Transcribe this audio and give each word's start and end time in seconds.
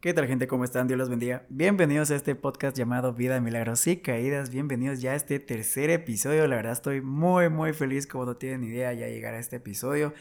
¿Qué 0.00 0.14
tal 0.14 0.28
gente? 0.28 0.46
¿Cómo 0.46 0.62
están? 0.62 0.86
Dios 0.86 0.96
los 0.96 1.08
bendiga. 1.08 1.44
Bienvenidos 1.48 2.12
a 2.12 2.14
este 2.14 2.36
podcast 2.36 2.76
llamado 2.76 3.14
Vida, 3.14 3.40
Milagros 3.40 3.84
y 3.88 3.96
Caídas. 3.96 4.48
Bienvenidos 4.48 5.00
ya 5.00 5.10
a 5.10 5.14
este 5.16 5.40
tercer 5.40 5.90
episodio. 5.90 6.46
La 6.46 6.54
verdad 6.54 6.74
estoy 6.74 7.00
muy 7.00 7.48
muy 7.48 7.72
feliz 7.72 8.06
como 8.06 8.24
no 8.24 8.36
tienen 8.36 8.62
idea 8.62 8.92
ya 8.92 9.08
llegar 9.08 9.34
a 9.34 9.40
este 9.40 9.56
episodio. 9.56 10.14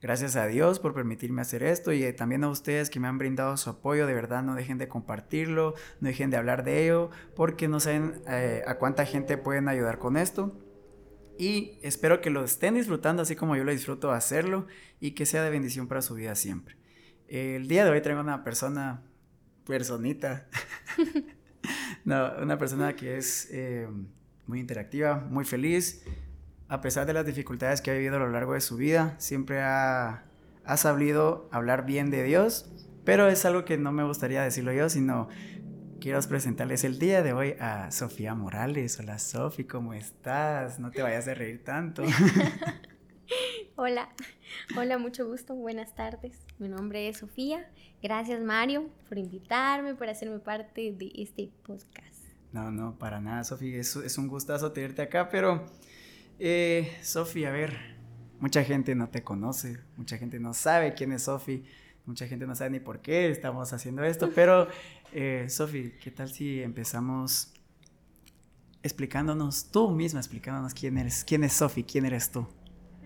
Gracias 0.00 0.36
a 0.36 0.46
Dios 0.46 0.78
por 0.78 0.94
permitirme 0.94 1.42
hacer 1.42 1.64
esto 1.64 1.92
y 1.92 2.04
eh, 2.04 2.12
también 2.12 2.44
a 2.44 2.48
ustedes 2.48 2.90
que 2.90 3.00
me 3.00 3.08
han 3.08 3.18
brindado 3.18 3.56
su 3.56 3.70
apoyo. 3.70 4.06
De 4.06 4.14
verdad 4.14 4.44
no 4.44 4.54
dejen 4.54 4.78
de 4.78 4.86
compartirlo, 4.86 5.74
no 5.98 6.06
dejen 6.06 6.30
de 6.30 6.36
hablar 6.36 6.62
de 6.62 6.84
ello 6.84 7.10
porque 7.34 7.66
no 7.66 7.80
saben 7.80 8.22
eh, 8.28 8.62
a 8.68 8.76
cuánta 8.76 9.04
gente 9.04 9.36
pueden 9.36 9.66
ayudar 9.66 9.98
con 9.98 10.16
esto. 10.16 10.56
Y 11.40 11.80
espero 11.82 12.20
que 12.20 12.30
lo 12.30 12.44
estén 12.44 12.74
disfrutando 12.74 13.22
así 13.22 13.34
como 13.34 13.56
yo 13.56 13.64
lo 13.64 13.72
disfruto 13.72 14.12
hacerlo 14.12 14.68
y 15.00 15.10
que 15.16 15.26
sea 15.26 15.42
de 15.42 15.50
bendición 15.50 15.88
para 15.88 16.02
su 16.02 16.14
vida 16.14 16.36
siempre. 16.36 16.76
El 17.26 17.66
día 17.66 17.84
de 17.84 17.90
hoy 17.90 18.00
traigo 18.00 18.20
una 18.20 18.44
persona 18.44 19.02
personita. 19.66 20.46
no, 22.04 22.32
una 22.40 22.58
persona 22.58 22.94
que 22.94 23.16
es 23.16 23.48
eh, 23.50 23.88
muy 24.46 24.60
interactiva, 24.60 25.16
muy 25.30 25.44
feliz. 25.44 26.04
A 26.68 26.80
pesar 26.80 27.06
de 27.06 27.12
las 27.12 27.26
dificultades 27.26 27.80
que 27.80 27.90
ha 27.90 27.94
vivido 27.94 28.16
a 28.16 28.20
lo 28.20 28.30
largo 28.30 28.54
de 28.54 28.60
su 28.60 28.76
vida, 28.76 29.14
siempre 29.18 29.62
ha, 29.62 30.24
ha 30.64 30.76
sabido 30.76 31.48
hablar 31.52 31.86
bien 31.86 32.10
de 32.10 32.22
Dios, 32.24 32.70
pero 33.04 33.28
es 33.28 33.44
algo 33.44 33.64
que 33.64 33.76
no 33.76 33.92
me 33.92 34.02
gustaría 34.04 34.42
decirlo 34.42 34.72
yo, 34.72 34.88
sino 34.88 35.28
quiero 36.00 36.20
presentarles 36.22 36.84
el 36.84 36.98
día 36.98 37.22
de 37.22 37.32
hoy 37.32 37.54
a 37.60 37.90
Sofía 37.90 38.34
Morales. 38.34 38.98
Hola 38.98 39.18
Sofi, 39.18 39.64
¿cómo 39.64 39.94
estás? 39.94 40.78
No 40.78 40.90
te 40.90 41.02
vayas 41.02 41.28
a 41.28 41.34
reír 41.34 41.62
tanto. 41.64 42.02
Hola, 43.76 44.08
hola, 44.78 44.98
mucho 44.98 45.26
gusto, 45.26 45.56
buenas 45.56 45.96
tardes. 45.96 46.38
Mi 46.60 46.68
nombre 46.68 47.08
es 47.08 47.18
Sofía. 47.18 47.68
Gracias 48.00 48.40
Mario 48.40 48.88
por 49.08 49.18
invitarme, 49.18 49.96
por 49.96 50.08
hacerme 50.08 50.38
parte 50.38 50.92
de 50.92 51.10
este 51.16 51.50
podcast. 51.66 52.22
No, 52.52 52.70
no, 52.70 52.96
para 52.96 53.20
nada, 53.20 53.42
Sofía, 53.42 53.80
es, 53.80 53.96
es 53.96 54.16
un 54.16 54.28
gustazo 54.28 54.70
tenerte 54.70 55.02
acá, 55.02 55.28
pero 55.28 55.66
eh, 56.38 56.96
Sofía, 57.02 57.48
a 57.48 57.52
ver, 57.52 57.76
mucha 58.38 58.62
gente 58.62 58.94
no 58.94 59.08
te 59.08 59.24
conoce, 59.24 59.80
mucha 59.96 60.18
gente 60.18 60.38
no 60.38 60.54
sabe 60.54 60.94
quién 60.94 61.10
es 61.10 61.24
Sofía, 61.24 61.62
mucha 62.06 62.28
gente 62.28 62.46
no 62.46 62.54
sabe 62.54 62.70
ni 62.70 62.78
por 62.78 63.00
qué 63.00 63.28
estamos 63.28 63.72
haciendo 63.72 64.04
esto, 64.04 64.30
pero 64.36 64.68
eh, 65.12 65.46
Sofía, 65.48 65.90
¿qué 66.00 66.12
tal 66.12 66.28
si 66.28 66.62
empezamos 66.62 67.52
explicándonos 68.84 69.72
tú 69.72 69.90
misma, 69.90 70.20
explicándonos 70.20 70.74
quién 70.74 70.96
eres, 70.96 71.24
quién 71.24 71.42
es 71.42 71.54
Sofía, 71.54 71.84
quién 71.84 72.04
eres 72.04 72.30
tú? 72.30 72.46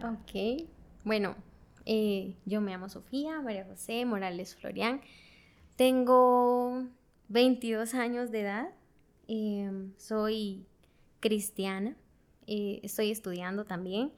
Ok, 0.01 0.69
bueno, 1.05 1.35
eh, 1.85 2.37
yo 2.45 2.61
me 2.61 2.71
llamo 2.71 2.89
Sofía 2.89 3.41
María 3.41 3.65
José 3.65 4.05
Morales 4.05 4.55
Florian. 4.55 5.01
Tengo 5.75 6.87
22 7.27 7.95
años 7.95 8.31
de 8.31 8.43
edad. 8.43 8.69
Em, 9.27 9.93
soy 9.97 10.65
cristiana. 11.19 11.97
Eh, 12.47 12.79
estoy 12.85 13.11
estudiando 13.11 13.65
también. 13.65 14.13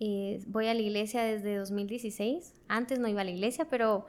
Eh, 0.00 0.42
voy 0.48 0.66
a 0.66 0.74
la 0.74 0.80
iglesia 0.80 1.22
desde 1.22 1.56
2016. 1.56 2.52
Antes 2.66 2.98
no 2.98 3.06
iba 3.06 3.20
a 3.20 3.24
la 3.24 3.30
iglesia, 3.30 3.66
pero 3.70 4.06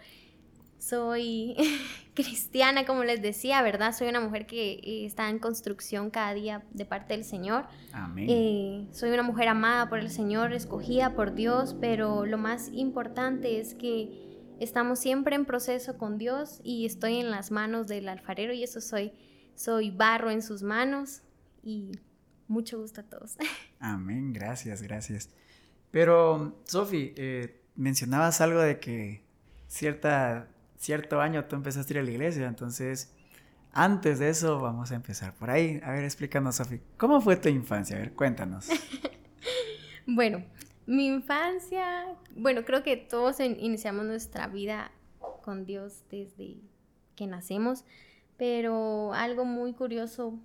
soy 0.82 1.56
cristiana, 2.16 2.86
como 2.86 3.04
les 3.04 3.22
decía, 3.22 3.62
¿verdad? 3.62 3.96
Soy 3.96 4.10
una 4.10 4.20
mujer 4.20 4.48
que 4.48 4.74
eh, 4.74 5.06
está 5.06 5.30
en 5.30 5.38
construcción 5.38 6.10
cada 6.10 6.34
día 6.34 6.64
de 6.72 6.86
parte 6.86 7.14
del 7.14 7.24
Señor. 7.24 7.66
Amén. 7.94 8.28
Eh, 8.30 8.88
soy 8.92 9.12
una 9.12 9.22
mujer 9.22 9.48
amada 9.48 9.90
por 9.90 10.00
el 10.00 10.10
Señor, 10.10 10.54
escogida 10.54 11.14
por 11.14 11.36
Dios, 11.36 11.76
pero 11.80 12.26
lo 12.26 12.38
más 12.38 12.70
importante 12.74 13.60
es 13.60 13.76
que 13.76 14.56
estamos 14.60 15.00
siempre 15.00 15.36
en 15.36 15.46
proceso 15.46 15.98
con 15.98 16.18
Dios 16.18 16.60
y 16.64 16.86
estoy 16.86 17.18
en 17.18 17.30
las 17.30 17.52
manos 17.52 17.88
del 17.88 18.10
alfarero 18.10 18.52
y 18.52 18.64
eso 18.64 18.82
soy, 18.82 19.14
soy 19.56 19.92
barro 19.92 20.32
en 20.32 20.42
sus 20.42 20.64
manos 20.64 21.22
y 21.64 21.92
mucho 22.48 22.80
gusto 22.80 23.02
a 23.02 23.04
todos. 23.04 23.38
Amén, 23.80 24.34
gracias, 24.34 24.82
gracias. 24.82 25.30
Pero, 25.92 26.60
Sofi, 26.66 27.14
eh, 27.18 27.62
mencionabas 27.76 28.42
algo 28.42 28.62
de 28.62 28.80
que 28.80 29.24
cierta 29.68 30.48
cierto 30.82 31.22
año 31.22 31.46
tú 31.46 31.56
empezaste 31.56 31.94
a 31.94 31.98
ir 31.98 32.00
a 32.00 32.04
la 32.04 32.12
iglesia, 32.12 32.48
entonces 32.48 33.14
antes 33.72 34.18
de 34.18 34.30
eso 34.30 34.60
vamos 34.60 34.92
a 34.92 34.96
empezar 34.96 35.34
por 35.36 35.52
ahí. 35.52 35.80
A 35.84 35.92
ver, 35.92 36.04
explícanos, 36.04 36.56
Sofi, 36.56 36.82
¿cómo 36.98 37.22
fue 37.22 37.38
tu 37.38 37.50
infancia? 37.50 37.96
A 37.96 38.00
ver, 38.00 38.14
cuéntanos. 38.14 38.68
bueno, 40.08 40.44
mi 40.88 41.06
infancia, 41.06 42.08
bueno, 42.36 42.66
creo 42.66 42.82
que 42.82 42.98
todos 42.98 43.40
iniciamos 43.40 44.06
nuestra 44.06 44.48
vida 44.48 44.92
con 45.44 45.66
Dios 45.66 46.04
desde 46.10 46.58
que 47.16 47.28
nacemos, 47.28 47.86
pero 48.38 49.14
algo 49.14 49.46
muy 49.46 49.74
curioso 49.74 50.40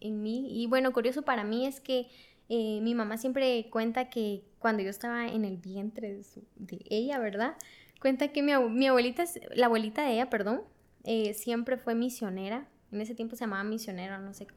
en 0.00 0.22
mí, 0.22 0.48
y 0.50 0.66
bueno, 0.68 0.92
curioso 0.94 1.20
para 1.20 1.44
mí 1.44 1.66
es 1.66 1.80
que 1.80 2.08
eh, 2.48 2.80
mi 2.80 2.94
mamá 2.94 3.18
siempre 3.18 3.68
cuenta 3.70 4.08
que 4.08 4.42
cuando 4.58 4.82
yo 4.82 4.88
estaba 4.88 5.28
en 5.28 5.44
el 5.44 5.58
vientre 5.58 6.22
de 6.56 6.84
ella, 6.88 7.18
¿verdad? 7.18 7.56
Cuenta 8.02 8.32
que 8.32 8.42
mi, 8.42 8.50
abuelita, 8.50 9.22
la 9.54 9.66
abuelita 9.66 10.02
de 10.02 10.14
ella, 10.14 10.28
perdón, 10.28 10.62
eh, 11.04 11.34
siempre 11.34 11.76
fue 11.76 11.94
misionera. 11.94 12.66
En 12.90 13.00
ese 13.00 13.14
tiempo 13.14 13.36
se 13.36 13.44
llamaba 13.44 13.62
misionera, 13.62 14.18
no 14.18 14.34
sé 14.34 14.48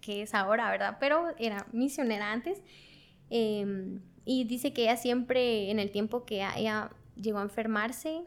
qué 0.00 0.22
es 0.22 0.32
ahora, 0.32 0.70
¿verdad? 0.70 0.98
Pero 1.00 1.34
era 1.36 1.66
misionera 1.72 2.30
antes. 2.30 2.62
Em, 3.30 4.00
y 4.24 4.44
dice 4.44 4.72
que 4.72 4.82
ella 4.82 4.96
siempre, 4.96 5.72
en 5.72 5.80
el 5.80 5.90
tiempo 5.90 6.24
que 6.24 6.46
ella 6.56 6.92
llegó 7.16 7.40
a 7.40 7.42
enfermarse, 7.42 8.22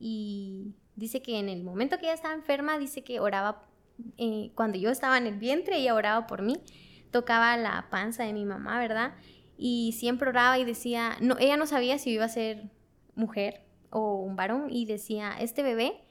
y 0.00 0.72
dice 0.96 1.20
que 1.20 1.38
en 1.38 1.50
el 1.50 1.62
momento 1.62 1.98
que 1.98 2.06
ella 2.06 2.14
estaba 2.14 2.32
enferma, 2.32 2.78
dice 2.78 3.04
que 3.04 3.20
oraba, 3.20 3.68
eh, 4.16 4.52
cuando 4.54 4.78
yo 4.78 4.88
estaba 4.88 5.18
en 5.18 5.26
el 5.26 5.38
vientre, 5.38 5.76
ella 5.76 5.94
oraba 5.94 6.26
por 6.26 6.40
mí, 6.40 6.56
tocaba 7.10 7.58
la 7.58 7.88
panza 7.90 8.24
de 8.24 8.32
mi 8.32 8.46
mamá, 8.46 8.78
¿verdad? 8.78 9.12
Y 9.58 9.92
siempre 9.98 10.30
oraba 10.30 10.58
y 10.58 10.64
decía, 10.64 11.18
no, 11.20 11.36
ella 11.38 11.58
no 11.58 11.66
sabía 11.66 11.98
si 11.98 12.12
iba 12.12 12.24
a 12.24 12.30
ser 12.30 12.70
mujer 13.14 13.67
o 13.90 14.16
un 14.16 14.36
varón 14.36 14.68
y 14.70 14.86
decía, 14.86 15.36
este 15.38 15.62
bebé 15.62 16.02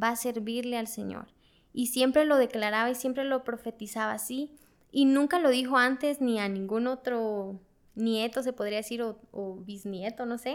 va 0.00 0.10
a 0.10 0.16
servirle 0.16 0.76
al 0.76 0.86
Señor. 0.86 1.28
Y 1.72 1.88
siempre 1.88 2.24
lo 2.24 2.36
declaraba 2.36 2.90
y 2.90 2.94
siempre 2.94 3.24
lo 3.24 3.44
profetizaba 3.44 4.12
así. 4.12 4.50
Y 4.90 5.04
nunca 5.04 5.38
lo 5.38 5.50
dijo 5.50 5.76
antes 5.76 6.20
ni 6.20 6.38
a 6.38 6.48
ningún 6.48 6.86
otro 6.86 7.60
nieto, 7.94 8.42
se 8.42 8.52
podría 8.52 8.78
decir, 8.78 9.02
o, 9.02 9.56
bisnieto, 9.56 10.26
no 10.26 10.38
sé. 10.38 10.54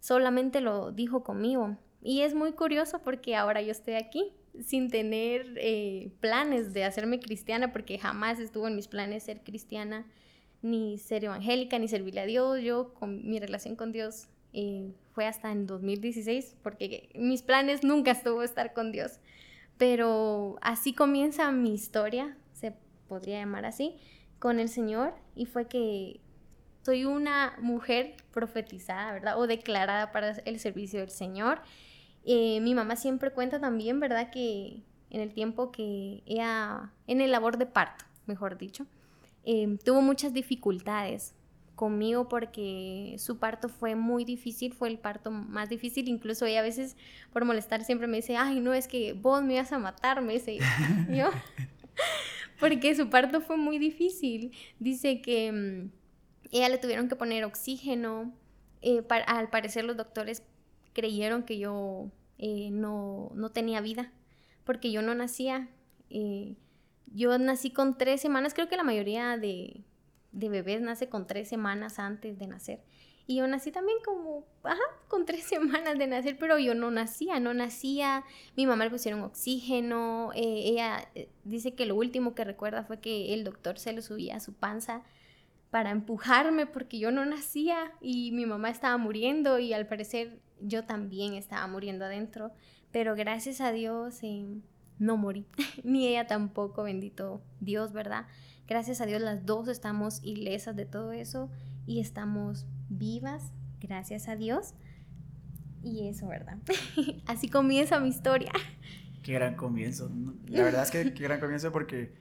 Solamente 0.00 0.60
lo 0.60 0.92
dijo 0.92 1.24
conmigo. 1.24 1.76
Y 2.02 2.20
es 2.20 2.34
muy 2.34 2.52
curioso 2.52 3.00
porque 3.02 3.36
ahora 3.36 3.62
yo 3.62 3.72
estoy 3.72 3.94
aquí 3.94 4.32
sin 4.64 4.90
tener 4.90 5.54
eh, 5.56 6.12
planes 6.20 6.72
de 6.72 6.84
hacerme 6.84 7.20
cristiana, 7.20 7.72
porque 7.72 7.98
jamás 7.98 8.38
estuvo 8.38 8.68
en 8.68 8.76
mis 8.76 8.88
planes 8.88 9.24
ser 9.24 9.42
cristiana, 9.42 10.06
ni 10.62 10.98
ser 10.98 11.24
evangélica, 11.24 11.78
ni 11.78 11.88
servirle 11.88 12.20
a 12.20 12.26
Dios. 12.26 12.60
Yo 12.62 12.94
con 12.94 13.28
mi 13.28 13.38
relación 13.38 13.76
con 13.76 13.92
Dios 13.92 14.28
fue 15.12 15.26
hasta 15.26 15.52
en 15.52 15.66
2016, 15.66 16.56
porque 16.62 17.10
mis 17.14 17.42
planes 17.42 17.84
nunca 17.84 18.12
estuvo 18.12 18.42
estar 18.42 18.72
con 18.72 18.92
Dios. 18.92 19.20
Pero 19.76 20.58
así 20.60 20.92
comienza 20.92 21.50
mi 21.52 21.74
historia, 21.74 22.36
se 22.52 22.74
podría 23.08 23.40
llamar 23.40 23.64
así, 23.64 23.96
con 24.38 24.58
el 24.58 24.68
Señor, 24.68 25.14
y 25.34 25.46
fue 25.46 25.66
que 25.66 26.20
soy 26.82 27.04
una 27.04 27.56
mujer 27.60 28.16
profetizada, 28.32 29.12
¿verdad? 29.12 29.38
O 29.38 29.46
declarada 29.46 30.12
para 30.12 30.30
el 30.30 30.58
servicio 30.58 31.00
del 31.00 31.10
Señor. 31.10 31.60
Eh, 32.24 32.60
mi 32.60 32.74
mamá 32.74 32.96
siempre 32.96 33.30
cuenta 33.32 33.60
también, 33.60 34.00
¿verdad? 34.00 34.30
Que 34.30 34.82
en 35.10 35.20
el 35.20 35.32
tiempo 35.32 35.70
que 35.72 36.22
ella, 36.26 36.92
en 37.06 37.20
el 37.20 37.30
labor 37.30 37.58
de 37.58 37.66
parto, 37.66 38.04
mejor 38.26 38.56
dicho, 38.58 38.86
eh, 39.44 39.78
tuvo 39.84 40.02
muchas 40.02 40.32
dificultades 40.32 41.34
conmigo 41.80 42.28
porque 42.28 43.16
su 43.16 43.38
parto 43.38 43.70
fue 43.70 43.94
muy 43.94 44.26
difícil, 44.26 44.74
fue 44.74 44.88
el 44.88 44.98
parto 44.98 45.30
más 45.30 45.70
difícil, 45.70 46.08
incluso 46.08 46.44
ella 46.44 46.60
a 46.60 46.62
veces 46.62 46.94
por 47.32 47.46
molestar 47.46 47.84
siempre 47.84 48.06
me 48.06 48.18
dice, 48.18 48.36
ay, 48.36 48.60
no, 48.60 48.74
es 48.74 48.86
que 48.86 49.14
vos 49.14 49.42
me 49.42 49.54
ibas 49.54 49.72
a 49.72 49.78
matar, 49.78 50.20
me 50.20 50.34
dice 50.34 50.58
yo, 51.08 51.30
porque 52.60 52.94
su 52.94 53.08
parto 53.08 53.40
fue 53.40 53.56
muy 53.56 53.78
difícil. 53.78 54.52
Dice 54.78 55.22
que 55.22 55.50
mm, 55.50 55.90
ella 56.50 56.68
le 56.68 56.76
tuvieron 56.76 57.08
que 57.08 57.16
poner 57.16 57.46
oxígeno, 57.46 58.30
eh, 58.82 59.02
al 59.26 59.48
parecer 59.48 59.86
los 59.86 59.96
doctores 59.96 60.42
creyeron 60.92 61.44
que 61.44 61.58
yo 61.58 62.10
eh, 62.36 62.68
no, 62.70 63.32
no, 63.34 63.52
tenía 63.52 63.80
vida, 63.80 64.12
porque 64.64 64.92
yo 64.92 65.00
no 65.00 65.14
nacía. 65.14 65.70
Eh, 66.10 66.56
yo 67.06 67.38
nací 67.38 67.70
con 67.70 67.96
tres 67.96 68.20
semanas, 68.20 68.52
creo 68.52 68.68
que 68.68 68.76
la 68.76 68.84
mayoría 68.84 69.38
de, 69.38 69.80
de 70.32 70.48
bebés 70.48 70.80
nace 70.80 71.08
con 71.08 71.26
tres 71.26 71.48
semanas 71.48 71.98
antes 71.98 72.38
de 72.38 72.46
nacer. 72.46 72.80
Y 73.26 73.36
yo 73.36 73.46
nací 73.46 73.70
también 73.70 73.98
como, 74.04 74.44
ajá, 74.64 74.82
con 75.06 75.24
tres 75.24 75.44
semanas 75.48 75.96
de 75.98 76.08
nacer, 76.08 76.36
pero 76.38 76.58
yo 76.58 76.74
no 76.74 76.90
nacía, 76.90 77.38
no 77.38 77.54
nacía. 77.54 78.24
Mi 78.56 78.66
mamá 78.66 78.84
le 78.84 78.90
pusieron 78.90 79.22
oxígeno. 79.22 80.32
Eh, 80.34 80.62
ella 80.66 81.08
eh, 81.14 81.28
dice 81.44 81.74
que 81.74 81.86
lo 81.86 81.94
último 81.94 82.34
que 82.34 82.44
recuerda 82.44 82.82
fue 82.82 82.98
que 82.98 83.32
el 83.32 83.44
doctor 83.44 83.78
se 83.78 83.92
lo 83.92 84.02
subía 84.02 84.36
a 84.36 84.40
su 84.40 84.54
panza 84.54 85.02
para 85.70 85.90
empujarme 85.90 86.66
porque 86.66 86.98
yo 86.98 87.12
no 87.12 87.24
nacía 87.24 87.92
y 88.00 88.32
mi 88.32 88.46
mamá 88.46 88.70
estaba 88.70 88.96
muriendo 88.96 89.60
y 89.60 89.72
al 89.72 89.86
parecer 89.86 90.40
yo 90.60 90.84
también 90.84 91.34
estaba 91.34 91.66
muriendo 91.68 92.06
adentro. 92.06 92.50
Pero 92.90 93.14
gracias 93.14 93.60
a 93.60 93.70
Dios, 93.70 94.18
eh, 94.22 94.44
no 94.98 95.16
morí, 95.16 95.46
ni 95.84 96.08
ella 96.08 96.26
tampoco, 96.26 96.82
bendito 96.82 97.40
Dios, 97.60 97.92
¿verdad? 97.92 98.26
Gracias 98.70 99.00
a 99.00 99.06
Dios 99.06 99.20
las 99.20 99.44
dos 99.44 99.66
estamos 99.66 100.20
ilesas 100.22 100.76
de 100.76 100.86
todo 100.86 101.10
eso 101.10 101.50
y 101.86 101.98
estamos 101.98 102.68
vivas, 102.88 103.52
gracias 103.80 104.28
a 104.28 104.36
Dios. 104.36 104.74
Y 105.82 106.06
eso, 106.06 106.28
¿verdad? 106.28 106.56
Así 107.26 107.48
comienza 107.48 107.98
mi 107.98 108.10
historia. 108.10 108.52
Qué 109.24 109.32
gran 109.32 109.56
comienzo. 109.56 110.08
La 110.46 110.62
verdad 110.62 110.84
es 110.84 110.92
que 110.92 111.12
qué 111.12 111.24
gran 111.24 111.40
comienzo 111.40 111.72
porque 111.72 112.14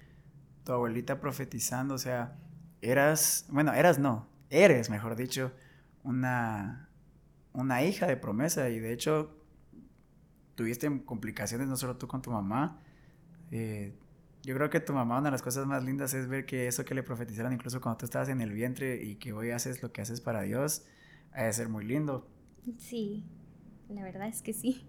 tu 0.63 0.72
abuelita 0.72 1.22
profetizando, 1.22 1.94
o 1.94 2.00
sea, 2.00 2.36
eras, 2.81 3.45
bueno, 3.50 3.72
eras 3.75 4.00
no, 4.00 4.28
eres, 4.50 4.90
mejor 4.90 5.16
dicho, 5.16 5.52
una, 6.04 6.90
una 7.54 7.84
hija 7.84 8.07
de 8.07 8.18
promesa 8.18 8.69
y 8.69 8.80
de 8.80 8.92
hecho 8.92 9.38
tuviste 10.56 11.06
complicaciones 11.06 11.68
no 11.68 11.78
solo 11.78 11.98
tú 11.98 12.07
con 12.07 12.24
tu 12.24 12.31
mamá. 12.31 12.81
Eh, 13.52 13.94
yo 14.44 14.56
creo 14.56 14.70
que 14.70 14.80
tu 14.80 14.94
mamá, 14.94 15.18
una 15.18 15.30
de 15.30 15.32
las 15.32 15.42
cosas 15.42 15.66
más 15.68 15.84
lindas 15.84 16.14
es 16.14 16.28
ver 16.28 16.46
que 16.46 16.68
eso 16.68 16.86
que 16.86 16.96
le 16.96 17.04
profetizaron 17.04 17.54
incluso 17.54 17.82
cuando 17.82 17.98
tú 17.98 18.06
estabas 18.06 18.30
en 18.30 18.42
el 18.42 18.52
vientre 18.52 19.04
y 19.04 19.16
que 19.16 19.34
hoy 19.34 19.52
haces 19.52 19.82
lo 19.84 19.92
que 19.92 20.02
haces 20.02 20.22
para 20.22 20.44
Dios, 20.44 20.86
ha 21.34 21.44
de 21.44 21.54
ser 21.54 21.70
muy 21.70 21.86
lindo. 21.86 22.28
Sí, 22.78 23.26
la 23.90 24.04
verdad 24.04 24.28
es 24.28 24.42
que 24.42 24.54
sí. 24.54 24.88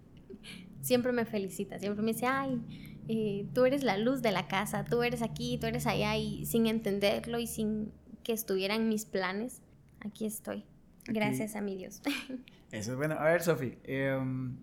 Siempre 0.81 1.11
me 1.11 1.25
felicita, 1.25 1.77
siempre 1.79 2.01
me 2.01 2.13
dice, 2.13 2.25
ay, 2.25 2.61
eh, 3.07 3.45
tú 3.53 3.65
eres 3.65 3.83
la 3.83 3.97
luz 3.97 4.21
de 4.21 4.31
la 4.31 4.47
casa, 4.47 4.85
tú 4.85 5.03
eres 5.03 5.21
aquí, 5.21 5.57
tú 5.59 5.67
eres 5.67 5.85
allá 5.85 6.15
y 6.17 6.45
sin 6.45 6.65
entenderlo 6.65 7.39
y 7.39 7.47
sin 7.47 7.91
que 8.23 8.33
estuviera 8.33 8.75
en 8.75 8.87
mis 8.87 9.05
planes, 9.05 9.61
aquí 9.99 10.25
estoy. 10.25 10.65
Gracias 11.05 11.55
a 11.55 11.61
mi 11.61 11.75
Dios. 11.75 12.01
Eso 12.71 12.91
es 12.91 12.97
bueno. 12.97 13.15
A 13.15 13.25
ver, 13.25 13.41
Sofi, 13.41 13.77
em, 13.83 14.55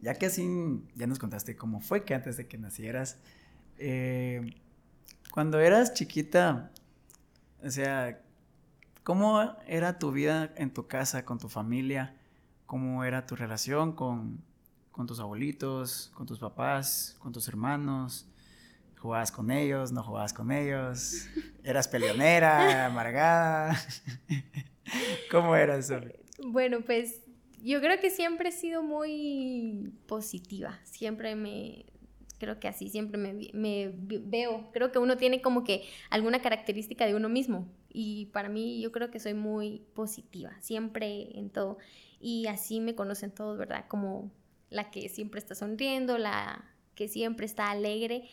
ya 0.00 0.14
que 0.14 0.26
así 0.26 0.48
ya 0.94 1.06
nos 1.06 1.18
contaste 1.18 1.56
cómo 1.56 1.80
fue 1.80 2.04
que 2.04 2.14
antes 2.14 2.36
de 2.36 2.46
que 2.46 2.58
nacieras, 2.58 3.18
eh, 3.78 4.54
cuando 5.32 5.60
eras 5.60 5.94
chiquita, 5.94 6.70
o 7.62 7.70
sea, 7.70 8.20
¿cómo 9.04 9.56
era 9.66 9.98
tu 9.98 10.12
vida 10.12 10.52
en 10.56 10.72
tu 10.72 10.86
casa, 10.86 11.24
con 11.24 11.38
tu 11.38 11.48
familia? 11.48 12.16
¿Cómo 12.66 13.04
era 13.04 13.26
tu 13.26 13.36
relación 13.36 13.92
con, 13.92 14.42
con 14.90 15.06
tus 15.06 15.20
abuelitos, 15.20 16.10
con 16.14 16.26
tus 16.26 16.38
papás, 16.38 17.16
con 17.20 17.32
tus 17.32 17.48
hermanos? 17.48 18.26
¿Jugabas 18.98 19.30
con 19.30 19.50
ellos? 19.50 19.92
¿No 19.92 20.02
jugabas 20.02 20.32
con 20.32 20.50
ellos? 20.50 21.28
¿Eras 21.62 21.86
peleonera, 21.86 22.86
amargada? 22.86 23.78
¿Cómo 25.30 25.54
era 25.54 25.76
eso? 25.76 26.00
Bueno, 26.44 26.80
pues 26.84 27.20
yo 27.62 27.80
creo 27.80 28.00
que 28.00 28.10
siempre 28.10 28.48
he 28.48 28.52
sido 28.52 28.82
muy 28.82 29.92
positiva. 30.06 30.78
Siempre 30.84 31.36
me, 31.36 31.86
creo 32.38 32.58
que 32.60 32.68
así 32.68 32.88
siempre 32.88 33.18
me, 33.52 33.92
veo. 33.94 34.70
Creo 34.72 34.92
que 34.92 34.98
uno 34.98 35.16
tiene 35.16 35.42
como 35.42 35.64
que 35.64 35.84
alguna 36.10 36.40
característica 36.40 37.06
de 37.06 37.14
uno 37.14 37.28
mismo. 37.28 37.68
Y 37.90 38.26
para 38.26 38.48
mí 38.48 38.80
yo 38.80 38.92
creo 38.92 39.10
que 39.10 39.20
soy 39.20 39.34
muy 39.34 39.82
positiva, 39.94 40.52
siempre 40.60 41.38
en 41.38 41.50
todo. 41.50 41.78
Y 42.20 42.46
así 42.46 42.80
me 42.80 42.94
conocen 42.94 43.30
todos, 43.30 43.58
¿verdad? 43.58 43.86
Como 43.88 44.30
la 44.70 44.90
que 44.90 45.08
siempre 45.08 45.38
está 45.38 45.54
sonriendo, 45.54 46.18
la 46.18 46.64
que 46.94 47.08
siempre 47.08 47.46
está 47.46 47.70
alegre, 47.70 48.24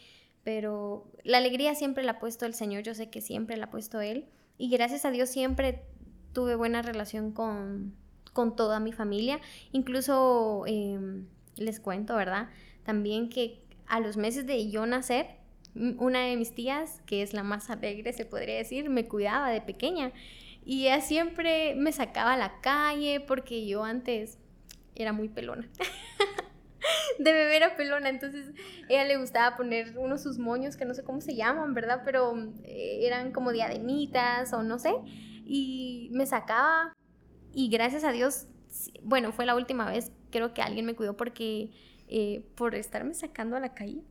pero 0.43 1.11
la 1.23 1.37
alegría 1.37 1.75
siempre 1.75 2.03
la 2.03 2.13
ha 2.13 2.19
puesto 2.19 2.45
el 2.45 2.53
Señor, 2.53 2.83
yo 2.83 2.93
sé 2.93 3.09
que 3.09 3.21
siempre 3.21 3.57
la 3.57 3.65
ha 3.65 3.71
puesto 3.71 4.01
Él, 4.01 4.25
y 4.57 4.69
gracias 4.69 5.05
a 5.05 5.11
Dios 5.11 5.29
siempre 5.29 5.83
tuve 6.33 6.55
buena 6.55 6.81
relación 6.81 7.31
con, 7.31 7.95
con 8.33 8.55
toda 8.55 8.79
mi 8.79 8.91
familia, 8.91 9.39
incluso 9.71 10.63
em, 10.67 11.27
les 11.57 11.79
cuento, 11.79 12.15
¿verdad? 12.15 12.49
También 12.83 13.29
que 13.29 13.64
a 13.87 13.99
los 13.99 14.17
meses 14.17 14.45
de 14.45 14.69
yo 14.69 14.85
nacer, 14.85 15.27
una 15.75 16.21
de 16.21 16.37
mis 16.37 16.53
tías, 16.55 17.01
que 17.05 17.21
es 17.21 17.33
la 17.33 17.43
más 17.43 17.69
alegre, 17.69 18.13
se 18.13 18.25
podría 18.25 18.55
decir, 18.55 18.89
me 18.89 19.07
cuidaba 19.07 19.49
de 19.49 19.61
pequeña. 19.61 20.11
Y 20.63 20.87
ella 20.87 21.01
siempre 21.01 21.75
me 21.75 21.91
sacaba 21.91 22.33
a 22.33 22.37
la 22.37 22.61
calle 22.61 23.19
porque 23.19 23.67
yo 23.67 23.83
antes 23.83 24.39
era 24.95 25.11
muy 25.11 25.29
pelona. 25.29 25.67
de 27.19 27.31
bebé 27.33 27.57
era 27.57 27.75
pelona, 27.75 28.09
entonces 28.09 28.51
ella 28.89 29.05
le 29.05 29.17
gustaba 29.17 29.57
poner 29.57 29.97
unos 29.97 30.23
sus 30.23 30.39
moños 30.39 30.77
que 30.77 30.85
no 30.85 30.93
sé 30.93 31.03
cómo 31.03 31.21
se 31.21 31.35
llaman, 31.35 31.73
¿verdad? 31.73 32.01
Pero 32.05 32.35
eh, 32.63 32.99
eran 33.01 33.31
como 33.31 33.51
diademitas 33.51 34.53
o 34.53 34.63
no 34.63 34.79
sé. 34.79 34.93
Y 35.45 36.09
me 36.13 36.25
sacaba 36.25 36.93
y 37.53 37.69
gracias 37.69 38.03
a 38.03 38.11
Dios, 38.11 38.47
bueno, 39.03 39.31
fue 39.31 39.45
la 39.45 39.55
última 39.55 39.89
vez, 39.89 40.11
creo 40.31 40.53
que 40.53 40.61
alguien 40.61 40.85
me 40.85 40.95
cuidó 40.95 41.15
porque 41.15 41.69
eh, 42.07 42.45
por 42.55 42.75
estarme 42.75 43.13
sacando 43.13 43.55
a 43.55 43.59
la 43.59 43.73
calle, 43.73 44.01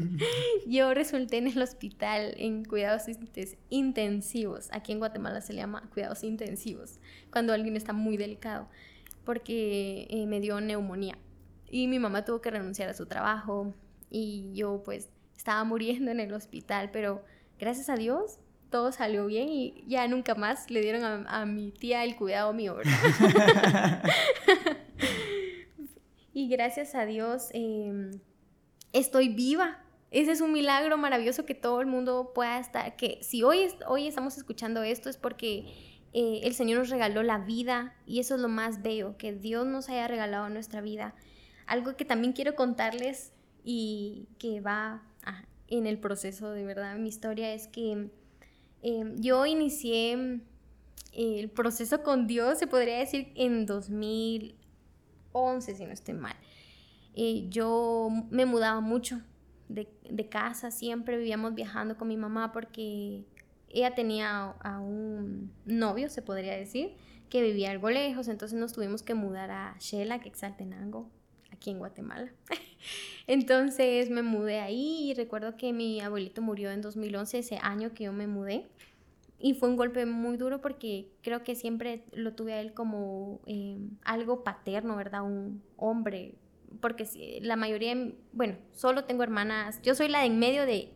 yo 0.66 0.94
resulté 0.94 1.38
en 1.38 1.48
el 1.48 1.60
hospital 1.60 2.34
en 2.36 2.64
cuidados 2.64 3.02
intensivos. 3.70 4.68
Aquí 4.72 4.92
en 4.92 4.98
Guatemala 4.98 5.40
se 5.40 5.52
le 5.52 5.60
llama 5.60 5.88
cuidados 5.92 6.24
intensivos, 6.24 6.98
cuando 7.30 7.52
alguien 7.52 7.76
está 7.76 7.92
muy 7.92 8.16
delicado 8.16 8.68
porque 9.24 10.06
eh, 10.10 10.26
me 10.26 10.40
dio 10.40 10.60
neumonía 10.60 11.16
y 11.70 11.88
mi 11.88 11.98
mamá 11.98 12.24
tuvo 12.24 12.40
que 12.40 12.50
renunciar 12.50 12.88
a 12.88 12.94
su 12.94 13.06
trabajo 13.06 13.74
y 14.10 14.52
yo 14.54 14.82
pues 14.84 15.08
estaba 15.36 15.64
muriendo 15.64 16.10
en 16.10 16.20
el 16.20 16.32
hospital, 16.32 16.90
pero 16.92 17.24
gracias 17.58 17.88
a 17.88 17.96
Dios 17.96 18.38
todo 18.70 18.92
salió 18.92 19.26
bien 19.26 19.48
y 19.48 19.84
ya 19.86 20.06
nunca 20.08 20.34
más 20.34 20.70
le 20.70 20.80
dieron 20.80 21.26
a, 21.28 21.46
mi 21.46 21.70
tía 21.70 22.04
el 22.04 22.16
cuidado 22.16 22.52
mío, 22.52 22.76
¿verdad? 22.76 24.02
y 26.34 26.48
gracias 26.48 26.96
a 26.96 27.06
Dios 27.06 27.48
em, 27.52 28.10
estoy 28.92 29.28
viva. 29.28 29.78
Ese 30.10 30.32
es 30.32 30.40
un 30.40 30.52
milagro 30.52 30.98
maravilloso 30.98 31.46
que 31.46 31.54
todo 31.54 31.80
el 31.80 31.86
mundo 31.86 32.32
pueda 32.34 32.58
estar, 32.58 32.96
que 32.96 33.18
si 33.22 33.42
hoy, 33.42 33.68
hoy 33.88 34.06
estamos 34.06 34.36
escuchando 34.36 34.82
esto 34.82 35.08
es 35.08 35.16
porque 35.16 35.66
eh, 36.12 36.40
el 36.42 36.54
Señor 36.54 36.80
nos 36.80 36.90
regaló 36.90 37.22
la 37.22 37.38
vida 37.38 37.96
y 38.06 38.20
eso 38.20 38.34
es 38.34 38.40
lo 38.40 38.48
más 38.48 38.82
bello, 38.82 39.16
que 39.16 39.32
Dios 39.32 39.66
nos 39.66 39.88
haya 39.88 40.06
regalado 40.06 40.48
nuestra 40.48 40.80
vida. 40.80 41.14
Algo 41.66 41.96
que 41.96 42.04
también 42.04 42.32
quiero 42.32 42.54
contarles 42.54 43.32
y 43.64 44.28
que 44.38 44.60
va 44.60 45.02
ah, 45.24 45.44
en 45.68 45.86
el 45.86 45.98
proceso 45.98 46.50
de 46.50 46.64
verdad, 46.64 46.96
mi 46.96 47.08
historia 47.08 47.54
es 47.54 47.68
que 47.68 48.10
em, 48.82 49.16
yo 49.20 49.46
inicié 49.46 50.40
eh, 51.12 51.40
el 51.40 51.48
proceso 51.48 52.02
con 52.02 52.26
Dios, 52.26 52.58
se 52.58 52.66
podría 52.66 52.98
decir, 52.98 53.32
en 53.36 53.66
2011, 55.34 55.74
si 55.74 55.84
no 55.84 55.92
estoy 55.92 56.14
mal. 56.14 56.36
Eh, 57.14 57.46
yo 57.48 58.08
me 58.30 58.46
mudaba 58.46 58.80
mucho 58.80 59.20
de, 59.68 60.28
casa, 60.28 60.70
siempre 60.70 61.16
vivíamos 61.16 61.54
viajando 61.54 61.96
con 61.96 62.08
mi 62.08 62.16
mamá 62.16 62.52
porque 62.52 63.24
ella 63.68 63.94
tenía 63.94 64.50
a 64.60 64.80
un 64.80 65.52
novio, 65.64 66.08
se 66.08 66.22
podría 66.22 66.54
decir, 66.56 66.94
que 67.28 67.42
vivía 67.42 67.70
algo 67.70 67.90
lejos, 67.90 68.28
entonces 68.28 68.58
nos 68.58 68.72
tuvimos 68.72 69.02
que 69.02 69.14
mudar 69.14 69.50
a 69.50 69.76
Shela, 69.80 70.20
que 70.20 70.28
Exaltenango, 70.28 71.10
aquí 71.50 71.70
en 71.70 71.78
Guatemala. 71.78 72.32
entonces 73.26 74.10
me 74.10 74.22
mudé 74.22 74.60
ahí 74.60 75.10
y 75.10 75.14
recuerdo 75.14 75.56
que 75.56 75.72
mi 75.72 76.00
abuelito 76.00 76.42
murió 76.42 76.70
en 76.70 76.82
2011, 76.82 77.38
ese 77.38 77.58
año 77.62 77.92
que 77.94 78.04
yo 78.04 78.12
me 78.12 78.26
mudé. 78.26 78.66
Y 79.44 79.52
fue 79.52 79.68
un 79.68 79.76
golpe 79.76 80.06
muy 80.06 80.38
duro 80.38 80.62
porque 80.62 81.12
creo 81.22 81.44
que 81.44 81.54
siempre 81.54 82.06
lo 82.12 82.34
tuve 82.34 82.54
a 82.54 82.62
él 82.62 82.72
como 82.72 83.42
eh, 83.44 83.78
algo 84.02 84.42
paterno, 84.42 84.96
¿verdad? 84.96 85.22
Un 85.22 85.62
hombre. 85.76 86.38
Porque 86.80 87.06
la 87.42 87.54
mayoría, 87.54 87.94
bueno, 88.32 88.56
solo 88.72 89.04
tengo 89.04 89.22
hermanas. 89.22 89.82
Yo 89.82 89.94
soy 89.94 90.08
la 90.08 90.20
de 90.20 90.26
en 90.28 90.38
medio 90.38 90.64
de 90.64 90.94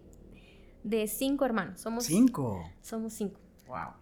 de 0.82 1.06
cinco 1.08 1.44
hermanos. 1.44 1.82
Somos 1.82 2.04
cinco. 2.04 2.64
Somos 2.80 3.12
cinco. 3.12 3.38
Wow. 3.66 3.92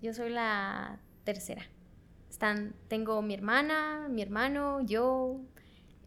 Yo 0.00 0.14
soy 0.14 0.30
la 0.30 0.98
tercera. 1.24 1.66
Están, 2.30 2.74
tengo 2.88 3.20
mi 3.20 3.34
hermana, 3.34 4.08
mi 4.08 4.22
hermano, 4.22 4.80
yo 4.80 5.42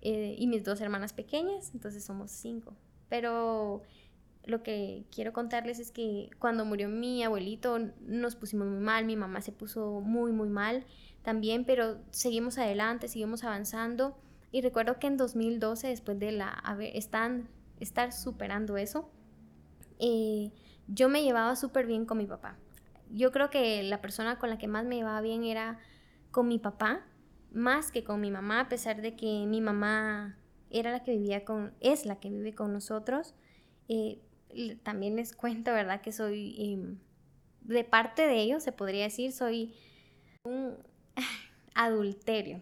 eh, 0.02 0.34
y 0.36 0.48
mis 0.48 0.64
dos 0.64 0.82
hermanas 0.82 1.14
pequeñas, 1.14 1.70
entonces 1.76 2.04
somos 2.04 2.32
cinco. 2.32 2.74
Pero 3.08 3.84
lo 4.46 4.62
que 4.62 5.06
quiero 5.12 5.32
contarles 5.32 5.80
es 5.80 5.92
que 5.92 6.30
cuando 6.40 6.66
murió 6.66 6.90
mi 6.90 7.24
abuelito 7.24 7.80
nos 8.02 8.36
pusimos 8.36 8.68
muy 8.68 8.80
mal, 8.80 9.06
mi 9.06 9.16
mamá 9.16 9.42
se 9.42 9.52
puso 9.52 10.02
muy, 10.02 10.32
muy 10.32 10.50
mal 10.50 10.86
también, 11.22 11.64
pero 11.66 11.98
seguimos 12.12 12.58
adelante, 12.58 13.08
seguimos 13.08 13.44
avanzando. 13.44 14.18
Y 14.52 14.62
recuerdo 14.62 15.00
que 15.00 15.08
en 15.08 15.18
2012, 15.18 15.88
después 15.88 16.20
de 16.20 16.34
la, 16.34 16.62
están, 16.94 17.48
estar 17.80 18.12
superando 18.12 18.78
eso, 18.78 19.10
eh, 20.00 20.52
yo 20.88 21.10
me 21.10 21.24
llevaba 21.24 21.56
súper 21.56 21.88
bien 21.88 22.06
con 22.06 22.18
mi 22.18 22.26
papá. 22.26 22.58
Yo 23.10 23.32
creo 23.32 23.50
que 23.50 23.82
la 23.84 24.02
persona 24.02 24.38
con 24.38 24.50
la 24.50 24.58
que 24.58 24.68
más 24.68 24.86
me 24.86 24.98
llevaba 24.98 25.22
bien 25.22 25.44
era 25.44 25.80
con 26.32 26.48
mi 26.48 26.60
papá, 26.60 27.06
más 27.54 27.92
que 27.92 28.04
con 28.04 28.20
mi 28.20 28.32
mamá, 28.32 28.60
a 28.60 28.70
pesar 28.70 29.02
de 29.02 29.16
que 29.16 29.46
mi 29.48 29.62
mamá 29.62 30.38
era 30.70 30.92
la 30.92 31.04
que 31.04 31.12
vivía 31.12 31.46
con, 31.46 31.74
es 31.80 32.06
la 32.06 32.20
que 32.20 32.30
vive 32.30 32.54
con 32.54 32.74
nosotros. 32.74 33.36
Eh, 33.88 34.20
también 34.84 35.16
les 35.16 35.36
cuento, 35.36 35.72
¿verdad? 35.72 36.02
Que 36.02 36.12
soy, 36.12 36.56
em, 36.58 36.98
de 37.62 37.84
parte 37.84 38.24
de 38.28 38.42
ellos, 38.42 38.64
se 38.64 38.72
podría 38.72 39.04
decir, 39.04 39.32
soy 39.32 39.74
un 40.44 40.76
adulterio. 41.76 42.62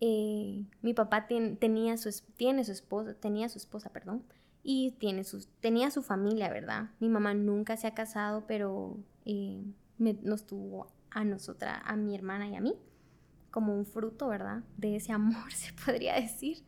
Eh, 0.00 0.64
mi 0.82 0.94
papá 0.94 1.26
tenía 1.26 1.96
su, 1.96 2.10
tiene 2.36 2.64
su 2.64 2.72
esposa, 2.72 3.14
tenía 3.14 3.48
su 3.48 3.58
esposa, 3.58 3.90
perdón, 3.90 4.22
y 4.62 4.92
tiene 4.92 5.22
tenía 5.60 5.90
su 5.90 6.02
familia, 6.02 6.50
¿verdad? 6.50 6.90
Mi 7.00 7.08
mamá 7.08 7.34
nunca 7.34 7.76
se 7.76 7.86
ha 7.86 7.94
casado, 7.94 8.46
pero 8.46 8.98
eh, 9.24 9.64
nos 9.98 10.46
tuvo 10.46 10.92
a 11.10 11.24
nosotras, 11.24 11.80
a 11.84 11.96
mi 11.96 12.14
hermana 12.14 12.48
y 12.48 12.54
a 12.54 12.60
mí, 12.60 12.74
como 13.50 13.74
un 13.74 13.86
fruto, 13.86 14.28
¿verdad? 14.28 14.62
De 14.76 14.96
ese 14.96 15.12
amor, 15.12 15.52
se 15.54 15.72
podría 15.72 16.14
decir. 16.14 16.58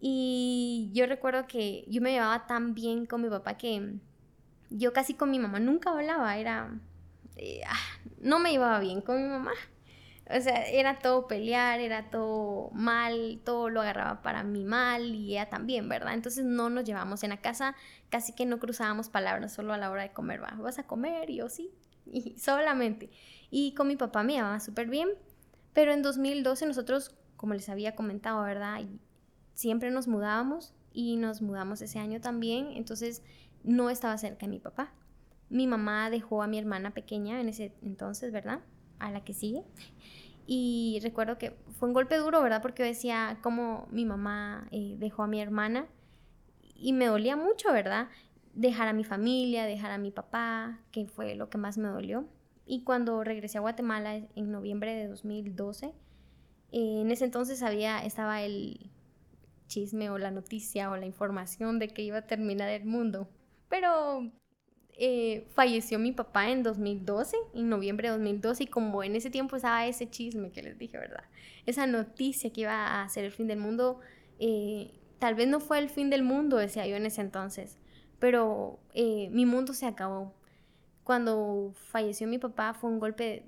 Y 0.00 0.90
yo 0.92 1.06
recuerdo 1.06 1.46
que 1.46 1.84
yo 1.88 2.00
me 2.02 2.12
llevaba 2.12 2.46
tan 2.46 2.74
bien 2.74 3.06
con 3.06 3.22
mi 3.22 3.28
papá 3.28 3.56
que 3.56 3.94
yo 4.70 4.92
casi 4.92 5.14
con 5.14 5.30
mi 5.30 5.38
mamá 5.38 5.60
nunca 5.60 5.90
hablaba, 5.90 6.36
era... 6.36 6.78
Eh, 7.36 7.60
ah, 7.66 7.76
no 8.20 8.38
me 8.38 8.50
llevaba 8.50 8.80
bien 8.80 9.00
con 9.00 9.22
mi 9.22 9.28
mamá. 9.28 9.52
O 10.28 10.40
sea, 10.40 10.66
era 10.66 10.98
todo 10.98 11.28
pelear, 11.28 11.78
era 11.78 12.10
todo 12.10 12.70
mal, 12.72 13.40
todo 13.44 13.70
lo 13.70 13.80
agarraba 13.80 14.22
para 14.22 14.42
mí 14.42 14.64
mal 14.64 15.14
y 15.14 15.32
ella 15.32 15.48
también, 15.48 15.88
¿verdad? 15.88 16.14
Entonces 16.14 16.44
no 16.44 16.68
nos 16.68 16.84
llevamos 16.84 17.22
en 17.22 17.30
la 17.30 17.40
casa, 17.40 17.76
casi 18.08 18.32
que 18.32 18.44
no 18.44 18.58
cruzábamos 18.58 19.08
palabras 19.08 19.54
solo 19.54 19.72
a 19.72 19.78
la 19.78 19.88
hora 19.88 20.02
de 20.02 20.12
comer, 20.12 20.42
¿va? 20.42 20.52
¿Vas 20.58 20.80
a 20.80 20.86
comer? 20.86 21.30
Y 21.30 21.36
yo 21.36 21.48
sí, 21.48 21.70
y 22.06 22.36
solamente. 22.38 23.10
Y 23.50 23.74
con 23.74 23.86
mi 23.86 23.96
papá 23.96 24.24
me 24.24 24.32
llevaba 24.32 24.58
súper 24.58 24.88
bien, 24.88 25.10
pero 25.72 25.92
en 25.92 26.02
2012 26.02 26.66
nosotros, 26.66 27.14
como 27.36 27.54
les 27.54 27.68
había 27.68 27.94
comentado, 27.94 28.42
¿verdad? 28.42 28.80
Siempre 29.56 29.90
nos 29.90 30.06
mudábamos 30.06 30.74
y 30.92 31.16
nos 31.16 31.40
mudamos 31.40 31.80
ese 31.80 31.98
año 31.98 32.20
también, 32.20 32.72
entonces 32.72 33.22
no 33.64 33.88
estaba 33.88 34.18
cerca 34.18 34.46
mi 34.46 34.58
papá. 34.58 34.92
Mi 35.48 35.66
mamá 35.66 36.10
dejó 36.10 36.42
a 36.42 36.46
mi 36.46 36.58
hermana 36.58 36.92
pequeña 36.92 37.40
en 37.40 37.48
ese 37.48 37.72
entonces, 37.80 38.32
¿verdad? 38.32 38.60
A 38.98 39.10
la 39.10 39.24
que 39.24 39.32
sigue. 39.32 39.64
Y 40.46 41.00
recuerdo 41.02 41.38
que 41.38 41.56
fue 41.78 41.88
un 41.88 41.94
golpe 41.94 42.18
duro, 42.18 42.42
¿verdad? 42.42 42.60
Porque 42.60 42.82
yo 42.82 42.86
decía 42.86 43.38
cómo 43.42 43.88
mi 43.90 44.04
mamá 44.04 44.68
eh, 44.72 44.96
dejó 44.98 45.22
a 45.22 45.26
mi 45.26 45.40
hermana 45.40 45.86
y 46.74 46.92
me 46.92 47.06
dolía 47.06 47.34
mucho, 47.34 47.72
¿verdad? 47.72 48.08
Dejar 48.52 48.88
a 48.88 48.92
mi 48.92 49.04
familia, 49.04 49.64
dejar 49.64 49.90
a 49.90 49.96
mi 49.96 50.10
papá, 50.10 50.80
que 50.92 51.06
fue 51.06 51.34
lo 51.34 51.48
que 51.48 51.56
más 51.56 51.78
me 51.78 51.88
dolió. 51.88 52.28
Y 52.66 52.82
cuando 52.82 53.24
regresé 53.24 53.56
a 53.56 53.62
Guatemala 53.62 54.16
en 54.16 54.52
noviembre 54.52 54.94
de 54.94 55.08
2012, 55.08 55.86
eh, 56.72 57.00
en 57.00 57.10
ese 57.10 57.24
entonces 57.24 57.62
había, 57.62 58.04
estaba 58.04 58.42
el 58.42 58.90
chisme 59.66 60.10
o 60.10 60.18
la 60.18 60.30
noticia 60.30 60.90
o 60.90 60.96
la 60.96 61.06
información 61.06 61.78
de 61.78 61.88
que 61.88 62.02
iba 62.02 62.18
a 62.18 62.26
terminar 62.26 62.68
el 62.68 62.84
mundo. 62.84 63.28
Pero 63.68 64.30
eh, 64.98 65.46
falleció 65.54 65.98
mi 65.98 66.12
papá 66.12 66.50
en 66.50 66.62
2012, 66.62 67.36
en 67.54 67.68
noviembre 67.68 68.08
de 68.08 68.14
2012, 68.14 68.64
y 68.64 68.66
como 68.66 69.02
en 69.02 69.16
ese 69.16 69.30
tiempo 69.30 69.56
estaba 69.56 69.86
ese 69.86 70.08
chisme 70.08 70.50
que 70.50 70.62
les 70.62 70.78
dije, 70.78 70.98
¿verdad? 70.98 71.24
Esa 71.66 71.86
noticia 71.86 72.50
que 72.52 72.62
iba 72.62 73.02
a 73.02 73.08
ser 73.08 73.24
el 73.24 73.32
fin 73.32 73.46
del 73.46 73.58
mundo, 73.58 74.00
eh, 74.38 74.90
tal 75.18 75.34
vez 75.34 75.48
no 75.48 75.60
fue 75.60 75.78
el 75.78 75.90
fin 75.90 76.08
del 76.10 76.22
mundo, 76.22 76.56
decía 76.56 76.86
yo 76.86 76.96
en 76.96 77.06
ese 77.06 77.20
entonces, 77.20 77.78
pero 78.18 78.78
eh, 78.94 79.28
mi 79.32 79.44
mundo 79.46 79.74
se 79.74 79.86
acabó. 79.86 80.34
Cuando 81.04 81.72
falleció 81.74 82.26
mi 82.26 82.38
papá 82.38 82.74
fue 82.74 82.90
un 82.90 82.98
golpe 82.98 83.44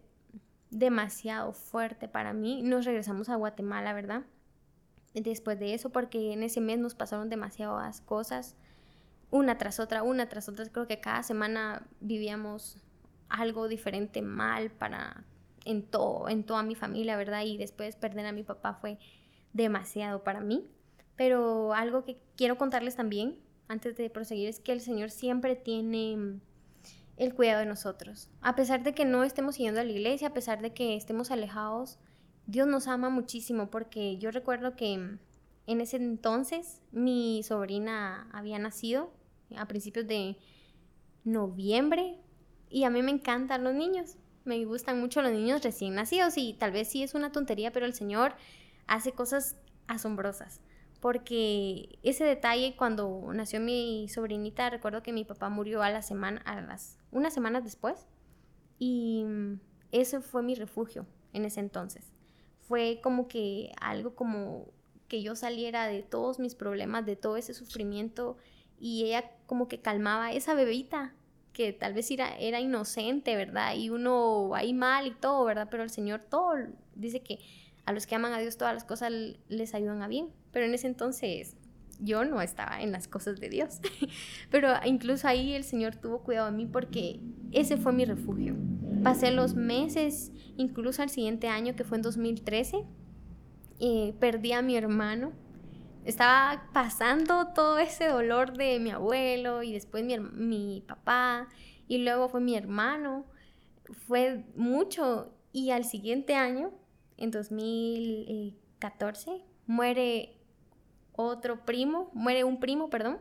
demasiado 0.70 1.52
fuerte 1.52 2.08
para 2.08 2.32
mí. 2.32 2.62
Nos 2.62 2.84
regresamos 2.84 3.28
a 3.28 3.37
Guatemala, 3.37 3.92
¿verdad? 3.94 4.22
Después 5.14 5.58
de 5.58 5.74
eso, 5.74 5.90
porque 5.90 6.32
en 6.32 6.42
ese 6.42 6.60
mes 6.60 6.78
nos 6.78 6.94
pasaron 6.94 7.28
demasiadas 7.28 8.00
cosas 8.02 8.56
una 9.30 9.58
tras 9.58 9.80
otra, 9.80 10.02
una 10.02 10.28
tras 10.28 10.48
otra. 10.48 10.66
Creo 10.66 10.86
que 10.86 11.00
cada 11.00 11.22
semana 11.22 11.86
vivíamos 12.00 12.78
algo 13.28 13.68
diferente 13.68 14.22
mal 14.22 14.70
para 14.70 15.24
en 15.64 15.82
todo, 15.82 16.28
en 16.28 16.44
toda 16.44 16.62
mi 16.62 16.74
familia, 16.74 17.16
¿verdad? 17.16 17.42
Y 17.44 17.58
después 17.58 17.96
perder 17.96 18.26
a 18.26 18.32
mi 18.32 18.42
papá 18.42 18.74
fue 18.74 18.98
demasiado 19.52 20.24
para 20.24 20.40
mí. 20.40 20.66
Pero 21.16 21.74
algo 21.74 22.04
que 22.04 22.18
quiero 22.36 22.56
contarles 22.56 22.96
también, 22.96 23.38
antes 23.66 23.96
de 23.96 24.08
proseguir, 24.08 24.48
es 24.48 24.60
que 24.60 24.72
el 24.72 24.80
Señor 24.80 25.10
siempre 25.10 25.56
tiene 25.56 26.40
el 27.16 27.34
cuidado 27.34 27.60
de 27.60 27.66
nosotros. 27.66 28.30
A 28.40 28.54
pesar 28.54 28.82
de 28.82 28.94
que 28.94 29.04
no 29.04 29.24
estemos 29.24 29.56
siguiendo 29.56 29.80
a 29.80 29.84
la 29.84 29.92
iglesia, 29.92 30.28
a 30.28 30.32
pesar 30.32 30.62
de 30.62 30.72
que 30.72 30.96
estemos 30.96 31.30
alejados, 31.30 31.98
Dios 32.48 32.66
nos 32.66 32.88
ama 32.88 33.10
muchísimo 33.10 33.68
porque 33.70 34.16
yo 34.16 34.30
recuerdo 34.30 34.74
que 34.74 34.94
en 34.94 35.80
ese 35.82 35.98
entonces 35.98 36.80
mi 36.92 37.42
sobrina 37.42 38.26
había 38.32 38.58
nacido 38.58 39.12
a 39.54 39.68
principios 39.68 40.06
de 40.06 40.38
noviembre 41.24 42.16
y 42.70 42.84
a 42.84 42.90
mí 42.90 43.02
me 43.02 43.10
encantan 43.10 43.64
los 43.64 43.74
niños. 43.74 44.16
Me 44.46 44.64
gustan 44.64 44.98
mucho 44.98 45.20
los 45.20 45.30
niños 45.30 45.62
recién 45.62 45.94
nacidos 45.94 46.38
y 46.38 46.54
tal 46.54 46.72
vez 46.72 46.88
sí 46.88 47.02
es 47.02 47.14
una 47.14 47.32
tontería, 47.32 47.70
pero 47.70 47.84
el 47.84 47.92
Señor 47.92 48.32
hace 48.86 49.12
cosas 49.12 49.58
asombrosas. 49.86 50.62
Porque 51.00 51.98
ese 52.02 52.24
detalle 52.24 52.76
cuando 52.78 53.30
nació 53.34 53.60
mi 53.60 54.08
sobrinita, 54.08 54.70
recuerdo 54.70 55.02
que 55.02 55.12
mi 55.12 55.26
papá 55.26 55.50
murió 55.50 55.82
a 55.82 55.90
la 55.90 56.00
semana, 56.00 56.40
a 56.46 56.62
las 56.62 56.96
unas 57.10 57.34
semanas 57.34 57.62
después. 57.62 58.06
Y 58.78 59.26
ese 59.92 60.22
fue 60.22 60.42
mi 60.42 60.54
refugio 60.54 61.04
en 61.34 61.44
ese 61.44 61.60
entonces. 61.60 62.10
Fue 62.68 63.00
como 63.02 63.28
que 63.28 63.72
algo 63.80 64.14
como 64.14 64.66
que 65.08 65.22
yo 65.22 65.34
saliera 65.34 65.87
de 65.87 66.02
todos 66.02 66.38
mis 66.38 66.54
problemas, 66.54 67.06
de 67.06 67.16
todo 67.16 67.37
ese 67.37 67.54
sufrimiento 67.54 68.37
y 68.78 69.04
ella 69.04 69.30
como 69.46 69.66
que 69.66 69.80
calmaba 69.80 70.26
a 70.26 70.32
esa 70.32 70.54
bebita 70.54 71.14
que 71.52 71.72
tal 71.72 71.94
vez 71.94 72.10
era, 72.10 72.38
era 72.38 72.60
inocente, 72.60 73.34
¿verdad? 73.34 73.75
Y 73.75 73.90
uno 73.90 74.54
ahí 74.54 74.72
mal 74.72 75.06
y 75.08 75.10
todo, 75.10 75.44
¿verdad? 75.44 75.68
Pero 75.70 75.82
el 75.82 75.90
Señor 75.90 76.20
todo 76.20 76.54
dice 76.94 77.20
que 77.20 77.40
a 77.84 77.92
los 77.92 78.06
que 78.06 78.14
aman 78.14 78.32
a 78.32 78.38
Dios 78.38 78.56
todas 78.56 78.75
las 78.75 78.84
cosas 78.84 79.10
les 79.48 79.75
ayudan 79.75 80.02
a 80.02 80.08
bien. 80.08 80.28
Pero 80.52 80.66
en 80.66 80.75
ese 80.75 80.87
entonces 80.87 81.56
yo 82.00 82.25
no 82.25 82.40
estaba 82.40 82.80
en 82.80 82.92
las 82.92 83.08
cosas 83.08 83.40
de 83.40 83.48
Dios. 83.48 83.80
Pero 84.50 84.72
incluso 84.84 85.26
ahí 85.26 85.54
el 85.54 85.64
Señor 85.64 85.96
tuvo 85.96 86.20
cuidado 86.20 86.50
de 86.50 86.56
mí 86.56 86.66
porque 86.66 87.18
ese 87.50 87.76
fue 87.76 87.92
mi 87.92 88.04
refugio. 88.04 88.54
Pasé 89.02 89.30
los 89.30 89.54
meses, 89.54 90.32
incluso 90.56 91.02
al 91.02 91.10
siguiente 91.10 91.48
año 91.48 91.76
que 91.76 91.84
fue 91.84 91.98
en 91.98 92.02
2013, 92.02 92.84
eh, 93.80 94.14
perdí 94.18 94.52
a 94.52 94.62
mi 94.62 94.76
hermano 94.76 95.32
estaba 96.08 96.64
pasando 96.72 97.48
todo 97.48 97.78
ese 97.78 98.08
dolor 98.08 98.56
de 98.56 98.80
mi 98.80 98.90
abuelo 98.90 99.62
y 99.62 99.74
después 99.74 100.02
mi, 100.04 100.18
mi 100.18 100.82
papá 100.88 101.48
y 101.86 101.98
luego 101.98 102.30
fue 102.30 102.40
mi 102.40 102.56
hermano. 102.56 103.26
Fue 104.06 104.42
mucho 104.56 105.34
y 105.52 105.70
al 105.70 105.84
siguiente 105.84 106.34
año, 106.34 106.72
en 107.18 107.30
2014, 107.30 109.44
muere 109.66 110.38
otro 111.12 111.66
primo, 111.66 112.10
muere 112.14 112.44
un 112.44 112.58
primo, 112.58 112.88
perdón. 112.88 113.18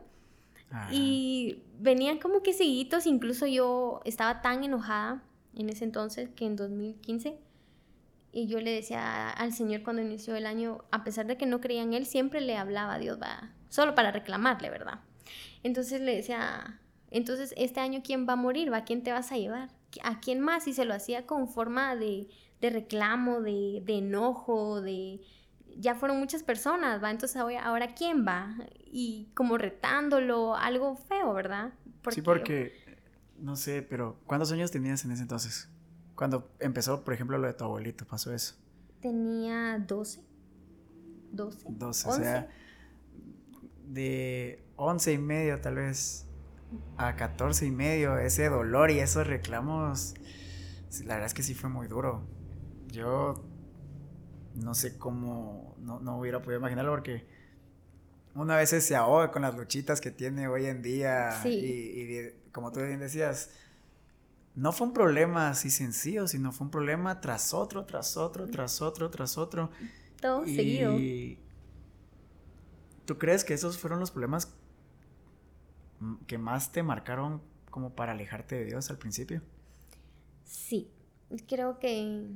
Y 0.90 1.64
venían 1.78 2.18
como 2.18 2.42
que 2.42 2.54
seguidos, 2.54 3.06
incluso 3.06 3.46
yo 3.46 4.00
estaba 4.06 4.40
tan 4.40 4.64
enojada 4.64 5.22
en 5.54 5.68
ese 5.68 5.84
entonces 5.84 6.28
que 6.30 6.46
en 6.46 6.56
2015 6.56 7.38
y 8.32 8.46
yo 8.46 8.60
le 8.60 8.72
decía 8.72 9.30
al 9.30 9.52
Señor 9.52 9.82
cuando 9.82 10.02
inició 10.02 10.36
el 10.36 10.46
año, 10.46 10.84
a 10.90 11.02
pesar 11.02 11.26
de 11.26 11.36
que 11.36 11.46
no 11.46 11.60
creía 11.60 11.82
en 11.82 11.94
Él, 11.94 12.06
siempre 12.06 12.40
le 12.40 12.56
hablaba 12.56 12.94
a 12.94 12.98
Dios, 12.98 13.18
va, 13.20 13.50
solo 13.68 13.94
para 13.94 14.12
reclamarle, 14.12 14.70
¿verdad? 14.70 15.00
Entonces 15.62 16.00
le 16.00 16.14
decía, 16.14 16.80
entonces 17.10 17.54
este 17.56 17.80
año 17.80 18.00
¿quién 18.04 18.28
va 18.28 18.34
a 18.34 18.36
morir? 18.36 18.72
¿Va? 18.72 18.78
¿A 18.78 18.84
quién 18.84 19.02
te 19.02 19.12
vas 19.12 19.32
a 19.32 19.38
llevar? 19.38 19.70
¿A 20.02 20.20
quién 20.20 20.40
más? 20.40 20.68
Y 20.68 20.74
se 20.74 20.84
lo 20.84 20.94
hacía 20.94 21.26
con 21.26 21.48
forma 21.48 21.96
de, 21.96 22.28
de 22.60 22.70
reclamo, 22.70 23.40
de, 23.40 23.82
de, 23.84 23.98
enojo, 23.98 24.82
de... 24.82 25.20
Ya 25.76 25.94
fueron 25.94 26.18
muchas 26.18 26.42
personas, 26.42 27.02
¿va? 27.02 27.10
Entonces 27.10 27.36
ahora 27.36 27.94
¿quién 27.94 28.26
va? 28.26 28.56
Y 28.84 29.28
como 29.34 29.58
retándolo, 29.58 30.54
algo 30.54 30.96
feo, 30.96 31.32
¿verdad? 31.32 31.72
sí, 32.10 32.20
porque, 32.20 32.72
no 33.40 33.56
sé, 33.56 33.82
pero 33.82 34.18
¿cuántos 34.26 34.52
años 34.52 34.70
tenías 34.70 35.04
en 35.04 35.12
ese 35.12 35.22
entonces? 35.22 35.68
Cuando 36.14 36.50
empezó, 36.58 37.04
por 37.04 37.14
ejemplo, 37.14 37.38
lo 37.38 37.46
de 37.46 37.54
tu 37.54 37.64
abuelito, 37.64 38.06
pasó 38.06 38.32
eso. 38.32 38.54
Tenía 39.00 39.78
12. 39.78 40.24
12. 41.32 41.66
12, 41.68 42.08
o 42.08 42.12
sea, 42.12 42.48
de 43.86 44.64
11 44.76 45.12
y 45.12 45.18
medio 45.18 45.60
tal 45.60 45.76
vez 45.76 46.26
a 46.96 47.16
14 47.16 47.66
y 47.66 47.70
medio, 47.70 48.18
ese 48.18 48.48
dolor 48.48 48.90
y 48.90 48.98
esos 48.98 49.26
reclamos, 49.26 50.14
la 51.04 51.14
verdad 51.14 51.26
es 51.26 51.34
que 51.34 51.42
sí 51.42 51.54
fue 51.54 51.70
muy 51.70 51.86
duro. 51.86 52.26
Yo 52.88 53.44
no 54.54 54.74
sé 54.74 54.98
cómo, 54.98 55.76
no, 55.78 56.00
no 56.00 56.18
hubiera 56.18 56.42
podido 56.42 56.58
imaginarlo 56.58 56.92
porque 56.92 57.26
una 58.34 58.56
vez 58.56 58.70
se 58.70 58.96
ahoga 58.96 59.30
con 59.30 59.42
las 59.42 59.54
luchitas 59.54 60.00
que 60.00 60.10
tiene 60.10 60.48
hoy 60.48 60.66
en 60.66 60.82
día 60.82 61.40
y, 61.44 61.48
y, 61.48 62.30
como 62.52 62.72
tú 62.72 62.80
bien 62.80 63.00
decías, 63.00 63.50
no 64.54 64.72
fue 64.72 64.88
un 64.88 64.92
problema 64.92 65.50
así 65.50 65.70
sencillo, 65.70 66.26
sino 66.26 66.50
fue 66.52 66.66
un 66.66 66.70
problema 66.70 67.20
tras 67.20 67.54
otro, 67.54 67.84
tras 67.84 68.16
otro, 68.16 68.48
tras 68.48 68.82
otro, 68.82 69.10
tras 69.10 69.38
otro. 69.38 69.70
Todo 70.20 70.44
y... 70.44 70.56
seguido. 70.56 70.96
¿Tú 73.06 73.18
crees 73.18 73.44
que 73.44 73.54
esos 73.54 73.78
fueron 73.78 74.00
los 74.00 74.10
problemas 74.10 74.52
que 76.26 76.38
más 76.38 76.72
te 76.72 76.82
marcaron 76.82 77.40
como 77.70 77.94
para 77.94 78.12
alejarte 78.12 78.56
de 78.56 78.64
Dios 78.64 78.90
al 78.90 78.98
principio? 78.98 79.42
Sí, 80.44 80.90
creo 81.46 81.78
que 81.78 82.28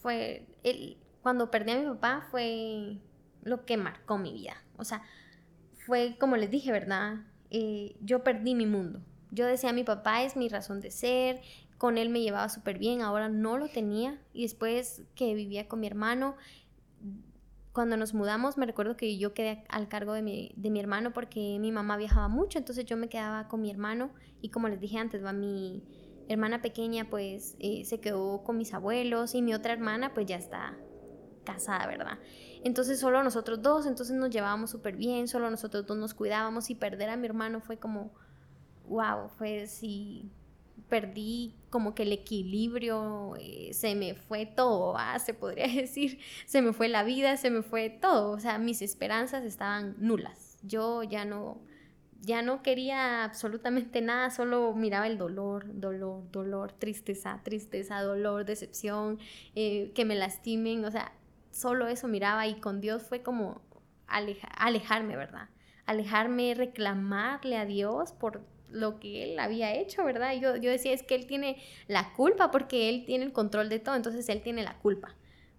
fue 0.00 0.46
el, 0.62 0.96
cuando 1.22 1.50
perdí 1.50 1.72
a 1.72 1.78
mi 1.78 1.86
papá 1.86 2.26
fue 2.30 2.98
lo 3.42 3.64
que 3.64 3.76
marcó 3.76 4.18
mi 4.18 4.32
vida. 4.32 4.56
O 4.76 4.84
sea, 4.84 5.02
fue 5.88 6.16
como 6.20 6.36
les 6.36 6.50
dije, 6.50 6.70
¿verdad? 6.70 7.24
eh, 7.50 7.96
yo 8.00 8.22
perdí 8.22 8.54
mi 8.54 8.66
mundo. 8.66 9.00
Yo 9.30 9.46
decía, 9.46 9.72
mi 9.72 9.84
papá 9.84 10.22
es 10.22 10.36
mi 10.36 10.48
razón 10.48 10.80
de 10.80 10.90
ser, 10.90 11.40
con 11.76 11.98
él 11.98 12.08
me 12.08 12.20
llevaba 12.20 12.48
súper 12.48 12.78
bien, 12.78 13.02
ahora 13.02 13.28
no 13.28 13.58
lo 13.58 13.68
tenía. 13.68 14.20
Y 14.32 14.42
después 14.42 15.02
que 15.14 15.34
vivía 15.34 15.68
con 15.68 15.80
mi 15.80 15.86
hermano, 15.86 16.36
cuando 17.72 17.96
nos 17.96 18.14
mudamos, 18.14 18.58
me 18.58 18.66
recuerdo 18.66 18.96
que 18.96 19.18
yo 19.18 19.34
quedé 19.34 19.64
al 19.68 19.88
cargo 19.88 20.12
de 20.12 20.22
mi, 20.22 20.52
de 20.56 20.70
mi 20.70 20.80
hermano 20.80 21.12
porque 21.12 21.58
mi 21.60 21.70
mamá 21.70 21.96
viajaba 21.96 22.28
mucho, 22.28 22.58
entonces 22.58 22.84
yo 22.84 22.96
me 22.96 23.08
quedaba 23.08 23.48
con 23.48 23.60
mi 23.60 23.70
hermano 23.70 24.10
y 24.42 24.48
como 24.48 24.68
les 24.68 24.80
dije 24.80 24.98
antes, 24.98 25.24
va 25.24 25.32
mi 25.32 25.84
hermana 26.28 26.60
pequeña 26.60 27.08
pues 27.08 27.56
eh, 27.60 27.84
se 27.84 28.00
quedó 28.00 28.42
con 28.42 28.58
mis 28.58 28.74
abuelos 28.74 29.34
y 29.34 29.42
mi 29.42 29.54
otra 29.54 29.72
hermana 29.72 30.12
pues 30.12 30.26
ya 30.26 30.36
está 30.36 30.76
casada, 31.44 31.86
¿verdad? 31.86 32.18
Entonces 32.64 33.00
solo 33.00 33.22
nosotros 33.22 33.62
dos, 33.62 33.86
entonces 33.86 34.16
nos 34.16 34.30
llevábamos 34.30 34.70
súper 34.70 34.96
bien, 34.96 35.28
solo 35.28 35.50
nosotros 35.50 35.86
dos 35.86 35.96
nos 35.96 36.14
cuidábamos 36.14 36.70
y 36.70 36.74
perder 36.74 37.10
a 37.10 37.16
mi 37.16 37.26
hermano 37.26 37.60
fue 37.60 37.76
como, 37.76 38.12
wow, 38.88 39.28
fue 39.36 39.66
sí, 39.66 40.30
perdí 40.88 41.54
como 41.70 41.94
que 41.94 42.04
el 42.04 42.12
equilibrio, 42.12 43.34
eh, 43.38 43.70
se 43.72 43.94
me 43.94 44.14
fue 44.14 44.46
todo, 44.46 44.96
se 45.18 45.34
podría 45.34 45.68
decir, 45.74 46.18
se 46.46 46.62
me 46.62 46.72
fue 46.72 46.88
la 46.88 47.04
vida, 47.04 47.36
se 47.36 47.50
me 47.50 47.62
fue 47.62 47.90
todo, 47.90 48.30
o 48.30 48.40
sea, 48.40 48.58
mis 48.58 48.82
esperanzas 48.82 49.44
estaban 49.44 49.96
nulas, 49.98 50.58
yo 50.62 51.02
ya 51.02 51.24
no, 51.24 51.60
ya 52.20 52.42
no 52.42 52.62
quería 52.62 53.24
absolutamente 53.24 54.00
nada, 54.00 54.30
solo 54.30 54.74
miraba 54.74 55.06
el 55.06 55.18
dolor, 55.18 55.66
dolor, 55.78 56.30
dolor, 56.32 56.72
tristeza, 56.72 57.40
tristeza, 57.44 58.00
dolor, 58.02 58.44
decepción, 58.44 59.18
eh, 59.54 59.92
que 59.94 60.04
me 60.04 60.14
lastimen, 60.14 60.84
o 60.84 60.90
sea, 60.90 61.12
solo 61.58 61.88
eso 61.88 62.08
miraba 62.08 62.46
y 62.46 62.60
con 62.60 62.80
Dios 62.80 63.02
fue 63.02 63.22
como 63.22 63.60
alejarme, 64.06 65.16
¿verdad? 65.16 65.48
Alejarme, 65.86 66.54
reclamarle 66.54 67.56
a 67.56 67.66
Dios 67.66 68.12
por 68.12 68.42
lo 68.70 69.00
que 69.00 69.24
él 69.24 69.38
había 69.38 69.74
hecho, 69.74 70.04
¿verdad? 70.04 70.34
yo, 70.34 70.56
yo 70.56 70.70
decía, 70.70 70.92
es 70.92 71.02
que 71.02 71.14
él 71.14 71.26
tiene 71.26 71.56
la 71.86 72.12
culpa 72.12 72.50
porque 72.50 72.88
él 72.90 73.04
tiene 73.06 73.24
el 73.24 73.32
control 73.32 73.68
de 73.68 73.78
todo, 73.78 73.96
entonces 73.96 74.28
él 74.28 74.42
tiene 74.42 74.62
la 74.62 74.78
culpa 74.78 75.14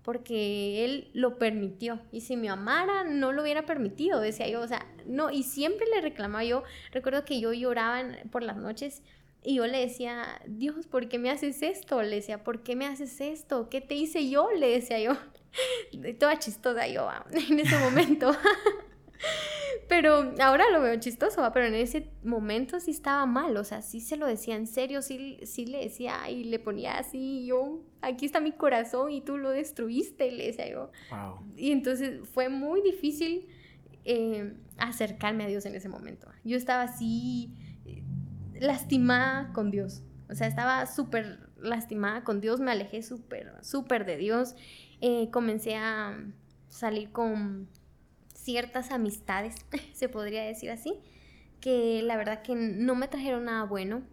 porque 0.09 0.85
él 0.85 1.11
lo 1.13 1.37
permitió. 1.37 1.99
Y 2.11 2.21
si 2.21 2.35
me 2.35 2.49
amara, 2.49 3.03
no 3.03 3.31
lo 3.31 3.43
hubiera 3.43 3.67
permitido, 3.67 4.19
decía 4.19 4.47
yo. 4.47 4.61
O 4.61 4.67
sea, 4.67 4.85
no, 5.05 5.29
y 5.29 5.43
siempre 5.43 5.85
le 5.93 6.01
reclamaba 6.01 6.43
yo. 6.43 6.63
Recuerdo 6.91 7.25
que 7.25 7.39
yo 7.39 7.53
lloraba 7.53 8.03
por 8.31 8.41
las 8.41 8.57
noches 8.57 9.03
y 9.43 9.55
yo 9.55 9.67
le 9.67 9.79
decía, 9.79 10.41
Dios, 10.47 10.87
¿por 10.87 11.09
qué 11.09 11.19
me 11.19 11.29
haces 11.29 11.61
esto? 11.61 12.01
Le 12.01 12.15
decía, 12.15 12.43
¿por 12.43 12.63
qué 12.63 12.75
me 12.75 12.87
haces 12.87 13.21
esto? 13.21 13.69
¿Qué 13.69 13.81
te 13.81 13.95
hice 13.95 14.29
yo? 14.29 14.49
Le 14.51 14.69
decía 14.69 14.99
yo. 14.99 15.13
Toda 16.19 16.37
chistosa 16.39 16.87
yo 16.87 17.07
en 17.31 17.59
ese 17.59 17.77
momento. 17.79 18.31
Pero 19.89 20.33
ahora 20.39 20.69
lo 20.71 20.81
veo 20.81 20.99
chistoso, 20.99 21.41
pero 21.51 21.65
en 21.65 21.73
ese 21.73 22.11
momento 22.23 22.79
sí 22.79 22.91
estaba 22.91 23.25
mal, 23.25 23.57
o 23.57 23.63
sea, 23.63 23.81
sí 23.81 24.01
se 24.01 24.17
lo 24.17 24.27
decía 24.27 24.55
en 24.55 24.67
serio, 24.67 25.01
sí, 25.01 25.39
sí 25.43 25.65
le 25.65 25.79
decía 25.79 26.29
y 26.29 26.43
le 26.43 26.59
ponía 26.59 26.99
así, 26.99 27.47
yo, 27.47 27.81
aquí 28.01 28.27
está 28.27 28.39
mi 28.39 28.51
corazón 28.51 29.11
y 29.11 29.21
tú 29.21 29.39
lo 29.39 29.49
destruiste, 29.49 30.31
le 30.31 30.45
decía 30.45 30.69
yo. 30.69 30.91
Y 31.57 31.71
entonces 31.71 32.19
fue 32.29 32.49
muy 32.49 32.83
difícil 32.83 33.47
eh, 34.05 34.53
acercarme 34.77 35.45
a 35.45 35.47
Dios 35.47 35.65
en 35.65 35.73
ese 35.73 35.89
momento. 35.89 36.27
Yo 36.43 36.55
estaba 36.55 36.83
así 36.83 37.55
eh, 37.85 38.03
lastimada 38.59 39.51
con 39.53 39.71
Dios, 39.71 40.03
o 40.29 40.35
sea, 40.35 40.45
estaba 40.45 40.85
súper 40.85 41.49
lastimada 41.57 42.23
con 42.23 42.41
Dios, 42.41 42.59
me 42.59 42.71
alejé 42.71 43.01
súper, 43.01 43.53
súper 43.63 44.05
de 44.05 44.17
Dios, 44.17 44.55
eh, 45.01 45.29
comencé 45.31 45.75
a 45.75 46.17
salir 46.67 47.11
con 47.11 47.67
ciertas 48.33 48.91
amistades, 48.91 49.55
se 49.93 50.09
podría 50.09 50.43
decir 50.43 50.71
así, 50.71 50.95
que 51.59 52.01
la 52.03 52.17
verdad 52.17 52.41
que 52.41 52.55
no 52.55 52.95
me 52.95 53.07
trajeron 53.07 53.45
nada 53.45 53.63
bueno. 53.65 54.03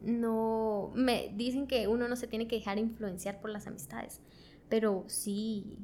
No, 0.00 0.92
me 0.94 1.32
dicen 1.34 1.66
que 1.66 1.88
uno 1.88 2.06
no 2.06 2.14
se 2.14 2.28
tiene 2.28 2.46
que 2.46 2.56
dejar 2.56 2.78
influenciar 2.78 3.40
por 3.40 3.50
las 3.50 3.66
amistades, 3.66 4.20
pero 4.68 5.04
sí, 5.08 5.76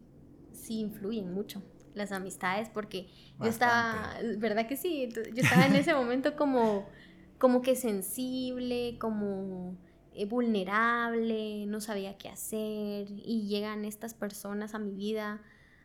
sí 0.52 0.78
influyen 0.78 1.32
mucho 1.34 1.62
las 1.94 2.12
amistades 2.12 2.68
porque 2.68 3.08
yo 3.40 3.46
estaba, 3.46 4.14
¿verdad 4.38 4.68
que 4.68 4.76
sí? 4.76 5.08
Yo 5.12 5.42
estaba 5.42 5.66
en 5.66 5.74
ese 5.74 5.94
momento 5.94 6.36
como, 6.36 6.86
como 7.38 7.60
que 7.62 7.74
sensible, 7.74 8.98
como 9.00 9.76
vulnerable, 10.28 11.66
no 11.66 11.80
sabía 11.80 12.16
qué 12.16 12.28
hacer 12.28 13.06
y 13.10 13.46
llegan 13.48 13.84
estas 13.84 14.14
personas 14.14 14.74
a 14.74 14.78
mi 14.78 14.92
vida 14.92 15.40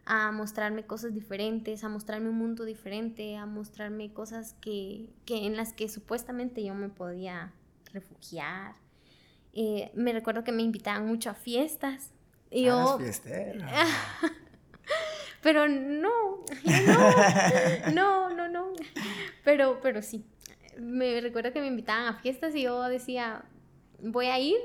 a 0.09 0.31
mostrarme 0.31 0.87
cosas 0.87 1.13
diferentes, 1.13 1.83
a 1.83 1.89
mostrarme 1.89 2.29
un 2.29 2.37
mundo 2.37 2.65
diferente, 2.65 3.37
a 3.37 3.45
mostrarme 3.45 4.11
cosas 4.11 4.55
que, 4.59 5.07
en 5.27 5.55
las 5.55 5.71
que 5.73 5.87
supuestamente 5.87 6.63
yo 6.63 6.73
me 6.73 6.89
podía 6.89 7.53
refugiar. 7.93 8.73
Eh, 9.53 9.91
me 9.93 10.11
recuerdo 10.11 10.43
que 10.43 10.51
me 10.51 10.63
invitaban 10.63 11.05
mucho 11.05 11.29
a 11.29 11.35
fiestas. 11.35 12.11
Y 12.49 12.63
yo, 12.63 12.97
pero 15.43 15.67
no, 15.67 16.43
no, 16.65 17.93
no, 17.93 18.29
no, 18.33 18.49
no. 18.49 18.73
Pero, 19.43 19.79
pero 19.79 20.01
sí. 20.01 20.25
Me 20.79 21.21
recuerdo 21.21 21.53
que 21.53 21.61
me 21.61 21.67
invitaban 21.67 22.07
a 22.07 22.13
fiestas 22.15 22.55
y 22.55 22.63
yo 22.63 22.81
decía, 22.85 23.43
voy 24.03 24.27
a 24.27 24.39
ir 24.39 24.57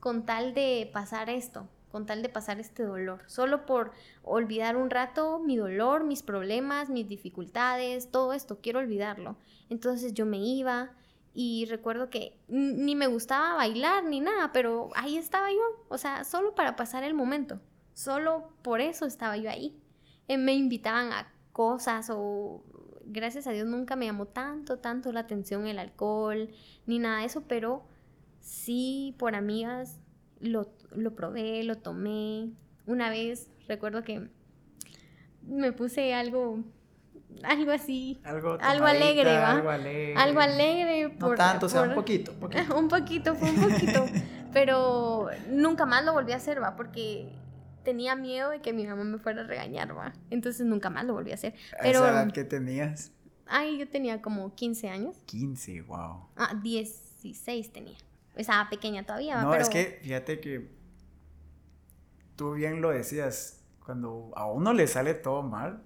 con 0.00 0.26
tal 0.26 0.54
de 0.54 0.90
pasar 0.92 1.30
esto, 1.30 1.68
con 1.90 2.06
tal 2.06 2.22
de 2.22 2.28
pasar 2.28 2.60
este 2.60 2.82
dolor, 2.82 3.22
solo 3.26 3.66
por 3.66 3.92
olvidar 4.22 4.76
un 4.76 4.90
rato 4.90 5.38
mi 5.38 5.56
dolor, 5.56 6.04
mis 6.04 6.22
problemas, 6.22 6.90
mis 6.90 7.08
dificultades, 7.08 8.10
todo 8.10 8.32
esto, 8.32 8.58
quiero 8.60 8.80
olvidarlo. 8.80 9.36
Entonces 9.70 10.12
yo 10.12 10.26
me 10.26 10.38
iba 10.38 10.90
y 11.32 11.66
recuerdo 11.66 12.10
que 12.10 12.38
ni 12.48 12.94
me 12.94 13.06
gustaba 13.06 13.54
bailar 13.54 14.04
ni 14.04 14.20
nada, 14.20 14.52
pero 14.52 14.90
ahí 14.94 15.16
estaba 15.16 15.50
yo, 15.50 15.86
o 15.88 15.98
sea, 15.98 16.24
solo 16.24 16.54
para 16.54 16.76
pasar 16.76 17.02
el 17.02 17.14
momento, 17.14 17.60
solo 17.92 18.50
por 18.62 18.80
eso 18.80 19.06
estaba 19.06 19.36
yo 19.36 19.50
ahí. 19.50 19.80
Eh, 20.28 20.38
me 20.38 20.54
invitaban 20.54 21.12
a 21.12 21.32
cosas 21.52 22.08
o 22.10 22.62
gracias 23.06 23.46
a 23.46 23.52
Dios 23.52 23.66
nunca 23.66 23.96
me 23.96 24.06
llamó 24.06 24.26
tanto, 24.26 24.78
tanto 24.78 25.12
la 25.12 25.20
atención 25.20 25.66
el 25.66 25.78
alcohol 25.78 26.50
ni 26.86 26.98
nada 26.98 27.20
de 27.20 27.26
eso, 27.26 27.44
pero 27.46 27.84
sí 28.44 29.16
por 29.18 29.34
amigas 29.34 29.98
lo, 30.38 30.70
lo 30.92 31.14
probé, 31.16 31.64
lo 31.64 31.76
tomé. 31.76 32.50
Una 32.86 33.08
vez 33.10 33.50
recuerdo 33.66 34.04
que 34.04 34.28
me 35.42 35.72
puse 35.72 36.14
algo 36.14 36.62
algo 37.42 37.72
así, 37.72 38.20
algo, 38.22 38.56
alegre, 38.86 39.36
¿va? 39.36 39.52
Algo 39.52 39.70
alegre. 39.70 40.14
Algo 40.14 40.40
alegre 40.40 41.08
por, 41.08 41.30
no 41.30 41.36
tanto, 41.36 41.66
o 41.66 41.68
sea, 41.68 41.82
un 41.82 41.94
poquito, 41.94 42.32
un 42.76 42.88
poquito, 42.88 43.34
fue 43.34 43.50
un 43.50 43.60
poquito, 43.70 44.06
pero 44.52 45.28
nunca 45.50 45.84
más 45.84 46.04
lo 46.04 46.12
volví 46.12 46.32
a 46.32 46.36
hacer, 46.36 46.62
¿va? 46.62 46.76
Porque 46.76 47.32
tenía 47.82 48.14
miedo 48.14 48.50
de 48.50 48.60
que 48.60 48.72
mi 48.72 48.86
mamá 48.86 49.02
me 49.02 49.18
fuera 49.18 49.42
a 49.42 49.46
regañar, 49.46 49.96
¿va? 49.96 50.12
Entonces 50.30 50.64
nunca 50.64 50.90
más 50.90 51.04
lo 51.04 51.14
volví 51.14 51.32
a 51.32 51.34
hacer. 51.34 51.54
Pero, 51.82 52.04
¿A 52.04 52.10
esa 52.10 52.22
edad 52.22 52.48
tenías? 52.48 53.12
Ay, 53.46 53.78
yo 53.78 53.88
tenía 53.88 54.22
como 54.22 54.54
15 54.54 54.88
años. 54.88 55.16
15, 55.26 55.82
wow. 55.82 56.28
Ah, 56.36 56.54
16 56.62 57.72
tenía 57.72 57.96
estaba 58.36 58.68
pequeña 58.70 59.04
todavía. 59.04 59.40
No, 59.42 59.54
es 59.54 59.68
que 59.68 59.98
fíjate 60.02 60.40
que 60.40 60.70
tú 62.36 62.54
bien 62.54 62.80
lo 62.80 62.90
decías, 62.90 63.64
cuando 63.84 64.32
a 64.36 64.46
uno 64.46 64.72
le 64.72 64.86
sale 64.86 65.14
todo 65.14 65.42
mal, 65.42 65.82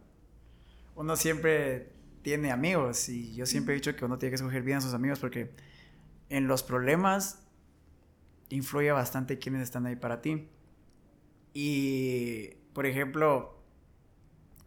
uno 0.94 1.16
siempre 1.16 1.92
tiene 2.22 2.50
amigos 2.50 3.08
y 3.08 3.34
yo 3.34 3.46
siempre 3.46 3.74
he 3.74 3.76
dicho 3.76 3.94
que 3.96 4.04
uno 4.04 4.18
tiene 4.18 4.30
que 4.30 4.36
escoger 4.36 4.62
bien 4.62 4.78
a 4.78 4.80
sus 4.80 4.94
amigos 4.94 5.18
porque 5.18 5.52
en 6.28 6.46
los 6.46 6.62
problemas 6.62 7.46
influye 8.48 8.90
bastante 8.92 9.38
quiénes 9.38 9.62
están 9.62 9.86
ahí 9.86 9.96
para 9.96 10.20
ti. 10.20 10.48
Y, 11.54 12.50
por 12.72 12.86
ejemplo, 12.86 13.62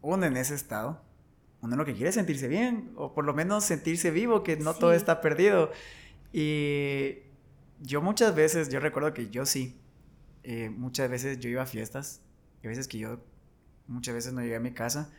uno 0.01 0.25
en 0.25 0.37
ese 0.37 0.55
estado, 0.55 1.01
uno 1.61 1.75
lo 1.75 1.85
que 1.85 1.93
quiere 1.93 2.09
es 2.09 2.15
sentirse 2.15 2.47
bien, 2.47 2.91
o 2.95 3.13
por 3.13 3.25
lo 3.25 3.33
menos 3.33 3.63
sentirse 3.63 4.11
vivo, 4.11 4.43
que 4.43 4.57
no 4.57 4.73
todo 4.73 4.93
está 4.93 5.21
perdido. 5.21 5.71
Y 6.33 7.19
yo 7.81 8.01
muchas 8.01 8.35
veces, 8.35 8.69
yo 8.69 8.79
recuerdo 8.79 9.13
que 9.13 9.29
yo 9.29 9.45
sí, 9.45 9.79
eh, 10.43 10.69
muchas 10.69 11.09
veces 11.09 11.39
yo 11.39 11.49
iba 11.49 11.63
a 11.63 11.65
fiestas, 11.65 12.21
y 12.63 12.67
a 12.67 12.69
veces 12.69 12.87
que 12.87 12.99
yo 12.99 13.19
muchas 13.87 14.13
veces 14.13 14.33
no 14.33 14.41
llegué 14.41 14.55
a 14.55 14.59
mi 14.59 14.71
casa, 14.71 15.11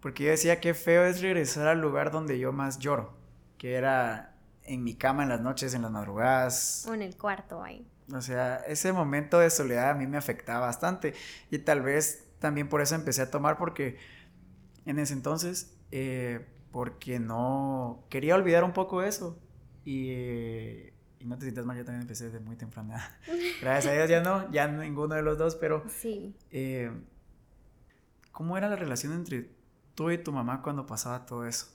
porque 0.00 0.24
yo 0.24 0.30
decía 0.30 0.60
que 0.60 0.74
feo 0.74 1.04
es 1.04 1.20
regresar 1.20 1.66
al 1.66 1.80
lugar 1.80 2.10
donde 2.10 2.38
yo 2.38 2.52
más 2.52 2.78
lloro, 2.78 3.16
que 3.58 3.74
era 3.74 4.36
en 4.62 4.82
mi 4.84 4.94
cama 4.94 5.22
en 5.22 5.28
las 5.28 5.40
noches, 5.40 5.74
en 5.74 5.82
las 5.82 5.90
madrugadas. 5.90 6.86
O 6.88 6.94
en 6.94 7.02
el 7.02 7.16
cuarto 7.16 7.62
ahí. 7.62 7.86
O 8.12 8.20
sea, 8.20 8.56
ese 8.66 8.92
momento 8.92 9.38
de 9.38 9.50
soledad 9.50 9.90
a 9.90 9.94
mí 9.94 10.06
me 10.06 10.18
afectaba 10.18 10.66
bastante 10.66 11.14
y 11.50 11.58
tal 11.58 11.82
vez 11.82 12.26
también 12.38 12.68
por 12.68 12.82
eso 12.82 12.94
empecé 12.94 13.22
a 13.22 13.30
tomar 13.30 13.56
porque 13.56 13.96
en 14.84 14.98
ese 14.98 15.14
entonces, 15.14 15.74
eh, 15.90 16.46
porque 16.70 17.18
no 17.18 18.04
quería 18.10 18.34
olvidar 18.34 18.64
un 18.64 18.72
poco 18.72 19.02
eso 19.02 19.38
y 19.84 20.08
eh, 20.10 20.93
y 21.24 21.26
no 21.26 21.36
te 21.36 21.42
sientas 21.42 21.64
mal, 21.64 21.76
yo 21.76 21.84
también 21.84 22.02
empecé 22.02 22.26
desde 22.26 22.40
muy 22.40 22.56
temprana. 22.56 23.18
Gracias 23.62 23.92
a 23.92 23.96
Dios 23.96 24.10
ya 24.10 24.20
no, 24.20 24.50
ya 24.52 24.68
ninguno 24.68 25.14
de 25.14 25.22
los 25.22 25.38
dos, 25.38 25.56
pero... 25.56 25.82
Sí. 25.88 26.34
Eh, 26.50 26.92
¿Cómo 28.30 28.58
era 28.58 28.68
la 28.68 28.76
relación 28.76 29.12
entre 29.12 29.50
tú 29.94 30.10
y 30.10 30.18
tu 30.18 30.32
mamá 30.32 30.60
cuando 30.60 30.86
pasaba 30.86 31.24
todo 31.24 31.46
eso? 31.46 31.68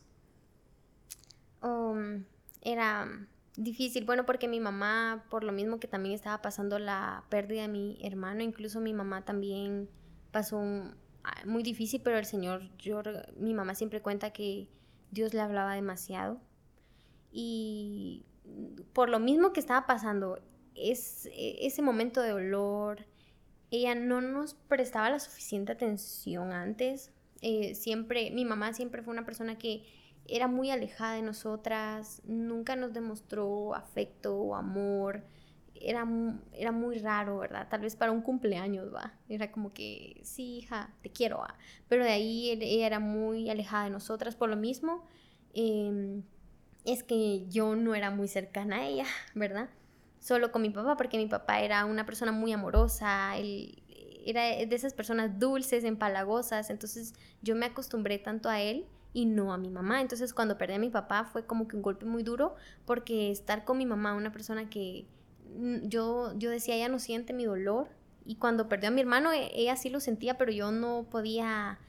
Um, 1.63 2.25
era 2.61 3.07
difícil, 3.55 4.05
bueno, 4.05 4.25
porque 4.25 4.47
mi 4.47 4.59
mamá, 4.59 5.25
por 5.29 5.43
lo 5.43 5.51
mismo 5.51 5.79
que 5.79 5.87
también 5.87 6.13
estaba 6.13 6.41
pasando 6.41 6.77
la 6.77 7.23
pérdida 7.29 7.63
de 7.63 7.69
mi 7.69 7.97
hermano, 8.03 8.43
incluso 8.43 8.79
mi 8.79 8.93
mamá 8.93 9.25
también 9.25 9.89
pasó 10.31 10.61
ah, 11.23 11.41
muy 11.45 11.63
difícil, 11.63 12.01
pero 12.03 12.17
el 12.17 12.25
Señor, 12.25 12.61
yo, 12.77 13.01
mi 13.37 13.53
mamá 13.53 13.73
siempre 13.73 14.01
cuenta 14.01 14.31
que 14.31 14.67
Dios 15.11 15.33
le 15.33 15.41
hablaba 15.41 15.73
demasiado. 15.73 16.39
Y 17.31 18.25
por 18.93 19.09
lo 19.09 19.19
mismo 19.19 19.53
que 19.53 19.59
estaba 19.59 19.85
pasando, 19.85 20.39
es, 20.75 21.27
e, 21.27 21.65
ese 21.65 21.81
momento 21.81 22.21
de 22.21 22.31
dolor, 22.31 23.05
ella 23.71 23.95
no 23.95 24.21
nos 24.21 24.53
prestaba 24.53 25.09
la 25.09 25.19
suficiente 25.19 25.71
atención 25.71 26.51
antes. 26.51 27.11
Eh, 27.41 27.75
siempre, 27.75 28.31
mi 28.31 28.45
mamá 28.45 28.73
siempre 28.73 29.03
fue 29.03 29.13
una 29.13 29.25
persona 29.25 29.57
que 29.57 29.83
era 30.27 30.47
muy 30.47 30.69
alejada 30.69 31.15
de 31.15 31.21
nosotras, 31.21 32.21
nunca 32.25 32.75
nos 32.75 32.93
demostró 32.93 33.73
afecto 33.75 34.35
o 34.35 34.55
amor. 34.55 35.23
Era, 35.81 36.05
era 36.51 36.71
muy 36.71 36.97
raro, 36.99 37.39
¿verdad? 37.39 37.67
Tal 37.69 37.81
vez 37.81 37.95
para 37.95 38.11
un 38.11 38.21
cumpleaños, 38.21 38.93
va. 38.93 39.13
Era 39.29 39.51
como 39.51 39.73
que, 39.73 40.19
sí, 40.23 40.57
hija, 40.57 40.93
te 41.01 41.09
quiero, 41.11 41.37
va. 41.39 41.55
Pero 41.87 42.03
de 42.03 42.11
ahí 42.11 42.49
ella 42.51 42.85
era 42.85 42.99
muy 42.99 43.49
alejada 43.49 43.85
de 43.85 43.91
nosotras 43.91 44.35
por 44.35 44.49
lo 44.49 44.57
mismo. 44.57 45.07
Em, 45.53 46.23
es 46.91 47.03
que 47.03 47.47
yo 47.49 47.75
no 47.75 47.95
era 47.95 48.11
muy 48.11 48.27
cercana 48.27 48.77
a 48.77 48.85
ella, 48.85 49.05
¿verdad? 49.35 49.69
Solo 50.19 50.51
con 50.51 50.61
mi 50.61 50.69
papá, 50.69 50.97
porque 50.97 51.17
mi 51.17 51.27
papá 51.27 51.61
era 51.61 51.85
una 51.85 52.05
persona 52.05 52.31
muy 52.31 52.51
amorosa, 52.51 53.37
él 53.37 53.81
era 54.25 54.43
de 54.43 54.75
esas 54.75 54.93
personas 54.93 55.39
dulces, 55.39 55.83
empalagosas, 55.83 56.69
entonces 56.69 57.13
yo 57.41 57.55
me 57.55 57.65
acostumbré 57.65 58.19
tanto 58.19 58.49
a 58.49 58.61
él 58.61 58.85
y 59.13 59.25
no 59.25 59.53
a 59.53 59.57
mi 59.57 59.69
mamá. 59.69 60.01
Entonces 60.01 60.33
cuando 60.33 60.57
perdí 60.57 60.75
a 60.75 60.79
mi 60.79 60.89
papá 60.89 61.25
fue 61.25 61.45
como 61.45 61.67
que 61.67 61.75
un 61.75 61.81
golpe 61.81 62.05
muy 62.05 62.23
duro 62.23 62.55
porque 62.85 63.31
estar 63.31 63.65
con 63.65 63.77
mi 63.77 63.85
mamá, 63.85 64.13
una 64.13 64.31
persona 64.31 64.69
que 64.69 65.07
yo, 65.83 66.37
yo 66.37 66.49
decía, 66.49 66.75
ella 66.75 66.89
no 66.89 66.99
siente 66.99 67.33
mi 67.33 67.45
dolor. 67.45 67.87
Y 68.25 68.35
cuando 68.35 68.69
perdió 68.69 68.89
a 68.89 68.91
mi 68.91 69.01
hermano, 69.01 69.31
e, 69.31 69.49
ella 69.55 69.75
sí 69.75 69.89
lo 69.89 69.99
sentía, 69.99 70.37
pero 70.37 70.51
yo 70.51 70.71
no 70.71 71.07
podía 71.09 71.79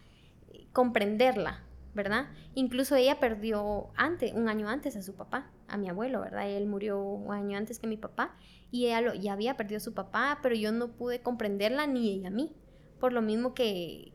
eh, 0.52 0.66
comprenderla, 0.72 1.62
¿verdad? 1.94 2.28
Incluso 2.54 2.96
ella 2.96 3.18
perdió 3.18 3.88
antes, 3.96 4.32
un 4.32 4.48
año 4.48 4.68
antes 4.68 4.96
a 4.96 5.02
su 5.02 5.14
papá, 5.14 5.50
a 5.68 5.76
mi 5.76 5.88
abuelo, 5.88 6.20
¿verdad? 6.20 6.48
Él 6.48 6.66
murió 6.66 7.00
un 7.00 7.32
año 7.32 7.56
antes 7.58 7.78
que 7.78 7.86
mi 7.86 7.96
papá 7.96 8.36
y 8.70 8.86
ella 8.86 9.00
lo, 9.00 9.14
ya 9.14 9.32
había 9.32 9.56
perdido 9.56 9.78
a 9.78 9.80
su 9.80 9.94
papá, 9.94 10.38
pero 10.42 10.54
yo 10.54 10.72
no 10.72 10.88
pude 10.88 11.20
comprenderla 11.20 11.86
ni 11.86 12.10
ella 12.10 12.28
a 12.28 12.32
mí. 12.32 12.54
Por 13.00 13.12
lo 13.12 13.22
mismo 13.22 13.54
que, 13.54 14.12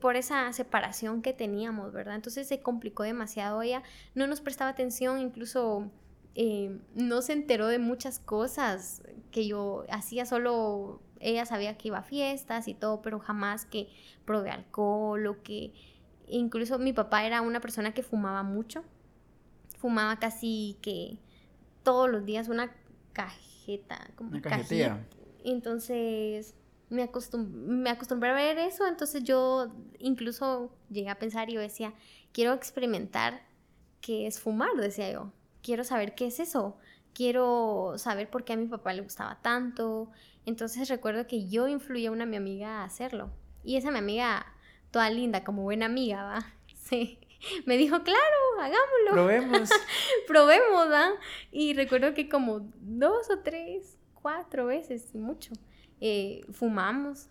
por 0.00 0.16
esa 0.16 0.52
separación 0.52 1.22
que 1.22 1.32
teníamos, 1.32 1.92
¿verdad? 1.92 2.16
Entonces 2.16 2.48
se 2.48 2.60
complicó 2.60 3.04
demasiado, 3.04 3.62
ella 3.62 3.82
no 4.14 4.26
nos 4.26 4.40
prestaba 4.40 4.70
atención, 4.70 5.20
incluso 5.20 5.90
eh, 6.34 6.80
no 6.94 7.22
se 7.22 7.34
enteró 7.34 7.68
de 7.68 7.78
muchas 7.78 8.18
cosas 8.18 9.02
que 9.30 9.46
yo 9.46 9.84
hacía, 9.90 10.26
solo 10.26 11.02
ella 11.20 11.46
sabía 11.46 11.78
que 11.78 11.88
iba 11.88 11.98
a 11.98 12.02
fiestas 12.02 12.68
y 12.68 12.74
todo, 12.74 13.00
pero 13.00 13.20
jamás 13.20 13.64
que 13.64 13.88
probé 14.24 14.50
alcohol 14.50 15.26
o 15.26 15.42
que 15.42 15.72
incluso 16.36 16.78
mi 16.78 16.92
papá 16.92 17.24
era 17.24 17.40
una 17.40 17.60
persona 17.60 17.94
que 17.94 18.02
fumaba 18.02 18.42
mucho, 18.42 18.82
fumaba 19.78 20.18
casi 20.18 20.76
que 20.82 21.18
todos 21.82 22.10
los 22.10 22.24
días 22.24 22.48
una 22.48 22.72
cajeta, 23.12 24.10
como 24.16 24.30
una 24.30 24.42
cajetilla. 24.42 25.04
Entonces 25.44 26.54
me, 26.88 27.08
me 27.44 27.90
acostumbré 27.90 28.30
a 28.30 28.34
ver 28.34 28.58
eso, 28.58 28.86
entonces 28.86 29.24
yo 29.24 29.72
incluso 29.98 30.72
llegué 30.90 31.08
a 31.08 31.18
pensar 31.18 31.50
y 31.50 31.54
yo 31.54 31.60
decía, 31.60 31.94
quiero 32.32 32.52
experimentar 32.52 33.42
qué 34.00 34.26
es 34.26 34.40
fumar, 34.40 34.74
decía 34.76 35.10
yo, 35.10 35.32
quiero 35.62 35.84
saber 35.84 36.14
qué 36.14 36.26
es 36.26 36.40
eso, 36.40 36.76
quiero 37.14 37.94
saber 37.96 38.28
por 38.28 38.44
qué 38.44 38.52
a 38.52 38.56
mi 38.56 38.66
papá 38.66 38.92
le 38.92 39.02
gustaba 39.02 39.40
tanto. 39.40 40.10
Entonces 40.44 40.88
recuerdo 40.88 41.26
que 41.26 41.48
yo 41.48 41.68
influí 41.68 42.06
a 42.06 42.10
una 42.10 42.26
mi 42.26 42.36
amiga 42.36 42.80
a 42.80 42.84
hacerlo. 42.84 43.30
Y 43.64 43.76
esa 43.76 43.90
mi 43.90 43.98
amiga, 43.98 44.46
toda 44.92 45.10
linda, 45.10 45.42
como 45.42 45.62
buena 45.62 45.86
amiga, 45.86 46.22
¿va? 46.24 46.46
Sí. 46.74 47.18
Me 47.66 47.76
dijo, 47.76 48.02
claro, 48.04 48.36
hagámoslo. 48.60 49.10
Probemos. 49.10 49.70
Probemos, 50.28 50.88
¿va? 50.88 51.10
Y 51.50 51.74
recuerdo 51.74 52.14
que 52.14 52.28
como 52.28 52.60
dos 52.80 53.30
o 53.30 53.40
tres, 53.40 53.98
cuatro 54.14 54.66
veces, 54.66 55.12
mucho, 55.14 55.52
eh, 56.00 56.42
fumamos, 56.52 57.28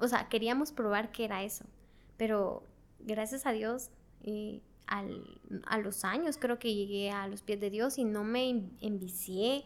o 0.00 0.08
sea, 0.08 0.28
queríamos 0.28 0.72
probar 0.72 1.12
qué 1.12 1.24
era 1.24 1.44
eso, 1.44 1.64
pero 2.16 2.64
gracias 3.00 3.46
a 3.46 3.52
Dios, 3.52 3.90
eh, 4.22 4.60
a 4.86 5.78
los 5.78 6.04
años 6.04 6.38
creo 6.38 6.58
que 6.58 6.74
llegué 6.74 7.10
a 7.10 7.26
los 7.26 7.42
pies 7.42 7.60
de 7.60 7.70
Dios 7.70 7.98
y 7.98 8.04
no 8.04 8.22
me 8.22 8.48
envicié 8.80 9.64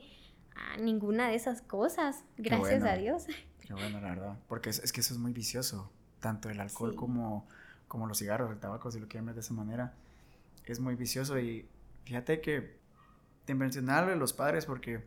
a 0.55 0.77
ninguna 0.79 1.29
de 1.29 1.35
esas 1.35 1.63
cosas, 1.63 2.25
gracias 2.37 2.83
a 2.85 2.95
Dios. 2.95 3.27
Qué 3.61 3.75
bueno, 3.75 4.01
la 4.01 4.09
verdad, 4.09 4.39
porque 4.49 4.71
es, 4.71 4.93
que 4.93 5.01
eso 5.01 5.15
es 5.15 5.21
muy 5.21 5.33
vicioso, 5.33 5.93
tanto 6.21 6.51
el 6.51 6.61
alcohol 6.61 6.95
como, 6.95 7.49
como 7.89 8.07
los 8.07 8.19
cigarros, 8.19 8.51
el 8.51 8.59
tabaco, 8.59 8.91
si 8.91 9.01
lo 9.01 9.09
quieren 9.09 9.27
ver 9.27 9.35
de 9.35 9.41
esa 9.41 9.55
manera, 9.55 9.95
es 10.71 10.79
muy 10.79 10.95
vicioso 10.95 11.39
y 11.39 11.69
fíjate 12.05 12.41
que 12.41 12.79
te 13.45 13.55
mencionarle 13.55 14.13
a 14.13 14.17
los 14.17 14.33
padres 14.33 14.67
porque 14.67 15.05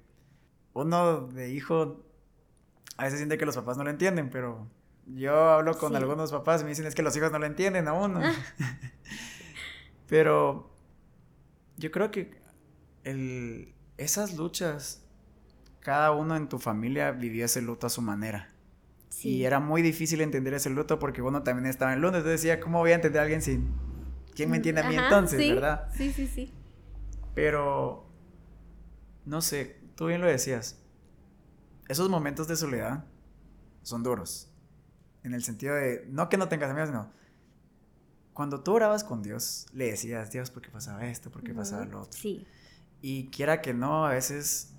uno 0.74 1.28
de 1.28 1.52
hijo 1.52 2.04
a 2.98 3.06
veces 3.06 3.20
siente 3.20 3.38
que 3.38 3.46
los 3.46 3.56
papás 3.56 3.78
no 3.78 3.84
lo 3.84 3.90
entienden, 3.90 4.30
pero 4.30 4.68
yo 5.08 5.52
hablo 5.52 5.78
con 5.78 5.96
algunos 5.96 6.32
papás 6.32 6.62
y 6.62 6.64
me 6.66 6.72
dicen 6.72 6.86
es 6.86 6.96
que 6.96 7.02
los 7.02 7.16
hijos 7.16 7.32
no 7.32 7.40
lo 7.40 7.46
entienden 7.46 7.88
a 7.88 7.94
uno. 7.94 8.20
Ah. 8.22 8.34
pero 10.08 10.70
yo 11.78 11.92
creo 11.92 12.12
que 12.12 12.32
el, 13.04 13.74
esas 13.98 14.36
luchas, 14.36 15.04
cada 15.80 16.12
uno 16.12 16.36
en 16.36 16.50
tu 16.50 16.60
familia 16.60 17.12
vivía 17.12 17.46
ese 17.46 17.62
luto 17.62 17.88
a 17.88 17.90
su 17.90 18.02
manera. 18.02 18.53
Y 19.24 19.46
era 19.46 19.60
muy 19.60 19.82
difícil 19.82 20.22
entender 20.22 20.54
ese 20.54 20.70
luto 20.70 21.00
porque 21.00 21.22
uno 21.22 21.44
también 21.44 21.66
estaba 21.66 21.94
en 21.94 22.02
luto. 22.02 22.18
Entonces 22.18 22.42
decía, 22.42 22.60
¿cómo 22.60 22.80
voy 22.80 22.92
a 22.92 22.96
entender 22.96 23.20
a 23.20 23.24
alguien 23.24 23.42
sin... 23.42 23.72
¿Quién 24.36 24.50
me 24.50 24.58
entiende 24.58 24.82
a 24.82 24.90
mí 24.90 24.96
entonces, 24.96 25.40
verdad? 25.54 25.90
Sí, 25.96 26.12
sí, 26.12 26.28
sí. 26.28 26.52
Pero, 27.36 28.10
no 29.26 29.42
sé, 29.42 29.80
tú 29.96 30.08
bien 30.08 30.22
lo 30.22 30.28
decías 30.28 30.84
esos 31.88 32.10
momentos 32.10 32.48
de 32.48 32.56
soledad 32.56 33.06
son 33.82 34.04
duros. 34.04 34.50
En 35.24 35.34
el 35.34 35.44
sentido 35.44 35.76
de, 35.76 36.06
no 36.10 36.30
que 36.30 36.38
no 36.38 36.50
tengas 36.50 36.70
amigos, 36.70 36.90
sino 36.90 37.12
cuando 38.34 38.62
tú 38.62 38.74
orabas 38.74 39.04
con 39.04 39.22
Dios, 39.22 39.68
le 39.74 39.92
decías, 39.92 40.32
Dios, 40.32 40.50
¿por 40.50 40.62
qué 40.62 40.70
pasaba 40.70 41.06
esto? 41.06 41.30
¿Por 41.32 41.44
qué 41.44 41.54
pasaba 41.54 41.86
lo 41.86 42.02
otro? 42.02 42.20
Sí. 42.20 42.46
Y 43.02 43.28
quiera 43.30 43.62
que 43.62 43.74
no, 43.74 44.06
a 44.08 44.10
veces 44.10 44.74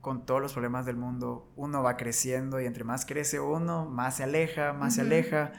con 0.00 0.24
todos 0.26 0.40
los 0.40 0.52
problemas 0.52 0.86
del 0.86 0.96
mundo, 0.96 1.52
uno 1.56 1.82
va 1.82 1.96
creciendo 1.96 2.60
y 2.60 2.66
entre 2.66 2.84
más 2.84 3.04
crece 3.04 3.40
uno, 3.40 3.86
más 3.86 4.16
se 4.16 4.24
aleja, 4.24 4.72
más 4.72 4.94
se 4.94 5.02
aleja. 5.02 5.52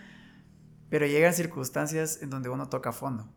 Pero 0.89 1.05
llegan 1.05 1.33
circunstancias 1.33 2.21
en 2.21 2.29
donde 2.29 2.49
uno 2.49 2.69
toca 2.69 2.91
fondo. 2.91 3.29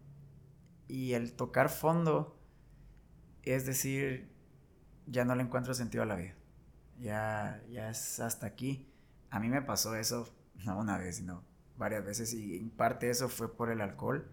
Y 0.89 1.13
el 1.13 1.35
tocar 1.35 1.69
fondo 1.69 2.39
es 3.43 3.67
decir, 3.67 4.33
ya 5.07 5.25
no 5.25 5.35
le 5.35 5.43
encuentro 5.43 5.75
sentido 5.75 6.03
a 6.03 6.07
la 6.07 6.17
vida 6.17 6.35
ya, 7.01 7.63
ya 7.71 7.91
es 7.91 8.21
hasta 8.21 8.47
aquí. 8.47 8.87
A 9.31 9.41
mí 9.41 9.49
me 9.49 9.63
pasó 9.63 9.95
eso, 9.97 10.29
no 10.65 10.79
una 10.79 10.99
vez, 10.99 11.17
sino 11.17 11.45
varias 11.77 12.05
veces, 12.05 12.33
y 12.35 12.57
en 12.57 12.71
parte 12.71 13.11
eso 13.11 13.29
fue 13.29 13.55
por 13.55 13.71
el 13.71 13.81
alcohol. 13.81 14.31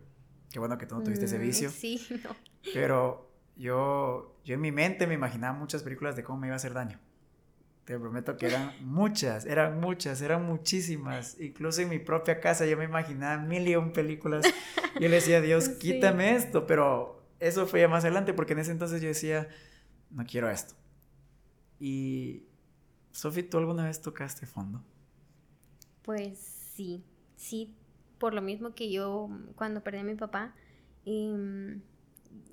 Qué 0.51 0.59
bueno 0.59 0.77
que 0.77 0.85
tú 0.85 0.95
no 0.95 1.03
tuviste 1.03 1.25
ese 1.25 1.39
mm, 1.39 1.41
vicio. 1.41 1.69
Sí, 1.69 2.01
no. 2.23 2.35
Pero 2.73 3.31
yo, 3.55 4.30
yo 4.43 4.55
en 4.55 4.61
mi 4.61 4.71
mente 4.71 5.07
me 5.07 5.13
imaginaba 5.13 5.57
muchas 5.57 5.83
películas 5.83 6.15
de 6.15 6.23
cómo 6.23 6.39
me 6.39 6.47
iba 6.47 6.55
a 6.55 6.57
hacer 6.57 6.73
daño. 6.73 6.99
Te 7.85 7.97
prometo 7.97 8.37
que 8.37 8.47
eran 8.47 8.73
muchas, 8.81 9.45
eran 9.45 9.79
muchas, 9.79 10.21
eran 10.21 10.45
muchísimas. 10.45 11.39
Incluso 11.39 11.81
en 11.81 11.89
mi 11.89 11.99
propia 11.99 12.39
casa 12.39 12.65
yo 12.65 12.77
me 12.77 12.85
imaginaba 12.85 13.41
mil 13.41 13.67
y 13.67 13.75
un 13.75 13.91
películas. 13.91 14.45
Yo 14.95 15.09
le 15.09 15.15
decía, 15.15 15.41
Dios, 15.41 15.69
quítame 15.79 16.35
esto. 16.35 16.65
Pero 16.65 17.23
eso 17.39 17.67
fue 17.67 17.81
ya 17.81 17.87
más 17.87 18.03
adelante 18.03 18.33
porque 18.33 18.53
en 18.53 18.59
ese 18.59 18.71
entonces 18.71 19.01
yo 19.01 19.07
decía, 19.07 19.47
no 20.09 20.25
quiero 20.25 20.49
esto. 20.49 20.75
Y, 21.79 22.43
Sofi, 23.11 23.43
¿tú 23.43 23.57
alguna 23.57 23.85
vez 23.85 24.01
tocaste 24.01 24.45
fondo? 24.45 24.83
Pues 26.03 26.39
sí, 26.75 27.03
sí, 27.35 27.75
por 28.19 28.33
lo 28.33 28.41
mismo 28.41 28.73
que 28.75 28.91
yo 28.91 29.29
cuando 29.55 29.83
perdí 29.83 29.99
a 29.99 30.03
mi 30.03 30.15
papá, 30.15 30.53
em, 31.05 31.81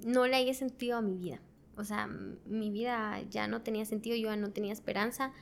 no 0.05 0.27
le 0.27 0.37
había 0.37 0.55
sentido 0.55 0.96
a 0.96 1.03
mi 1.03 1.16
vida. 1.16 1.40
O 1.79 1.85
sea, 1.85 2.07
mi 2.07 2.71
vida 2.71 3.21
ya 3.31 3.47
no 3.49 3.62
tenía 3.62 3.85
sentido, 3.85 4.17
yo 4.17 4.29
ya 4.31 4.37
no 4.37 4.51
tenía 4.51 4.73
esperanza, 4.73 5.33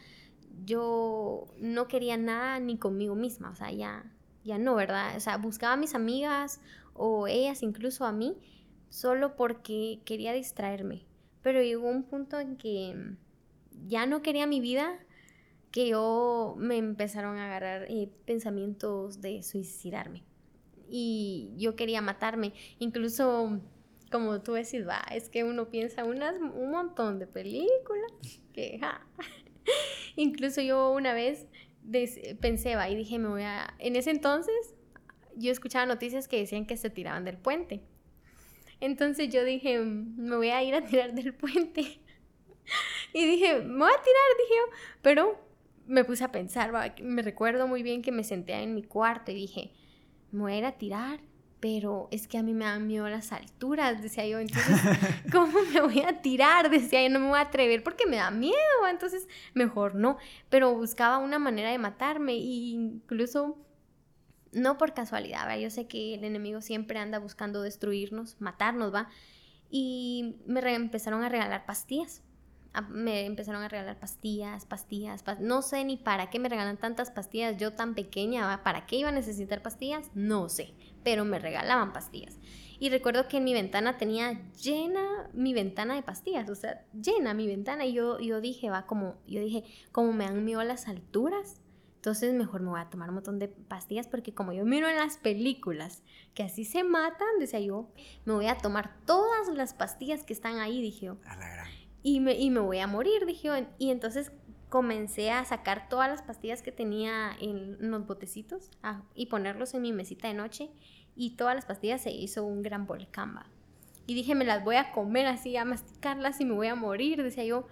yo 0.64 1.46
no 1.58 1.88
quería 1.88 2.16
nada 2.16 2.60
ni 2.60 2.78
conmigo 2.78 3.14
misma, 3.14 3.50
o 3.50 3.54
sea, 3.56 3.70
ya, 3.72 4.04
ya 4.44 4.58
no, 4.58 4.74
¿verdad? 4.74 5.16
O 5.16 5.20
sea, 5.20 5.38
buscaba 5.38 5.74
a 5.74 5.76
mis 5.76 5.94
amigas 5.94 6.60
o 6.94 7.26
ellas 7.26 7.62
incluso 7.62 8.04
a 8.04 8.12
mí 8.12 8.36
solo 8.88 9.36
porque 9.36 10.00
quería 10.04 10.32
distraerme. 10.32 11.06
Pero 11.42 11.62
llegó 11.62 11.88
un 11.88 12.04
punto 12.04 12.40
en 12.40 12.56
que 12.56 13.16
ya 13.86 14.06
no 14.06 14.22
quería 14.22 14.46
mi 14.46 14.60
vida 14.60 14.98
que 15.70 15.88
yo 15.88 16.54
me 16.58 16.78
empezaron 16.78 17.36
a 17.36 17.46
agarrar 17.46 17.86
eh, 17.90 18.10
pensamientos 18.24 19.20
de 19.20 19.42
suicidarme. 19.42 20.24
Y 20.88 21.52
yo 21.56 21.76
quería 21.76 22.00
matarme. 22.00 22.54
Incluso 22.78 23.60
como 24.10 24.40
tú 24.40 24.52
decís, 24.52 24.86
va, 24.86 25.04
es 25.12 25.28
que 25.28 25.44
uno 25.44 25.68
piensa 25.68 26.04
unas, 26.04 26.36
un 26.38 26.70
montón 26.70 27.18
de 27.18 27.26
películas 27.26 28.12
que, 28.52 28.80
Incluso 30.16 30.60
yo 30.60 30.90
una 30.92 31.12
vez 31.12 31.46
pensé, 32.40 32.76
va, 32.76 32.88
y 32.88 32.96
dije, 32.96 33.18
me 33.18 33.28
voy 33.28 33.42
a... 33.42 33.74
En 33.78 33.96
ese 33.96 34.10
entonces 34.10 34.74
yo 35.36 35.52
escuchaba 35.52 35.86
noticias 35.86 36.28
que 36.28 36.38
decían 36.38 36.66
que 36.66 36.76
se 36.76 36.90
tiraban 36.90 37.24
del 37.24 37.36
puente. 37.36 37.82
Entonces 38.80 39.28
yo 39.28 39.44
dije, 39.44 39.78
me 39.80 40.36
voy 40.36 40.48
a 40.50 40.62
ir 40.62 40.74
a 40.74 40.84
tirar 40.84 41.14
del 41.14 41.34
puente. 41.34 41.82
y 43.12 43.26
dije, 43.26 43.60
me 43.60 43.78
voy 43.78 43.92
a 43.92 44.02
tirar, 44.02 44.24
dije 44.38 44.54
yo. 44.54 44.76
Pero 45.02 45.46
me 45.86 46.04
puse 46.04 46.24
a 46.24 46.32
pensar, 46.32 46.72
me 47.02 47.22
recuerdo 47.22 47.68
muy 47.68 47.82
bien 47.82 48.02
que 48.02 48.12
me 48.12 48.24
senté 48.24 48.54
en 48.54 48.74
mi 48.74 48.82
cuarto 48.82 49.30
y 49.30 49.34
dije, 49.34 49.72
me 50.32 50.42
voy 50.42 50.52
a 50.52 50.58
ir 50.58 50.64
a 50.64 50.78
tirar 50.78 51.20
pero 51.66 52.06
es 52.12 52.28
que 52.28 52.38
a 52.38 52.44
mí 52.44 52.54
me 52.54 52.64
dan 52.64 52.86
miedo 52.86 53.08
las 53.08 53.32
alturas, 53.32 54.00
decía 54.00 54.24
yo, 54.24 54.38
entonces, 54.38 54.80
¿cómo 55.32 55.58
me 55.74 55.80
voy 55.80 56.00
a 56.00 56.22
tirar? 56.22 56.70
Decía 56.70 57.02
yo, 57.02 57.10
no 57.10 57.18
me 57.18 57.26
voy 57.26 57.38
a 57.38 57.42
atrever 57.42 57.82
porque 57.82 58.06
me 58.06 58.18
da 58.18 58.30
miedo, 58.30 58.54
entonces, 58.88 59.26
mejor 59.52 59.96
no, 59.96 60.16
pero 60.48 60.72
buscaba 60.76 61.18
una 61.18 61.40
manera 61.40 61.72
de 61.72 61.78
matarme 61.78 62.34
e 62.34 62.36
incluso, 62.36 63.58
no 64.52 64.78
por 64.78 64.94
casualidad, 64.94 65.48
¿va? 65.48 65.56
yo 65.56 65.68
sé 65.70 65.88
que 65.88 66.14
el 66.14 66.22
enemigo 66.22 66.60
siempre 66.60 67.00
anda 67.00 67.18
buscando 67.18 67.62
destruirnos, 67.62 68.40
matarnos, 68.40 68.94
¿va? 68.94 69.08
Y 69.68 70.36
me 70.46 70.60
empezaron 70.72 71.24
a 71.24 71.28
regalar 71.28 71.66
pastillas 71.66 72.22
me 72.82 73.26
empezaron 73.26 73.62
a 73.62 73.68
regalar 73.68 73.98
pastillas, 73.98 74.66
pastillas, 74.66 75.24
no 75.40 75.62
sé 75.62 75.84
ni 75.84 75.96
para 75.96 76.30
qué 76.30 76.38
me 76.38 76.48
regalan 76.48 76.76
tantas 76.76 77.10
pastillas, 77.10 77.56
yo 77.56 77.72
tan 77.72 77.94
pequeña, 77.94 78.62
¿para 78.62 78.86
qué 78.86 78.96
iba 78.96 79.08
a 79.08 79.12
necesitar 79.12 79.62
pastillas? 79.62 80.10
No 80.14 80.48
sé, 80.48 80.74
pero 81.02 81.24
me 81.24 81.38
regalaban 81.38 81.92
pastillas. 81.92 82.38
Y 82.78 82.90
recuerdo 82.90 83.26
que 83.28 83.38
en 83.38 83.44
mi 83.44 83.54
ventana 83.54 83.96
tenía 83.96 84.50
llena 84.52 85.30
mi 85.32 85.54
ventana 85.54 85.94
de 85.94 86.02
pastillas, 86.02 86.48
o 86.50 86.54
sea, 86.54 86.84
llena 86.92 87.32
mi 87.32 87.46
ventana 87.46 87.86
y 87.86 87.94
yo, 87.94 88.20
yo 88.20 88.40
dije, 88.40 88.68
va, 88.68 88.86
como, 88.86 89.16
yo 89.26 89.40
dije, 89.40 89.64
como 89.92 90.12
me 90.12 90.26
han 90.26 90.44
miedo 90.44 90.62
las 90.62 90.88
alturas, 90.88 91.60
entonces 92.06 92.34
mejor 92.34 92.60
me 92.60 92.68
voy 92.68 92.80
a 92.80 92.88
tomar 92.88 93.08
un 93.08 93.16
montón 93.16 93.38
de 93.38 93.48
pastillas 93.48 94.06
porque 94.06 94.32
como 94.32 94.52
yo 94.52 94.64
miro 94.64 94.88
en 94.88 94.94
las 94.96 95.16
películas 95.16 96.04
que 96.34 96.44
así 96.44 96.64
se 96.64 96.84
matan, 96.84 97.26
decía 97.40 97.58
yo, 97.58 97.88
me 98.24 98.34
voy 98.34 98.46
a 98.46 98.58
tomar 98.58 98.94
todas 99.06 99.48
las 99.48 99.74
pastillas 99.74 100.22
que 100.22 100.32
están 100.32 100.58
ahí, 100.58 100.80
dije. 100.80 101.08
A 101.08 101.36
la 101.36 101.66
y 102.06 102.20
me, 102.20 102.38
y 102.38 102.50
me 102.50 102.60
voy 102.60 102.78
a 102.78 102.86
morir, 102.86 103.26
dije 103.26 103.66
Y 103.78 103.90
entonces 103.90 104.30
comencé 104.68 105.32
a 105.32 105.44
sacar 105.44 105.88
todas 105.88 106.08
las 106.08 106.22
pastillas 106.22 106.62
que 106.62 106.70
tenía 106.70 107.32
en 107.40 107.90
los 107.90 108.06
botecitos 108.06 108.70
y 109.16 109.26
ponerlos 109.26 109.74
en 109.74 109.82
mi 109.82 109.92
mesita 109.92 110.28
de 110.28 110.34
noche 110.34 110.70
y 111.16 111.30
todas 111.30 111.56
las 111.56 111.64
pastillas 111.64 112.02
se 112.02 112.12
hizo 112.12 112.44
un 112.44 112.62
gran 112.62 112.86
volcán. 112.86 113.34
Y 114.06 114.14
dije, 114.14 114.36
me 114.36 114.44
las 114.44 114.62
voy 114.62 114.76
a 114.76 114.92
comer 114.92 115.26
así, 115.26 115.56
a 115.56 115.64
masticarlas 115.64 116.40
y 116.40 116.44
me 116.44 116.54
voy 116.54 116.68
a 116.68 116.76
morir, 116.76 117.24
decía 117.24 117.42
yo. 117.42 117.66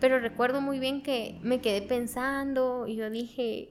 Pero 0.00 0.18
recuerdo 0.18 0.60
muy 0.60 0.78
bien 0.78 1.02
que 1.02 1.40
me 1.42 1.62
quedé 1.62 1.80
pensando 1.80 2.86
y 2.86 2.96
yo 2.96 3.08
dije, 3.08 3.70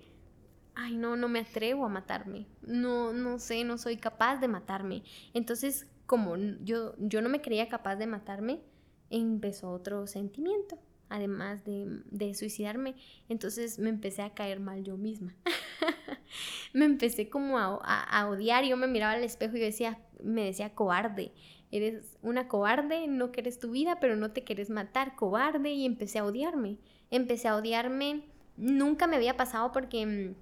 ay 0.73 0.97
no, 0.97 1.15
no 1.15 1.29
me 1.29 1.41
atrevo 1.41 1.85
a 1.85 1.89
matarme. 1.89 2.47
No, 2.63 3.13
no 3.13 3.37
sé, 3.37 3.63
no 3.65 3.77
soy 3.77 3.97
capaz 3.97 4.37
de 4.37 4.47
matarme. 4.47 5.03
Entonces, 5.35 5.85
como 6.07 6.37
yo, 6.37 6.95
yo 6.97 7.21
no 7.21 7.29
me 7.29 7.39
creía 7.39 7.69
capaz 7.69 7.97
de 7.97 8.07
matarme, 8.07 8.61
empezó 9.09 9.71
otro 9.71 10.07
sentimiento, 10.07 10.77
además 11.09 11.63
de, 11.63 12.33
suicidarme. 12.33 12.95
Entonces 13.29 13.79
me 13.79 13.89
empecé 13.89 14.21
a 14.21 14.33
caer 14.33 14.59
mal 14.59 14.83
yo 14.83 14.97
misma. 14.97 15.35
me 16.73 16.85
empecé 16.85 17.29
como 17.29 17.57
a, 17.57 18.27
odiar. 18.29 18.65
Yo 18.65 18.77
me 18.77 18.87
miraba 18.87 19.13
al 19.13 19.23
espejo 19.23 19.57
y 19.57 19.61
decía, 19.61 19.99
me 20.23 20.45
decía 20.45 20.73
cobarde. 20.73 21.31
Eres 21.69 22.17
una 22.21 22.47
cobarde, 22.47 23.07
no 23.07 23.31
quieres 23.31 23.59
tu 23.59 23.71
vida, 23.71 23.99
pero 23.99 24.15
no 24.15 24.31
te 24.31 24.43
quieres 24.43 24.69
matar, 24.69 25.15
cobarde. 25.15 25.71
Y 25.71 25.85
empecé 25.85 26.19
a 26.19 26.25
odiarme. 26.25 26.77
Empecé 27.11 27.47
a 27.47 27.55
odiarme. 27.55 28.23
Nunca 28.55 29.07
me 29.07 29.17
había 29.17 29.37
pasado 29.37 29.71
porque 29.71 30.05
mm, 30.05 30.35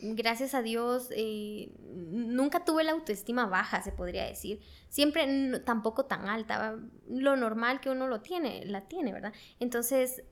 gracias 0.00 0.54
a 0.54 0.62
Dios, 0.62 1.08
eh, 1.10 1.72
nunca 2.10 2.64
tuve 2.64 2.84
la 2.84 2.92
autoestima 2.92 3.46
baja, 3.46 3.82
se 3.82 3.92
podría 3.92 4.24
decir. 4.24 4.60
Siempre 4.88 5.60
tampoco 5.60 6.06
tan 6.06 6.28
alta. 6.28 6.76
Lo 7.08 7.36
normal 7.36 7.80
que 7.80 7.90
uno 7.90 8.08
lo 8.08 8.20
tiene, 8.20 8.64
la 8.66 8.82
tiene, 8.82 9.12
¿verdad? 9.12 9.32
Entonces, 9.58 10.24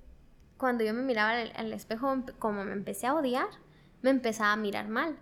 cuando 0.56 0.84
yo 0.84 0.94
me 0.94 1.02
miraba 1.02 1.30
al, 1.54 1.72
espejo, 1.72 2.24
como 2.38 2.64
me 2.64 2.72
empecé 2.72 3.06
a 3.06 3.14
odiar, 3.14 3.48
me 4.02 4.10
empezaba 4.10 4.52
a 4.52 4.56
mirar 4.56 4.88
mal. 4.88 5.18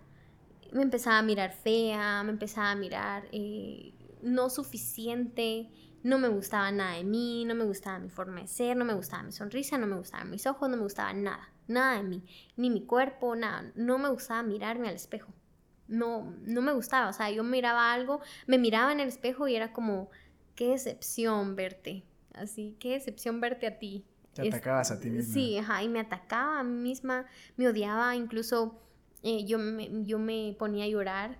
Me 0.71 0.81
empezaba 0.81 1.19
a 1.19 1.21
mirar 1.21 1.51
fea, 1.51 2.23
me 2.23 2.31
empezaba 2.31 2.71
a 2.71 2.75
mirar 2.75 3.27
eh, 3.31 3.93
no 4.21 4.49
suficiente, 4.49 5.69
no 6.03 6.19
me 6.19 6.27
gustaba 6.27 6.71
nada 6.71 6.95
de 6.95 7.03
mí, 7.03 7.45
no 7.45 7.55
me 7.55 7.63
gustaba 7.63 7.99
mi 7.99 8.09
forma 8.09 8.41
de 8.41 8.47
ser, 8.47 8.75
no 8.77 8.85
me 8.85 8.93
gustaba 8.93 9.23
mi 9.23 9.31
sonrisa, 9.31 9.77
no 9.77 9.87
me 9.87 9.95
gustaban 9.95 10.29
mis 10.29 10.45
ojos, 10.47 10.69
no 10.69 10.77
me 10.77 10.83
gustaba 10.83 11.13
nada, 11.13 11.49
nada 11.67 11.97
de 11.97 12.03
mí, 12.03 12.23
ni 12.55 12.69
mi 12.69 12.85
cuerpo, 12.85 13.35
nada, 13.35 13.71
no 13.75 13.97
me 13.97 14.09
gustaba 14.09 14.43
mirarme 14.43 14.89
al 14.89 14.95
espejo. 14.95 15.33
No, 15.87 16.35
no 16.41 16.61
me 16.61 16.73
gustaba, 16.73 17.09
o 17.09 17.13
sea, 17.13 17.31
yo 17.31 17.43
miraba 17.43 17.93
algo, 17.93 18.19
me 18.45 18.57
miraba 18.57 18.91
en 18.91 18.99
el 18.99 19.07
espejo 19.07 19.47
y 19.47 19.55
era 19.55 19.71
como, 19.71 20.09
qué 20.55 20.69
decepción 20.69 21.55
verte, 21.55 22.03
así, 22.33 22.75
qué 22.79 22.93
decepción 22.93 23.39
verte 23.39 23.67
a 23.67 23.79
ti. 23.79 24.05
Te 24.33 24.47
atacabas 24.47 24.91
a 24.91 24.99
ti 24.99 25.09
misma. 25.09 25.33
Sí, 25.33 25.57
ajá, 25.57 25.83
y 25.83 25.89
me 25.89 25.99
atacaba 25.99 26.59
a 26.59 26.63
mí 26.63 26.81
misma, 26.81 27.25
me 27.55 27.67
odiaba, 27.67 28.15
incluso 28.15 28.77
eh, 29.23 29.45
yo, 29.45 29.59
me, 29.59 29.89
yo 30.03 30.19
me 30.19 30.55
ponía 30.59 30.85
a 30.85 30.87
llorar 30.87 31.37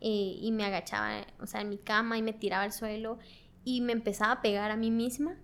eh, 0.00 0.38
y 0.40 0.52
me 0.52 0.64
agachaba, 0.64 1.26
o 1.40 1.46
sea, 1.46 1.60
en 1.60 1.68
mi 1.68 1.78
cama 1.78 2.16
y 2.16 2.22
me 2.22 2.32
tiraba 2.32 2.62
al 2.62 2.72
suelo 2.72 3.18
y 3.64 3.80
me 3.80 3.92
empezaba 3.92 4.32
a 4.32 4.42
pegar 4.42 4.70
a 4.70 4.76
mí 4.76 4.90
misma. 4.90 5.36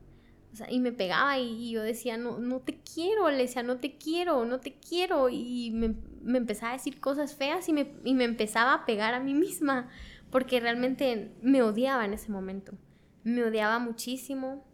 O 0.53 0.57
sea, 0.57 0.71
y 0.71 0.81
me 0.81 0.93
pegaba 0.93 1.39
y, 1.39 1.71
yo 1.71 1.83
decía, 1.83 2.17
no, 2.17 2.39
no 2.39 2.61
te 2.61 2.81
quiero, 2.81 3.31
le 3.31 3.37
decía, 3.37 3.63
no 3.63 3.79
te 3.79 3.97
quiero, 3.97 4.45
no 4.45 4.59
te 4.61 4.75
quiero. 4.79 5.29
Y 5.29 5.71
me, 5.71 5.95
me 6.23 6.39
empezaba 6.39 6.71
a 6.71 6.77
decir 6.77 7.01
cosas 7.01 7.35
feas 7.35 7.69
y 7.69 7.73
me, 7.73 7.95
y 8.05 8.15
me 8.15 8.25
empezaba 8.25 8.75
a 8.75 8.85
pegar 8.85 9.15
a 9.15 9.21
mí 9.21 9.35
misma, 9.35 9.89
porque 10.31 10.59
realmente 10.59 11.33
me 11.43 11.63
odiaba 11.63 12.05
en 12.05 12.15
ese 12.15 12.33
momento. 12.33 12.73
Me 13.23 13.45
odiaba 13.45 13.79
muchísimo 13.79 14.65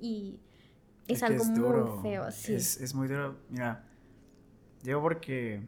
y 0.00 0.40
es, 1.06 1.22
algo 1.22 1.44
muy 1.44 2.02
feo. 2.02 2.30
Sí. 2.30 2.54
Es, 2.54 2.80
es 2.80 2.94
muy 2.94 3.08
duro. 3.08 3.38
Mira, 3.50 3.84
digo 4.82 5.02
porque 5.02 5.62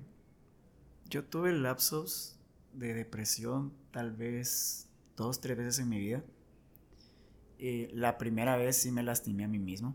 yo 1.10 1.24
tuve 1.24 1.52
lapsos 1.52 2.38
de 2.72 2.94
depresión 2.94 3.72
tal 3.90 4.12
vez 4.12 4.88
dos, 5.16 5.40
tres 5.40 5.56
veces 5.58 5.78
en 5.78 5.88
mi 5.88 5.98
vida 5.98 6.24
eh, 7.58 7.90
la 7.92 8.18
primera 8.18 8.56
vez 8.56 8.76
sí 8.76 8.90
me 8.90 9.02
lastimé 9.02 9.44
a 9.44 9.48
mí 9.48 9.58
mismo. 9.58 9.94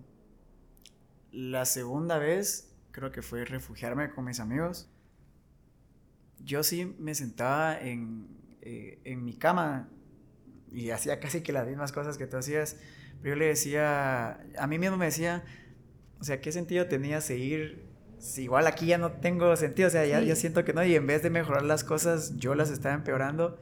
La 1.31 1.65
segunda 1.65 2.17
vez 2.17 2.73
creo 2.91 3.11
que 3.11 3.21
fue 3.21 3.45
refugiarme 3.45 4.09
con 4.11 4.25
mis 4.25 4.39
amigos. 4.39 4.89
Yo 6.39 6.63
sí 6.63 6.95
me 6.97 7.15
sentaba 7.15 7.79
en, 7.79 8.27
eh, 8.61 8.99
en 9.03 9.23
mi 9.23 9.33
cama 9.33 9.89
y 10.71 10.89
hacía 10.91 11.19
casi 11.21 11.41
que 11.41 11.51
las 11.51 11.67
mismas 11.67 11.91
cosas 11.91 12.17
que 12.17 12.27
tú 12.27 12.37
hacías. 12.37 12.77
Pero 13.21 13.35
yo 13.35 13.39
le 13.39 13.45
decía, 13.47 14.39
a 14.57 14.67
mí 14.67 14.79
mismo 14.79 14.97
me 14.97 15.05
decía, 15.05 15.43
o 16.19 16.23
sea, 16.23 16.39
¿qué 16.39 16.51
sentido 16.51 16.87
tenía 16.87 17.21
seguir? 17.21 17.87
Si 18.17 18.43
igual 18.43 18.67
aquí 18.67 18.87
ya 18.87 18.97
no 18.97 19.13
tengo 19.13 19.55
sentido, 19.55 19.87
o 19.87 19.91
sea, 19.91 20.05
ya, 20.05 20.21
ya 20.21 20.35
siento 20.35 20.65
que 20.65 20.73
no, 20.73 20.83
y 20.83 20.95
en 20.95 21.07
vez 21.07 21.23
de 21.23 21.29
mejorar 21.29 21.63
las 21.63 21.83
cosas, 21.83 22.37
yo 22.37 22.55
las 22.55 22.69
estaba 22.69 22.95
empeorando. 22.95 23.59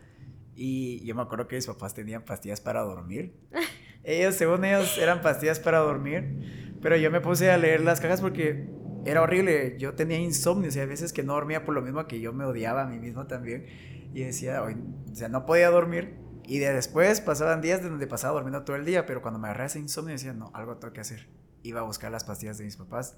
Y 0.55 1.05
yo 1.05 1.13
me 1.13 1.21
acuerdo 1.21 1.47
que 1.47 1.55
mis 1.55 1.67
papás 1.67 1.93
tenían 1.93 2.23
pastillas 2.23 2.61
para 2.61 2.81
dormir. 2.81 3.35
Ellos, 4.07 4.35
según 4.35 4.63
ellos, 4.63 4.97
eran 4.97 5.21
pastillas 5.21 5.59
para 5.59 5.79
dormir. 5.79 6.77
Pero 6.81 6.95
yo 6.95 7.11
me 7.11 7.19
puse 7.19 7.51
a 7.51 7.57
leer 7.57 7.81
las 7.81 7.99
cajas 7.99 8.21
porque 8.21 8.69
era 9.05 9.21
horrible. 9.21 9.75
Yo 9.77 9.95
tenía 9.95 10.17
insomnio, 10.17 10.69
o 10.69 10.71
sea, 10.71 10.83
a 10.83 10.85
veces 10.85 11.11
que 11.11 11.23
no 11.23 11.33
dormía 11.33 11.65
por 11.65 11.75
lo 11.75 11.81
mismo 11.81 12.07
que 12.07 12.21
yo 12.21 12.31
me 12.31 12.45
odiaba 12.45 12.83
a 12.83 12.85
mí 12.87 12.99
mismo 12.99 13.27
también. 13.27 13.65
Y 14.13 14.23
decía, 14.23 14.63
o 14.63 15.15
sea, 15.15 15.27
no 15.27 15.45
podía 15.45 15.69
dormir. 15.69 16.15
Y 16.45 16.59
de 16.59 16.73
después 16.73 17.19
pasaban 17.19 17.59
días 17.59 17.83
de 17.83 17.89
donde 17.89 18.07
pasaba 18.07 18.35
durmiendo 18.35 18.63
todo 18.63 18.77
el 18.77 18.85
día, 18.85 19.05
pero 19.05 19.21
cuando 19.21 19.39
me 19.39 19.49
agarré 19.49 19.65
ese 19.65 19.79
insomnio 19.79 20.13
decía, 20.13 20.31
no, 20.31 20.51
algo 20.53 20.77
tengo 20.77 20.93
que 20.93 21.01
hacer. 21.01 21.27
Iba 21.63 21.81
a 21.81 21.83
buscar 21.83 22.09
las 22.09 22.23
pastillas 22.23 22.57
de 22.57 22.63
mis 22.63 22.77
papás. 22.77 23.17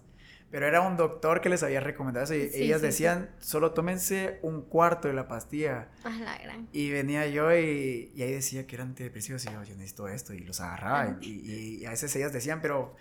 Pero 0.51 0.65
era 0.65 0.81
un 0.81 0.97
doctor 0.97 1.41
que 1.41 1.49
les 1.49 1.62
había 1.62 1.79
recomendado 1.79 2.23
eso 2.23 2.33
y 2.33 2.49
ellas 2.63 2.81
decían, 2.81 3.29
solo 3.39 3.71
tómense 3.71 4.39
un 4.41 4.63
cuarto 4.63 5.07
de 5.07 5.13
la 5.13 5.27
pastilla. 5.27 5.89
Ah, 6.03 6.17
la 6.23 6.38
gran. 6.39 6.67
Y 6.71 6.89
venía 6.89 7.27
yo 7.27 7.55
y, 7.55 8.12
y, 8.15 8.23
ahí 8.23 8.31
decía 8.31 8.65
que 8.65 8.75
eran 8.75 8.89
antidepresivos 8.89 9.45
y 9.45 9.51
yo, 9.51 9.63
yo 9.63 9.75
necesito 9.75 10.07
esto 10.07 10.33
y 10.33 10.39
los 10.39 10.59
agarraba. 10.59 11.17
Y, 11.21 11.81
y, 11.81 11.85
a 11.85 11.91
veces 11.91 12.15
ellas 12.15 12.33
decían, 12.33 12.62
pero 12.62 12.95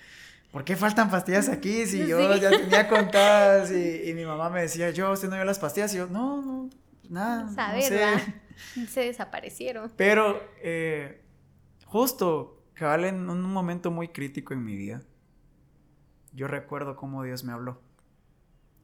¿por 0.52 0.62
qué 0.64 0.76
faltan 0.76 1.10
pastillas 1.10 1.48
aquí 1.48 1.86
si 1.86 2.06
yo 2.06 2.36
ya 2.36 2.50
tenía 2.50 2.86
contadas? 2.86 3.70
Y, 3.72 4.12
mi 4.12 4.26
mamá 4.26 4.50
me 4.50 4.62
decía, 4.62 4.90
yo, 4.90 5.10
¿usted 5.10 5.28
no 5.28 5.36
vio 5.36 5.44
las 5.46 5.58
pastillas? 5.58 5.94
Y 5.94 5.98
yo, 5.98 6.06
no, 6.06 6.42
no, 6.42 6.70
nada. 7.08 7.50
Saber, 7.54 8.20
no 8.76 8.86
Se 8.88 9.00
desaparecieron. 9.00 9.90
Pero 9.96 10.42
eh, 10.60 11.22
justo, 11.86 12.62
cabal 12.74 13.06
en 13.06 13.30
un 13.30 13.40
momento 13.40 13.90
muy 13.90 14.08
crítico 14.08 14.52
en 14.52 14.64
mi 14.64 14.76
vida 14.76 15.00
yo 16.32 16.48
recuerdo 16.48 16.96
cómo 16.96 17.22
Dios 17.22 17.44
me 17.44 17.52
habló. 17.52 17.80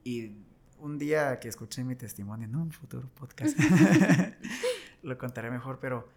Y 0.03 0.35
un 0.79 0.97
día 0.97 1.39
que 1.39 1.47
escuché 1.47 1.83
mi 1.83 1.95
testimonio, 1.95 2.47
en 2.47 2.55
un 2.55 2.71
futuro 2.71 3.09
podcast, 3.15 3.57
lo 5.03 5.17
contaré 5.17 5.51
mejor, 5.51 5.79
pero 5.79 6.07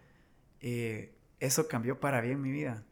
eh, 0.61 1.15
eso 1.39 1.67
cambió 1.67 1.99
para 1.99 2.21
bien 2.21 2.41
mi 2.41 2.51
vida. 2.51 2.83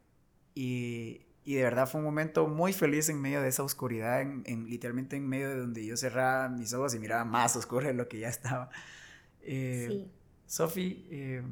Y, 0.55 1.21
y 1.43 1.55
de 1.55 1.63
verdad 1.63 1.87
fue 1.87 1.99
un 1.99 2.05
momento 2.05 2.47
muy 2.47 2.73
feliz 2.73 3.09
en 3.09 3.21
medio 3.21 3.41
de 3.41 3.49
esa 3.49 3.63
oscuridad, 3.63 4.21
en, 4.21 4.65
literalmente 4.69 5.15
en 5.15 5.27
medio 5.27 5.49
de 5.49 5.55
donde 5.55 5.85
yo 5.85 5.95
cerraba 5.95 6.49
mis 6.49 6.73
ojos 6.73 6.93
y 6.95 6.99
miraba 6.99 7.25
más 7.25 7.55
oscuro 7.55 7.87
de 7.87 7.93
lo 7.93 8.07
que 8.07 8.19
ya 8.19 8.27
estaba. 8.27 8.69
Eh, 9.41 9.87
sí. 9.89 10.11
Sofi, 10.45 11.07
eh, 11.09 11.43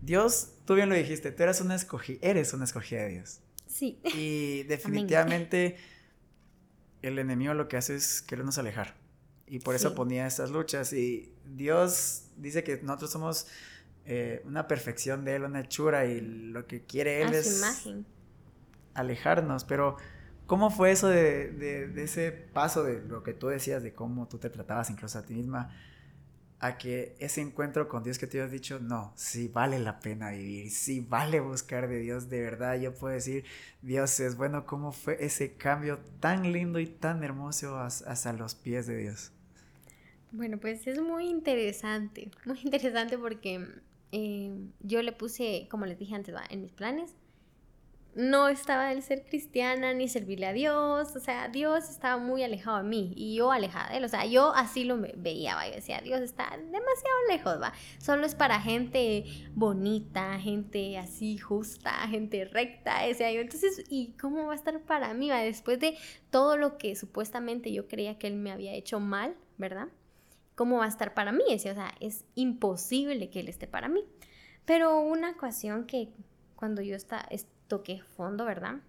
Dios, 0.00 0.54
tú 0.64 0.74
bien 0.74 0.88
lo 0.88 0.94
dijiste, 0.94 1.32
tú 1.32 1.42
eres 1.42 1.60
una, 1.60 1.74
escogida, 1.74 2.18
eres 2.22 2.52
una 2.52 2.64
escogida 2.64 3.02
de 3.02 3.08
Dios. 3.08 3.40
Sí. 3.76 3.98
Y 4.14 4.62
definitivamente 4.64 5.76
el 7.02 7.18
enemigo 7.18 7.52
lo 7.54 7.68
que 7.68 7.76
hace 7.76 7.96
es 7.96 8.22
querernos 8.22 8.58
alejar. 8.58 8.94
Y 9.46 9.60
por 9.60 9.74
eso 9.74 9.94
ponía 9.94 10.26
estas 10.26 10.50
luchas. 10.50 10.92
Y 10.92 11.32
Dios 11.44 12.24
dice 12.36 12.64
que 12.64 12.80
nosotros 12.82 13.10
somos 13.10 13.46
eh, 14.06 14.42
una 14.44 14.66
perfección 14.66 15.24
de 15.24 15.36
Él, 15.36 15.44
una 15.44 15.60
hechura, 15.60 16.06
y 16.06 16.20
lo 16.20 16.66
que 16.66 16.82
quiere 16.84 17.22
Él 17.22 17.34
es 17.34 17.86
alejarnos. 18.94 19.64
Pero, 19.64 19.98
¿cómo 20.46 20.70
fue 20.70 20.90
eso 20.90 21.08
de, 21.08 21.50
de, 21.52 22.02
ese 22.02 22.32
paso 22.32 22.82
de 22.82 23.02
lo 23.02 23.22
que 23.22 23.34
tú 23.34 23.48
decías, 23.48 23.84
de 23.84 23.92
cómo 23.92 24.26
tú 24.26 24.38
te 24.38 24.50
tratabas 24.50 24.90
incluso 24.90 25.18
a 25.18 25.22
ti 25.22 25.34
misma? 25.34 25.70
A 26.58 26.78
que 26.78 27.14
ese 27.18 27.42
encuentro 27.42 27.88
con 27.88 28.02
Dios 28.02 28.18
que 28.18 28.26
te 28.26 28.40
has 28.40 28.50
dicho, 28.50 28.80
no, 28.80 29.12
sí 29.14 29.48
vale 29.48 29.78
la 29.78 30.00
pena 30.00 30.30
vivir, 30.30 30.70
sí 30.70 31.00
vale 31.00 31.40
buscar 31.40 31.88
de 31.88 31.98
Dios, 31.98 32.30
de 32.30 32.40
verdad 32.40 32.80
yo 32.80 32.94
puedo 32.94 33.14
decir, 33.14 33.44
Dios 33.82 34.18
es 34.20 34.36
bueno, 34.36 34.64
¿cómo 34.64 34.92
fue 34.92 35.18
ese 35.20 35.52
cambio 35.52 35.98
tan 36.20 36.52
lindo 36.52 36.80
y 36.80 36.86
tan 36.86 37.22
hermoso 37.22 37.78
hasta 37.78 38.32
los 38.32 38.54
pies 38.54 38.86
de 38.86 38.96
Dios? 38.96 39.32
Bueno, 40.32 40.58
pues 40.58 40.86
es 40.86 41.00
muy 41.00 41.28
interesante, 41.28 42.30
muy 42.44 42.58
interesante 42.62 43.18
porque 43.18 43.66
eh, 44.12 44.52
yo 44.80 45.02
le 45.02 45.12
puse, 45.12 45.68
como 45.70 45.86
les 45.86 45.98
dije 45.98 46.14
antes, 46.14 46.34
en 46.50 46.62
mis 46.62 46.72
planes, 46.72 47.14
no 48.16 48.48
estaba 48.48 48.92
el 48.92 49.02
ser 49.02 49.26
cristiana 49.26 49.92
ni 49.92 50.08
servirle 50.08 50.46
a 50.46 50.54
Dios, 50.54 51.14
o 51.14 51.20
sea, 51.20 51.48
Dios 51.48 51.90
estaba 51.90 52.16
muy 52.16 52.42
alejado 52.42 52.78
de 52.78 52.84
mí 52.84 53.12
y 53.14 53.36
yo 53.36 53.52
alejada 53.52 53.90
de 53.90 53.98
él, 53.98 54.04
o 54.04 54.08
sea, 54.08 54.24
yo 54.24 54.54
así 54.54 54.84
lo 54.84 54.96
veía, 54.96 55.54
¿va? 55.54 55.68
yo 55.68 55.74
decía, 55.74 56.00
Dios 56.00 56.22
está 56.22 56.48
demasiado 56.56 57.16
lejos, 57.28 57.60
va, 57.60 57.74
solo 57.98 58.24
es 58.24 58.34
para 58.34 58.58
gente 58.58 59.24
bonita, 59.54 60.38
gente 60.38 60.96
así 60.96 61.36
justa, 61.36 61.92
gente 62.08 62.46
recta, 62.46 63.02
decía 63.02 63.30
yo, 63.32 63.42
entonces, 63.42 63.84
¿y 63.90 64.14
cómo 64.18 64.46
va 64.46 64.54
a 64.54 64.56
estar 64.56 64.80
para 64.80 65.12
mí, 65.12 65.28
va? 65.28 65.40
Después 65.40 65.78
de 65.78 65.98
todo 66.30 66.56
lo 66.56 66.78
que 66.78 66.96
supuestamente 66.96 67.70
yo 67.70 67.86
creía 67.86 68.18
que 68.18 68.28
él 68.28 68.36
me 68.36 68.50
había 68.50 68.72
hecho 68.72 68.98
mal, 68.98 69.36
¿verdad? 69.58 69.88
¿Cómo 70.54 70.78
va 70.78 70.86
a 70.86 70.88
estar 70.88 71.12
para 71.12 71.32
mí? 71.32 71.44
Decía, 71.50 71.72
o 71.72 71.74
sea, 71.74 71.92
es 72.00 72.24
imposible 72.34 73.28
que 73.28 73.40
él 73.40 73.48
esté 73.48 73.66
para 73.66 73.88
mí. 73.88 74.04
Pero 74.64 75.00
una 75.00 75.32
ocasión 75.32 75.84
que 75.84 76.08
cuando 76.54 76.80
yo 76.80 76.96
estaba 76.96 77.28
toqué 77.68 78.02
fondo, 78.02 78.44
¿verdad? 78.44 78.80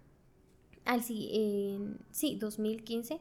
Al, 0.84 1.02
sí, 1.02 2.38
2015, 2.40 3.20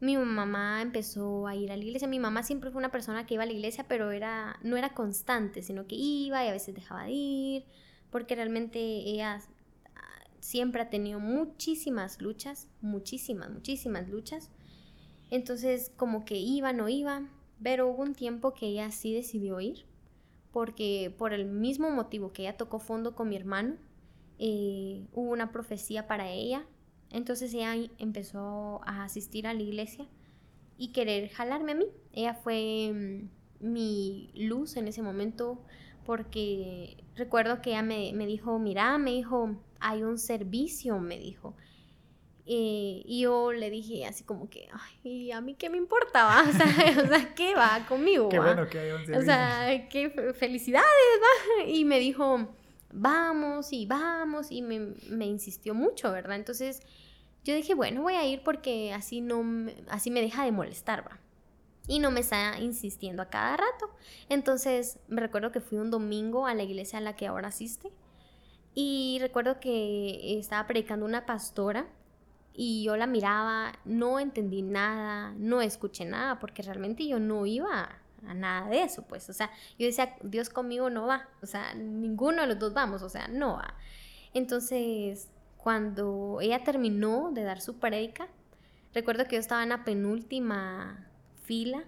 mi 0.00 0.16
mamá 0.16 0.82
empezó 0.82 1.46
a 1.46 1.56
ir 1.56 1.72
a 1.72 1.76
la 1.76 1.82
iglesia. 1.82 2.06
Mi 2.06 2.18
mamá 2.18 2.42
siempre 2.42 2.70
fue 2.70 2.78
una 2.78 2.90
persona 2.90 3.26
que 3.26 3.34
iba 3.34 3.42
a 3.42 3.46
la 3.46 3.52
iglesia, 3.52 3.86
pero 3.88 4.10
era, 4.10 4.58
no 4.62 4.76
era 4.76 4.94
constante, 4.94 5.62
sino 5.62 5.86
que 5.86 5.96
iba 5.96 6.44
y 6.44 6.48
a 6.48 6.52
veces 6.52 6.74
dejaba 6.74 7.04
de 7.04 7.12
ir, 7.12 7.64
porque 8.10 8.34
realmente 8.36 8.78
ella 8.78 9.40
ah, 9.96 10.24
siempre 10.40 10.82
ha 10.82 10.90
tenido 10.90 11.20
muchísimas 11.20 12.20
luchas, 12.20 12.68
muchísimas, 12.80 13.50
muchísimas 13.50 14.08
luchas. 14.08 14.50
Entonces, 15.30 15.90
como 15.96 16.24
que 16.24 16.36
iba, 16.36 16.72
no 16.72 16.88
iba, 16.88 17.28
pero 17.62 17.88
hubo 17.88 18.02
un 18.02 18.14
tiempo 18.14 18.52
que 18.52 18.66
ella 18.66 18.90
sí 18.90 19.14
decidió 19.14 19.58
ir, 19.60 19.86
porque 20.52 21.14
por 21.16 21.32
el 21.32 21.46
mismo 21.46 21.90
motivo 21.90 22.32
que 22.32 22.42
ella 22.42 22.56
tocó 22.56 22.78
fondo 22.78 23.14
con 23.14 23.30
mi 23.30 23.36
hermano, 23.36 23.76
eh, 24.38 25.06
hubo 25.12 25.30
una 25.30 25.52
profecía 25.52 26.06
para 26.06 26.30
ella. 26.30 26.64
Entonces 27.10 27.54
ella 27.54 27.74
empezó 27.98 28.80
a 28.84 29.04
asistir 29.04 29.46
a 29.46 29.54
la 29.54 29.62
iglesia 29.62 30.06
y 30.76 30.92
querer 30.92 31.28
jalarme 31.30 31.72
a 31.72 31.76
mí. 31.76 31.86
Ella 32.12 32.34
fue 32.34 32.92
mm, 32.92 33.28
mi 33.60 34.30
luz 34.34 34.76
en 34.76 34.88
ese 34.88 35.02
momento 35.02 35.64
porque 36.04 37.04
recuerdo 37.16 37.62
que 37.62 37.70
ella 37.70 37.82
me, 37.82 38.26
dijo, 38.26 38.58
mira, 38.58 38.98
me 38.98 39.12
dijo, 39.12 39.56
hay 39.80 40.02
un 40.02 40.18
servicio, 40.18 40.98
me 40.98 41.18
dijo. 41.18 41.54
Eh, 42.46 43.02
y 43.06 43.22
yo 43.22 43.52
le 43.52 43.70
dije 43.70 44.04
así 44.04 44.22
como 44.22 44.50
que, 44.50 44.68
ay, 45.02 45.32
¿a 45.32 45.40
mí 45.40 45.54
qué 45.54 45.70
me 45.70 45.78
importaba? 45.78 46.44
O 47.04 47.06
sea, 47.06 47.34
¿qué 47.34 47.54
va 47.54 47.86
conmigo? 47.88 48.28
Qué 48.28 48.38
bueno 48.38 48.68
que 48.68 48.80
hay 48.80 48.90
un 48.90 49.06
servicio. 49.06 49.18
O 49.18 49.22
sea, 49.22 49.88
qué 49.88 50.34
felicidades, 50.36 50.84
va. 51.22 51.64
Y 51.66 51.86
me 51.86 51.98
dijo, 51.98 52.54
vamos 52.94 53.72
y 53.72 53.86
vamos 53.86 54.50
y 54.50 54.62
me, 54.62 55.26
insistió 55.26 55.74
mucho, 55.74 56.12
¿verdad? 56.12 56.36
Entonces 56.36 56.80
yo 57.44 57.54
dije, 57.54 57.74
bueno, 57.74 58.02
voy 58.02 58.14
a 58.14 58.26
ir 58.26 58.42
porque 58.42 58.92
así 58.92 59.20
no 59.20 59.42
me, 59.42 59.74
así 59.88 60.10
me 60.10 60.20
deja 60.20 60.44
de 60.44 60.52
molestar, 60.52 61.06
¿va? 61.06 61.18
Y 61.86 61.98
no 61.98 62.10
me 62.10 62.20
está 62.20 62.58
insistiendo 62.60 63.20
a 63.20 63.28
cada 63.28 63.58
rato. 63.58 63.90
Entonces 64.30 64.98
me 65.08 65.20
recuerdo 65.20 65.52
que 65.52 65.60
fui 65.60 65.76
un 65.76 65.90
domingo 65.90 66.46
a 66.46 66.54
la 66.54 66.62
iglesia 66.62 66.98
a 66.98 67.02
la 67.02 67.16
que 67.16 67.26
ahora 67.26 67.48
asiste 67.48 67.92
y 68.74 69.18
recuerdo 69.20 69.60
que 69.60 70.38
estaba 70.38 70.66
predicando 70.66 71.04
una 71.04 71.26
pastora 71.26 71.86
y 72.54 72.84
yo 72.84 72.96
la 72.96 73.06
miraba, 73.06 73.72
no 73.84 74.20
entendí 74.20 74.62
nada, 74.62 75.34
no 75.36 75.60
escuché 75.60 76.04
nada 76.04 76.38
porque 76.38 76.62
realmente 76.62 77.06
yo 77.06 77.18
no 77.18 77.44
iba 77.46 77.98
a 78.28 78.34
nada 78.34 78.68
de 78.68 78.82
eso, 78.82 79.02
pues, 79.02 79.28
o 79.30 79.32
sea, 79.32 79.50
yo 79.78 79.86
decía, 79.86 80.16
Dios 80.22 80.50
conmigo 80.50 80.90
no 80.90 81.06
va, 81.06 81.28
o 81.42 81.46
sea, 81.46 81.74
ninguno 81.74 82.42
de 82.42 82.48
los 82.48 82.58
dos 82.58 82.74
vamos, 82.74 83.02
o 83.02 83.08
sea, 83.08 83.28
no 83.28 83.54
va. 83.54 83.74
Entonces, 84.32 85.28
cuando 85.56 86.38
ella 86.40 86.62
terminó 86.64 87.30
de 87.32 87.42
dar 87.42 87.60
su 87.60 87.78
prédica, 87.78 88.28
recuerdo 88.92 89.24
que 89.24 89.36
yo 89.36 89.40
estaba 89.40 89.62
en 89.62 89.70
la 89.70 89.84
penúltima 89.84 91.08
fila 91.44 91.84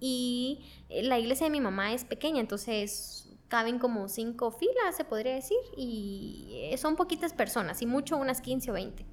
y 0.00 0.64
la 0.88 1.18
iglesia 1.18 1.46
de 1.46 1.50
mi 1.50 1.60
mamá 1.60 1.92
es 1.92 2.04
pequeña, 2.04 2.40
entonces 2.40 3.28
caben 3.48 3.78
como 3.78 4.08
cinco 4.08 4.52
filas, 4.52 4.96
se 4.96 5.04
podría 5.04 5.34
decir, 5.34 5.58
y 5.76 6.70
son 6.78 6.96
poquitas 6.96 7.34
personas, 7.34 7.82
y 7.82 7.86
mucho 7.86 8.16
unas 8.16 8.40
15 8.40 8.70
o 8.70 8.74
20. 8.74 9.04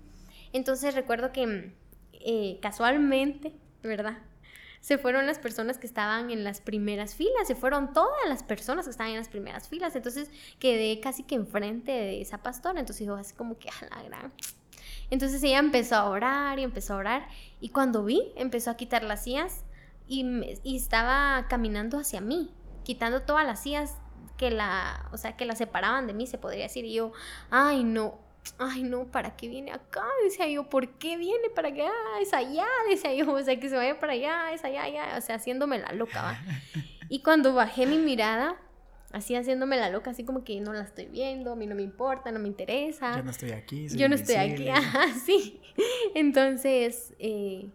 Entonces 0.53 0.93
recuerdo 0.93 1.31
que 1.31 1.73
eh, 2.13 2.59
casualmente, 2.61 3.53
¿verdad? 3.83 4.19
Se 4.87 4.97
fueron 4.97 5.27
las 5.27 5.37
personas 5.37 5.77
que 5.77 5.85
estaban 5.85 6.31
en 6.31 6.45
las 6.45 6.61
primeras 6.61 7.13
filas, 7.13 7.45
se 7.45 7.55
fueron 7.55 7.91
todas 7.91 8.25
las 8.29 8.41
personas 8.41 8.85
que 8.85 8.91
estaban 8.91 9.11
en 9.11 9.17
las 9.17 9.27
primeras 9.27 9.67
filas, 9.67 9.93
entonces 9.97 10.31
quedé 10.59 11.01
casi 11.01 11.23
que 11.23 11.35
enfrente 11.35 11.91
de 11.91 12.21
esa 12.21 12.37
pastora, 12.37 12.79
entonces 12.79 13.01
dijo 13.01 13.15
así 13.15 13.35
como 13.35 13.59
que 13.59 13.67
a 13.67 13.85
la 13.93 14.03
gran... 14.03 14.31
Entonces 15.09 15.43
ella 15.43 15.59
empezó 15.59 15.95
a 15.95 16.09
orar 16.09 16.57
y 16.57 16.63
empezó 16.63 16.93
a 16.93 16.97
orar. 16.97 17.27
Y 17.59 17.67
cuando 17.67 18.05
vi 18.05 18.31
empezó 18.37 18.71
a 18.71 18.77
quitar 18.77 19.03
las 19.03 19.25
sillas 19.25 19.65
y, 20.07 20.25
y 20.63 20.77
estaba 20.77 21.47
caminando 21.49 21.99
hacia 21.99 22.21
mí, 22.21 22.53
quitando 22.85 23.23
todas 23.23 23.45
las 23.45 23.61
sillas 23.61 23.97
que 24.37 24.51
la, 24.51 25.09
o 25.11 25.17
sea, 25.17 25.35
que 25.35 25.43
la 25.43 25.57
separaban 25.57 26.07
de 26.07 26.13
mí, 26.13 26.27
se 26.27 26.37
podría 26.37 26.63
decir, 26.63 26.85
y 26.85 26.93
yo, 26.93 27.11
ay 27.49 27.83
no, 27.83 28.19
ay 28.57 28.83
no, 28.83 29.05
¿para 29.05 29.35
qué 29.35 29.47
viene 29.47 29.71
acá? 29.71 30.05
Decía 30.23 30.47
yo, 30.47 30.69
¿por 30.69 30.97
qué 30.97 31.17
viene 31.17 31.49
para 31.49 31.69
acá? 31.69 31.91
Es 32.21 32.33
allá, 32.33 32.65
decía 32.89 33.13
yo, 33.13 33.31
o 33.33 33.41
sea, 33.41 33.59
que 33.59 33.69
se 33.69 33.75
vaya 33.75 33.99
para 33.99 34.13
allá, 34.13 34.51
es 34.53 34.63
allá, 34.63 34.83
allá, 34.83 35.15
o 35.17 35.21
sea, 35.21 35.35
haciéndome 35.35 35.79
la 35.79 35.91
loca, 35.93 36.21
¿va? 36.21 36.39
Y 37.09 37.21
cuando 37.21 37.53
bajé 37.53 37.85
mi 37.85 37.99
mirada, 37.99 38.57
así 39.11 39.35
haciéndome 39.35 39.77
la 39.77 39.89
loca, 39.89 40.11
así 40.11 40.25
como 40.25 40.43
que 40.43 40.59
no 40.59 40.73
la 40.73 40.81
estoy 40.81 41.05
viendo, 41.05 41.53
a 41.53 41.55
mí 41.55 41.65
no 41.65 41.75
me 41.75 41.83
importa, 41.83 42.31
no 42.31 42.39
me 42.39 42.49
interesa. 42.49 43.15
Yo 43.15 43.23
no 43.23 43.31
estoy 43.31 43.51
aquí. 43.51 43.87
Yo 43.87 44.09
no 44.09 44.15
estoy 44.15 44.35
aquí, 44.35 44.69
ajá, 44.69 45.05
sí. 45.25 45.61
Entonces, 46.15 47.13
eh, 47.19 47.69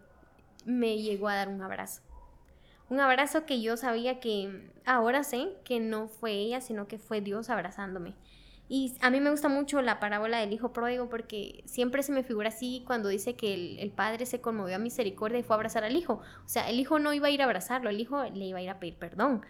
me 0.65 1.01
llegó 1.01 1.29
a 1.29 1.35
dar 1.35 1.49
un 1.49 1.61
abrazo. 1.61 2.01
Un 2.89 2.99
abrazo 2.99 3.45
que 3.45 3.61
yo 3.61 3.75
sabía 3.75 4.19
que 4.19 4.69
ahora 4.85 5.23
sé 5.23 5.49
que 5.63 5.79
no 5.79 6.07
fue 6.07 6.33
ella, 6.33 6.61
sino 6.61 6.87
que 6.87 6.99
fue 6.99 7.21
Dios 7.21 7.49
abrazándome. 7.49 8.13
Y 8.69 8.95
a 9.01 9.09
mí 9.09 9.19
me 9.19 9.29
gusta 9.29 9.49
mucho 9.49 9.81
la 9.81 9.99
parábola 9.99 10.39
del 10.39 10.53
hijo 10.53 10.71
pródigo 10.71 11.09
porque 11.09 11.63
siempre 11.65 12.01
se 12.01 12.11
me 12.11 12.23
figura 12.23 12.49
así 12.49 12.83
cuando 12.87 13.09
dice 13.09 13.35
que 13.35 13.77
el, 13.79 13.91
padre 13.91 14.25
se 14.25 14.41
conmovió 14.41 14.77
a 14.77 14.79
misericordia 14.79 15.39
y 15.39 15.43
fue 15.43 15.55
a 15.55 15.57
abrazar 15.57 15.83
al 15.83 15.95
hijo. 15.95 16.21
O 16.45 16.49
sea, 16.49 16.69
el 16.69 16.79
hijo 16.79 16.97
no 16.97 17.13
iba 17.13 17.27
a 17.27 17.31
ir 17.31 17.41
a 17.41 17.45
abrazarlo, 17.45 17.89
el 17.89 17.99
hijo 17.99 18.23
le 18.23 18.45
iba 18.45 18.59
a 18.59 18.61
ir 18.61 18.69
a 18.69 18.79
pedir 18.79 18.95
perdón, 18.97 19.41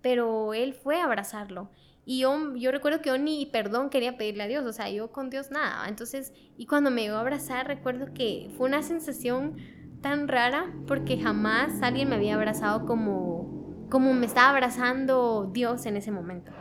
pero 0.00 0.54
él 0.54 0.72
fue 0.74 1.00
a 1.00 1.04
abrazarlo. 1.04 1.70
Y 2.06 2.20
yo, 2.20 2.54
yo 2.54 2.70
recuerdo 2.70 3.02
que 3.02 3.10
yo 3.10 3.18
ni 3.18 3.46
perdón 3.46 3.90
quería 3.90 4.16
pedirle 4.16 4.44
a 4.44 4.46
Dios, 4.46 4.64
o 4.64 4.72
sea, 4.72 4.88
yo 4.88 5.10
con 5.12 5.28
Dios 5.28 5.50
nada. 5.50 5.88
Entonces, 5.88 6.32
y 6.56 6.66
cuando 6.66 6.90
me 6.90 7.04
iba 7.04 7.16
a 7.16 7.20
abrazar, 7.20 7.66
recuerdo 7.66 8.14
que 8.14 8.48
fue 8.56 8.68
una 8.68 8.82
sensación 8.82 9.56
tan 10.00 10.28
rara 10.28 10.72
porque 10.86 11.18
jamás 11.18 11.82
alguien 11.82 12.08
me 12.08 12.14
había 12.14 12.36
abrazado 12.36 12.86
como, 12.86 13.86
como 13.90 14.14
me 14.14 14.26
estaba 14.26 14.50
abrazando 14.50 15.50
Dios 15.52 15.84
en 15.86 15.96
ese 15.96 16.12
momento. 16.12 16.52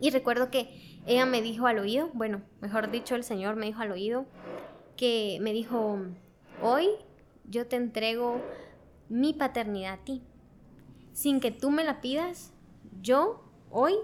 Y 0.00 0.10
recuerdo 0.10 0.50
que 0.50 0.87
ella 1.08 1.24
me 1.24 1.40
dijo 1.40 1.66
al 1.66 1.78
oído, 1.78 2.10
bueno, 2.12 2.42
mejor 2.60 2.90
dicho, 2.90 3.14
el 3.14 3.24
Señor 3.24 3.56
me 3.56 3.64
dijo 3.64 3.80
al 3.80 3.92
oído, 3.92 4.26
que 4.94 5.38
me 5.40 5.54
dijo, 5.54 5.98
hoy 6.62 6.86
yo 7.44 7.66
te 7.66 7.76
entrego 7.76 8.42
mi 9.08 9.32
paternidad 9.32 9.94
a 9.94 10.04
ti. 10.04 10.22
Sin 11.14 11.40
que 11.40 11.50
tú 11.50 11.70
me 11.70 11.82
la 11.82 12.02
pidas, 12.02 12.52
yo 13.00 13.42
hoy 13.70 13.94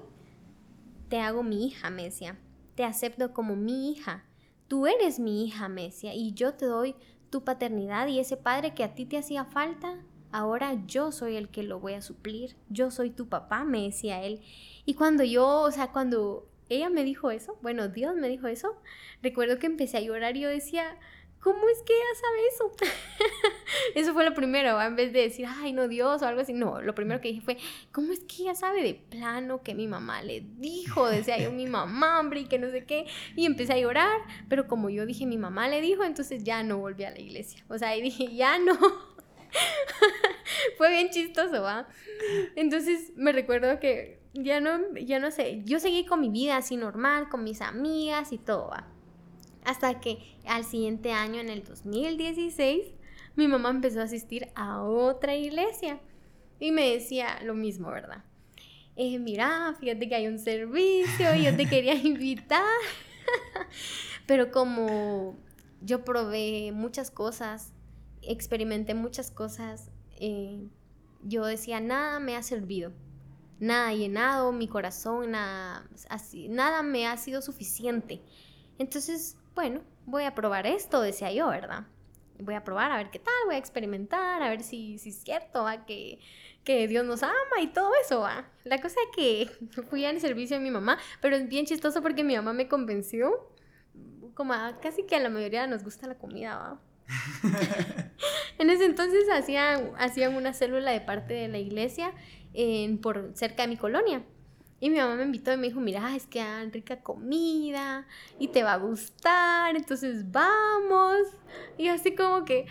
te 1.10 1.20
hago 1.20 1.42
mi 1.42 1.66
hija, 1.66 1.90
me 1.90 2.04
decía. 2.04 2.38
Te 2.74 2.84
acepto 2.84 3.34
como 3.34 3.54
mi 3.54 3.92
hija. 3.92 4.24
Tú 4.66 4.86
eres 4.86 5.20
mi 5.20 5.44
hija, 5.44 5.68
me 5.68 5.82
decía, 5.82 6.14
y 6.14 6.32
yo 6.32 6.54
te 6.54 6.64
doy 6.64 6.96
tu 7.28 7.44
paternidad 7.44 8.06
y 8.06 8.18
ese 8.18 8.38
padre 8.38 8.72
que 8.72 8.82
a 8.82 8.94
ti 8.94 9.04
te 9.04 9.18
hacía 9.18 9.44
falta, 9.44 10.02
ahora 10.32 10.82
yo 10.86 11.12
soy 11.12 11.36
el 11.36 11.50
que 11.50 11.64
lo 11.64 11.80
voy 11.80 11.92
a 11.92 12.00
suplir. 12.00 12.56
Yo 12.70 12.90
soy 12.90 13.10
tu 13.10 13.28
papá, 13.28 13.64
me 13.64 13.82
decía 13.82 14.22
él. 14.22 14.40
Y 14.86 14.94
cuando 14.94 15.22
yo, 15.22 15.60
o 15.60 15.70
sea, 15.70 15.92
cuando 15.92 16.48
ella 16.68 16.90
me 16.90 17.04
dijo 17.04 17.30
eso, 17.30 17.58
bueno, 17.62 17.88
Dios 17.88 18.16
me 18.16 18.28
dijo 18.28 18.46
eso, 18.46 18.76
recuerdo 19.22 19.58
que 19.58 19.66
empecé 19.66 19.98
a 19.98 20.00
llorar 20.00 20.36
y 20.36 20.40
yo 20.40 20.48
decía, 20.48 20.98
¿cómo 21.44 21.68
es 21.68 21.82
que 21.82 21.92
ella 21.92 22.04
sabe 22.20 22.46
eso? 22.48 22.72
eso 23.94 24.14
fue 24.14 24.24
lo 24.24 24.32
primero, 24.32 24.80
en 24.80 24.96
vez 24.96 25.12
de 25.12 25.20
decir, 25.20 25.46
ay, 25.46 25.74
no, 25.74 25.88
Dios 25.88 26.22
o 26.22 26.26
algo 26.26 26.40
así, 26.40 26.54
no, 26.54 26.80
lo 26.80 26.94
primero 26.94 27.20
que 27.20 27.28
dije 27.28 27.42
fue, 27.42 27.58
¿cómo 27.92 28.12
es 28.12 28.20
que 28.20 28.44
ella 28.44 28.54
sabe 28.54 28.82
de 28.82 28.94
plano 28.94 29.62
que 29.62 29.74
mi 29.74 29.86
mamá 29.86 30.22
le 30.22 30.40
dijo? 30.40 31.06
Decía 31.06 31.38
yo, 31.38 31.52
mi 31.52 31.66
mamá, 31.66 32.18
hombre, 32.18 32.40
y 32.40 32.46
que 32.46 32.58
no 32.58 32.70
sé 32.70 32.86
qué, 32.86 33.06
y 33.36 33.44
empecé 33.44 33.74
a 33.74 33.78
llorar, 33.78 34.20
pero 34.48 34.66
como 34.66 34.88
yo 34.88 35.04
dije, 35.04 35.26
mi 35.26 35.36
mamá 35.36 35.68
le 35.68 35.82
dijo, 35.82 36.02
entonces 36.02 36.44
ya 36.44 36.62
no 36.62 36.78
volví 36.78 37.04
a 37.04 37.10
la 37.10 37.20
iglesia, 37.20 37.62
o 37.68 37.76
sea, 37.76 37.90
ahí 37.90 38.00
dije, 38.00 38.34
ya 38.34 38.58
no. 38.58 38.78
fue 40.78 40.90
bien 40.90 41.10
chistoso, 41.10 41.62
¿va? 41.62 41.86
Entonces 42.56 43.12
me 43.16 43.32
recuerdo 43.32 43.78
que 43.78 44.23
ya 44.34 44.60
no, 44.60 44.94
ya 44.96 45.18
no 45.18 45.30
sé, 45.30 45.62
yo 45.64 45.80
seguí 45.80 46.04
con 46.04 46.20
mi 46.20 46.28
vida 46.28 46.56
así 46.56 46.76
normal, 46.76 47.28
con 47.28 47.44
mis 47.44 47.60
amigas 47.60 48.32
y 48.32 48.38
todo, 48.38 48.68
¿va? 48.68 48.86
Hasta 49.64 50.00
que 50.00 50.18
al 50.46 50.64
siguiente 50.64 51.12
año, 51.12 51.40
en 51.40 51.48
el 51.48 51.64
2016, 51.64 52.84
mi 53.36 53.48
mamá 53.48 53.70
empezó 53.70 54.00
a 54.00 54.04
asistir 54.04 54.48
a 54.54 54.82
otra 54.82 55.34
iglesia 55.34 56.00
y 56.60 56.70
me 56.70 56.90
decía 56.90 57.40
lo 57.42 57.54
mismo, 57.54 57.90
¿verdad? 57.90 58.24
Eh, 58.96 59.18
mira, 59.18 59.74
fíjate 59.80 60.08
que 60.08 60.14
hay 60.14 60.26
un 60.26 60.38
servicio 60.38 61.34
y 61.34 61.44
yo 61.44 61.56
te 61.56 61.66
quería 61.66 61.94
invitar. 62.02 62.62
Pero 64.26 64.50
como 64.50 65.36
yo 65.80 66.04
probé 66.04 66.72
muchas 66.72 67.10
cosas, 67.10 67.72
experimenté 68.22 68.94
muchas 68.94 69.30
cosas, 69.30 69.90
eh, 70.18 70.68
yo 71.22 71.44
decía, 71.44 71.80
nada 71.80 72.20
me 72.20 72.36
ha 72.36 72.42
servido, 72.42 72.92
nada 73.64 73.88
ha 73.88 73.94
llenado 73.94 74.52
mi 74.52 74.68
corazón, 74.68 75.32
nada, 75.32 75.86
así, 76.08 76.48
nada 76.48 76.82
me 76.82 77.06
ha 77.06 77.16
sido 77.16 77.42
suficiente. 77.42 78.20
Entonces 78.78 79.36
bueno, 79.54 79.82
voy 80.06 80.24
a 80.24 80.34
probar 80.34 80.66
esto, 80.66 81.00
decía 81.00 81.32
yo, 81.32 81.48
¿verdad? 81.48 81.86
Voy 82.40 82.54
a 82.54 82.64
probar 82.64 82.90
a 82.90 82.96
ver 82.96 83.10
qué 83.10 83.20
tal, 83.20 83.34
voy 83.46 83.54
a 83.54 83.58
experimentar, 83.58 84.42
a 84.42 84.48
ver 84.48 84.62
si, 84.62 84.98
si 84.98 85.10
es 85.10 85.22
cierto, 85.22 85.66
Que, 85.86 86.18
que 86.64 86.88
Dios 86.88 87.04
nos 87.04 87.22
ama 87.22 87.60
y 87.62 87.68
todo 87.68 87.90
eso, 88.02 88.20
¿va? 88.20 88.48
La 88.64 88.80
cosa 88.80 88.96
es 89.00 89.16
que 89.16 89.82
fui 89.90 90.04
al 90.04 90.20
servicio 90.20 90.56
de 90.56 90.62
mi 90.62 90.70
mamá, 90.70 90.98
pero 91.20 91.36
es 91.36 91.48
bien 91.48 91.66
chistoso 91.66 92.02
porque 92.02 92.24
mi 92.24 92.34
mamá 92.34 92.52
me 92.52 92.68
convenció, 92.68 93.48
como 94.34 94.54
casi 94.82 95.04
que 95.04 95.14
a 95.14 95.20
la 95.20 95.28
mayoría 95.28 95.66
nos 95.66 95.84
gusta 95.84 96.08
la 96.08 96.16
comida, 96.16 96.56
¿va? 96.56 96.80
en 98.58 98.70
ese 98.70 98.86
entonces 98.86 99.24
hacían, 99.32 99.92
hacían 99.98 100.34
una 100.34 100.52
célula 100.52 100.90
de 100.90 101.00
parte 101.00 101.34
de 101.34 101.48
la 101.48 101.58
iglesia 101.58 102.12
en, 102.54 102.98
por 102.98 103.32
cerca 103.34 103.62
de 103.62 103.68
mi 103.68 103.76
colonia. 103.76 104.22
Y 104.80 104.90
mi 104.90 104.98
mamá 104.98 105.14
me 105.14 105.22
invitó 105.22 105.52
y 105.52 105.56
me 105.56 105.68
dijo, 105.68 105.80
mira, 105.80 106.14
es 106.14 106.26
que 106.26 106.40
hay 106.40 106.68
rica 106.70 107.00
comida 107.00 108.06
y 108.38 108.48
te 108.48 108.62
va 108.62 108.74
a 108.74 108.76
gustar, 108.76 109.76
entonces 109.76 110.30
vamos. 110.30 111.16
Y 111.78 111.88
así 111.88 112.14
como 112.14 112.44
que, 112.44 112.66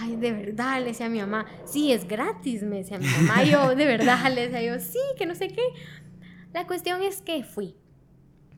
ay, 0.00 0.16
de 0.16 0.32
verdad, 0.32 0.80
le 0.80 0.86
decía 0.86 1.06
a 1.06 1.08
mi 1.08 1.20
mamá, 1.20 1.46
sí, 1.64 1.92
es 1.92 2.06
gratis, 2.06 2.62
me 2.62 2.76
decía 2.76 2.98
mi 2.98 3.06
mamá. 3.06 3.44
yo, 3.44 3.74
de 3.76 3.86
verdad, 3.86 4.30
le 4.32 4.48
decía 4.48 4.62
yo, 4.62 4.80
sí, 4.80 4.98
que 5.16 5.26
no 5.26 5.34
sé 5.34 5.48
qué. 5.48 5.62
La 6.52 6.66
cuestión 6.66 7.02
es 7.02 7.22
que 7.22 7.42
fui. 7.44 7.74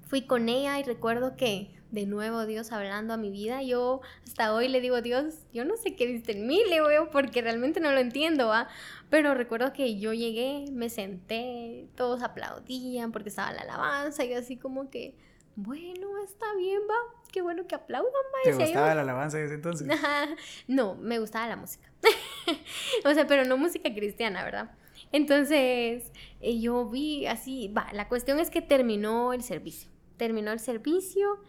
Fui 0.09 0.23
con 0.23 0.49
ella 0.49 0.79
y 0.81 0.83
recuerdo 0.83 1.37
que 1.37 1.76
de 1.91 2.07
nuevo 2.07 2.47
Dios 2.47 2.73
hablando 2.73 3.15
a 3.15 3.17
mi 3.17 3.31
vida. 3.31 3.63
Yo 3.63 4.01
hasta 4.25 4.55
hoy 4.55 4.69
le 4.69 4.81
digo, 4.81 5.01
Dios, 5.03 5.35
yo 5.53 5.65
no 5.65 5.77
sé 5.77 5.95
qué 5.95 6.07
dice 6.07 6.33
en 6.33 6.47
mí, 6.47 6.63
le 6.69 6.81
veo 6.81 7.11
porque 7.11 7.43
realmente 7.43 7.81
no 7.81 7.93
lo 7.93 7.99
entiendo, 7.99 8.49
¿va? 8.49 8.69
Pero 9.11 9.35
recuerdo 9.35 9.73
que 9.73 9.99
yo 9.99 10.13
llegué, 10.13 10.67
me 10.73 10.91
senté, 10.91 11.87
todos 11.95 12.23
aplaudían 12.23 13.13
porque 13.13 13.29
estaba 13.29 13.53
la 13.53 13.63
alabanza 13.63 14.25
y 14.25 14.33
así 14.35 14.57
como 14.57 14.91
que, 14.91 15.15
bueno, 15.55 16.23
está 16.25 16.47
bien, 16.57 16.83
va, 16.89 16.95
qué 17.33 17.41
bueno 17.41 17.67
que 17.67 17.75
aplaudan, 17.75 18.13
va. 18.13 18.39
¿Te 18.45 18.53
gustaba 18.53 18.95
la 18.95 19.03
alabanza 19.03 19.39
desde 19.39 19.55
entonces? 19.55 19.89
no, 20.67 20.97
me 20.97 21.19
gustaba 21.19 21.47
la 21.47 21.57
música. 21.57 21.91
o 23.05 23.15
sea, 23.15 23.27
pero 23.27 23.45
no 23.45 23.57
música 23.57 23.93
cristiana, 23.95 24.45
¿verdad? 24.45 24.71
Entonces, 25.13 26.13
eh, 26.41 26.61
yo 26.61 26.89
vi 26.89 27.27
así, 27.27 27.69
va, 27.69 27.89
la 27.93 28.09
cuestión 28.09 28.41
es 28.41 28.51
que 28.51 28.61
terminó 28.61 29.33
el 29.33 29.43
servicio. 29.43 29.91
Terminó 30.17 30.51
el 30.53 30.61
servicio 30.61 31.41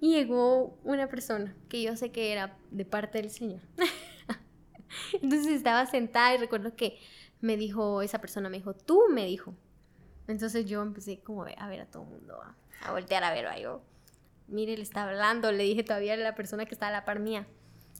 y 0.00 0.14
llegó 0.14 0.78
una 0.82 1.08
persona 1.08 1.54
que 1.68 1.82
yo 1.82 1.96
sé 1.96 2.10
que 2.10 2.32
era 2.32 2.56
de 2.70 2.84
parte 2.84 3.20
del 3.20 3.30
Señor. 3.30 3.60
Entonces 5.22 5.52
estaba 5.52 5.86
sentada 5.86 6.34
y 6.34 6.38
recuerdo 6.38 6.74
que 6.74 6.98
me 7.40 7.56
dijo, 7.56 8.02
esa 8.02 8.20
persona 8.20 8.48
me 8.48 8.58
dijo, 8.58 8.74
tú 8.74 9.02
me 9.10 9.26
dijo. 9.26 9.54
Entonces 10.26 10.66
yo 10.66 10.82
empecé 10.82 11.20
como 11.20 11.44
a 11.44 11.68
ver 11.68 11.80
a 11.80 11.86
todo 11.86 12.04
el 12.04 12.08
mundo, 12.10 12.40
a, 12.82 12.92
voltear 12.92 13.24
a 13.24 13.32
ver, 13.32 13.46
a 13.46 13.58
yo, 13.58 13.82
mire, 14.48 14.76
le 14.76 14.82
está 14.82 15.08
hablando, 15.08 15.52
le 15.52 15.64
dije 15.64 15.82
todavía 15.82 16.14
a 16.14 16.16
la 16.16 16.34
persona 16.34 16.66
que 16.66 16.74
estaba 16.74 16.90
a 16.90 17.00
la 17.00 17.04
par 17.04 17.20
mía. 17.20 17.46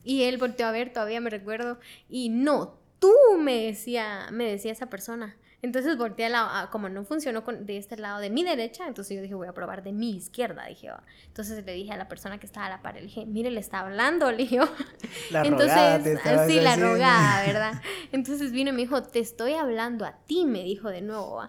Y 0.03 0.23
él 0.23 0.39
volteó 0.39 0.67
a 0.67 0.73
ver, 0.73 0.93
todavía 0.93 1.21
me 1.21 1.29
recuerdo, 1.29 1.79
y 2.09 2.31
no, 2.31 2.79
tú 2.99 3.13
me 3.39 3.67
decía, 3.67 4.29
me 4.31 4.45
decía 4.45 4.73
esa 4.73 4.89
persona. 4.89 5.37
Entonces 5.63 5.99
volteé 5.99 6.27
a 6.27 6.29
la, 6.31 6.69
como 6.73 6.89
no 6.89 7.05
funcionó 7.05 7.45
con, 7.45 7.67
de 7.67 7.77
este 7.77 7.97
lado 7.97 8.19
de 8.21 8.31
mi 8.31 8.45
derecha, 8.45 8.87
entonces 8.87 9.17
yo 9.17 9.23
dije, 9.23 9.35
voy 9.35 9.47
a 9.47 9.53
probar 9.53 9.83
de 9.83 9.93
mi 9.93 10.17
izquierda, 10.17 10.65
dije, 10.67 10.91
entonces 11.27 11.65
le 11.67 11.75
dije 11.75 11.93
a 11.93 11.99
la 11.99 12.09
persona 12.09 12.39
que 12.39 12.47
estaba 12.47 12.67
a 12.67 12.71
la 12.71 12.81
par, 12.81 12.95
le 12.95 13.03
dije, 13.03 13.27
mire, 13.27 13.51
le 13.51 13.61
está 13.61 13.81
hablando, 13.81 14.31
le 14.31 14.39
dije, 14.39 14.59
la 15.31 15.43
entonces, 15.43 16.25
rogada, 16.25 16.49
sí, 16.49 16.61
la 16.61 16.77
rogada, 16.77 17.43
¿verdad? 17.47 17.83
Entonces 18.11 18.53
vino 18.53 18.71
y 18.71 18.73
me 18.73 18.83
dijo, 18.83 19.03
te 19.03 19.19
estoy 19.19 19.53
hablando 19.53 20.07
a 20.07 20.17
ti, 20.25 20.47
me 20.47 20.65
dijo 20.65 20.89
de 20.89 21.03
nuevo, 21.03 21.47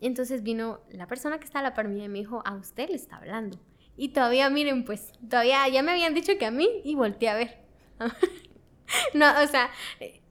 Entonces 0.00 0.44
vino 0.44 0.80
la 0.90 1.08
persona 1.08 1.38
que 1.38 1.44
está 1.44 1.58
a 1.58 1.62
la 1.62 1.74
par 1.74 1.88
mía 1.88 2.04
y 2.04 2.08
me 2.08 2.20
dijo, 2.20 2.42
a 2.44 2.54
usted 2.54 2.88
le 2.88 2.94
está 2.94 3.16
hablando. 3.16 3.58
Y 3.96 4.10
todavía, 4.10 4.48
miren, 4.48 4.84
pues, 4.84 5.12
todavía 5.28 5.68
ya 5.68 5.82
me 5.82 5.90
habían 5.90 6.14
dicho 6.14 6.32
que 6.38 6.46
a 6.46 6.50
mí 6.50 6.68
y 6.84 6.94
volteé 6.94 7.28
a 7.28 7.34
ver. 7.34 7.58
no, 9.14 9.26
o 9.42 9.46
sea, 9.46 9.70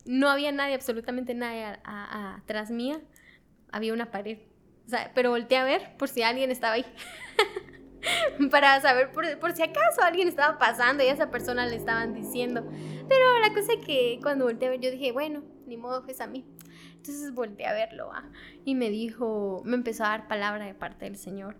no 0.09 0.27
había 0.27 0.51
nadie, 0.51 0.73
absolutamente 0.73 1.35
nadie 1.35 1.77
atrás 1.83 2.71
mía. 2.71 2.99
Había 3.71 3.93
una 3.93 4.09
pared. 4.09 4.39
Pero 5.13 5.29
volteé 5.29 5.59
a 5.59 5.63
ver 5.63 5.95
por 5.97 6.09
si 6.09 6.23
alguien 6.23 6.49
estaba 6.49 6.73
ahí. 6.73 6.85
Para 8.49 8.81
saber 8.81 9.11
por, 9.11 9.51
si 9.51 9.61
acaso 9.61 10.01
alguien 10.01 10.27
estaba 10.27 10.57
pasando 10.57 11.03
y 11.03 11.07
a 11.07 11.13
esa 11.13 11.29
persona 11.29 11.67
le 11.67 11.75
estaban 11.75 12.15
diciendo. 12.15 12.67
Pero 13.07 13.39
la 13.39 13.53
cosa 13.53 13.73
es 13.73 13.85
que 13.85 14.19
cuando 14.23 14.45
volteé 14.45 14.69
a 14.69 14.71
ver, 14.71 14.79
yo 14.79 14.89
dije, 14.89 15.11
bueno, 15.11 15.43
ni 15.67 15.77
modo, 15.77 16.03
es 16.07 16.21
a 16.21 16.25
mí. 16.25 16.43
Entonces 16.95 17.31
volteé 17.35 17.67
a 17.67 17.73
verlo 17.73 18.09
y 18.65 18.73
me 18.73 18.89
dijo, 18.89 19.61
me 19.63 19.75
empezó 19.75 20.05
a 20.05 20.09
dar 20.09 20.27
palabra 20.27 20.65
de 20.65 20.73
parte 20.73 21.05
del 21.05 21.17
Señor. 21.17 21.55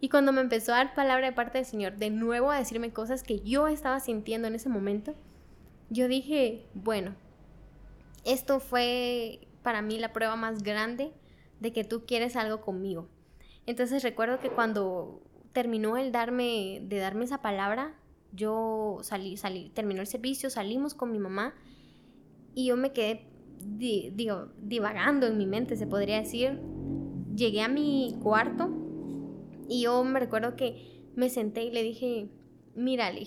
Y 0.00 0.08
cuando 0.08 0.32
me 0.32 0.40
empezó 0.40 0.72
a 0.72 0.76
dar 0.78 0.94
palabra 0.94 1.26
de 1.26 1.32
parte 1.34 1.58
del 1.58 1.66
Señor, 1.66 1.96
de 1.96 2.08
nuevo 2.08 2.50
a 2.50 2.58
decirme 2.58 2.94
cosas 2.94 3.22
que 3.22 3.40
yo 3.40 3.68
estaba 3.68 4.00
sintiendo 4.00 4.48
en 4.48 4.54
ese 4.54 4.70
momento, 4.70 5.14
yo 5.90 6.08
dije, 6.08 6.66
bueno, 6.72 7.14
esto 8.24 8.60
fue 8.60 9.48
para 9.62 9.82
mí 9.82 9.98
la 9.98 10.12
prueba 10.12 10.36
más 10.36 10.62
grande 10.62 11.12
de 11.60 11.72
que 11.72 11.84
tú 11.84 12.04
quieres 12.06 12.36
algo 12.36 12.60
conmigo. 12.60 13.08
Entonces 13.66 14.02
recuerdo 14.02 14.40
que 14.40 14.50
cuando 14.50 15.22
terminó 15.52 15.96
el 15.96 16.12
darme, 16.12 16.80
de 16.82 16.98
darme 16.98 17.24
esa 17.24 17.42
palabra, 17.42 17.94
yo 18.32 18.98
salí, 19.02 19.36
salí, 19.36 19.70
terminó 19.70 20.00
el 20.00 20.06
servicio, 20.06 20.50
salimos 20.50 20.94
con 20.94 21.10
mi 21.12 21.18
mamá 21.18 21.54
y 22.54 22.66
yo 22.66 22.76
me 22.76 22.92
quedé, 22.92 23.26
digo, 23.58 24.48
divagando 24.58 25.26
en 25.26 25.36
mi 25.38 25.46
mente, 25.46 25.76
se 25.76 25.86
podría 25.86 26.18
decir. 26.18 26.60
Llegué 27.34 27.62
a 27.62 27.68
mi 27.68 28.16
cuarto 28.22 28.70
y 29.68 29.82
yo 29.82 30.02
me 30.04 30.20
recuerdo 30.20 30.56
que 30.56 31.10
me 31.14 31.30
senté 31.30 31.64
y 31.64 31.70
le 31.70 31.82
dije, 31.82 32.28
mira, 32.74 33.10
le 33.12 33.24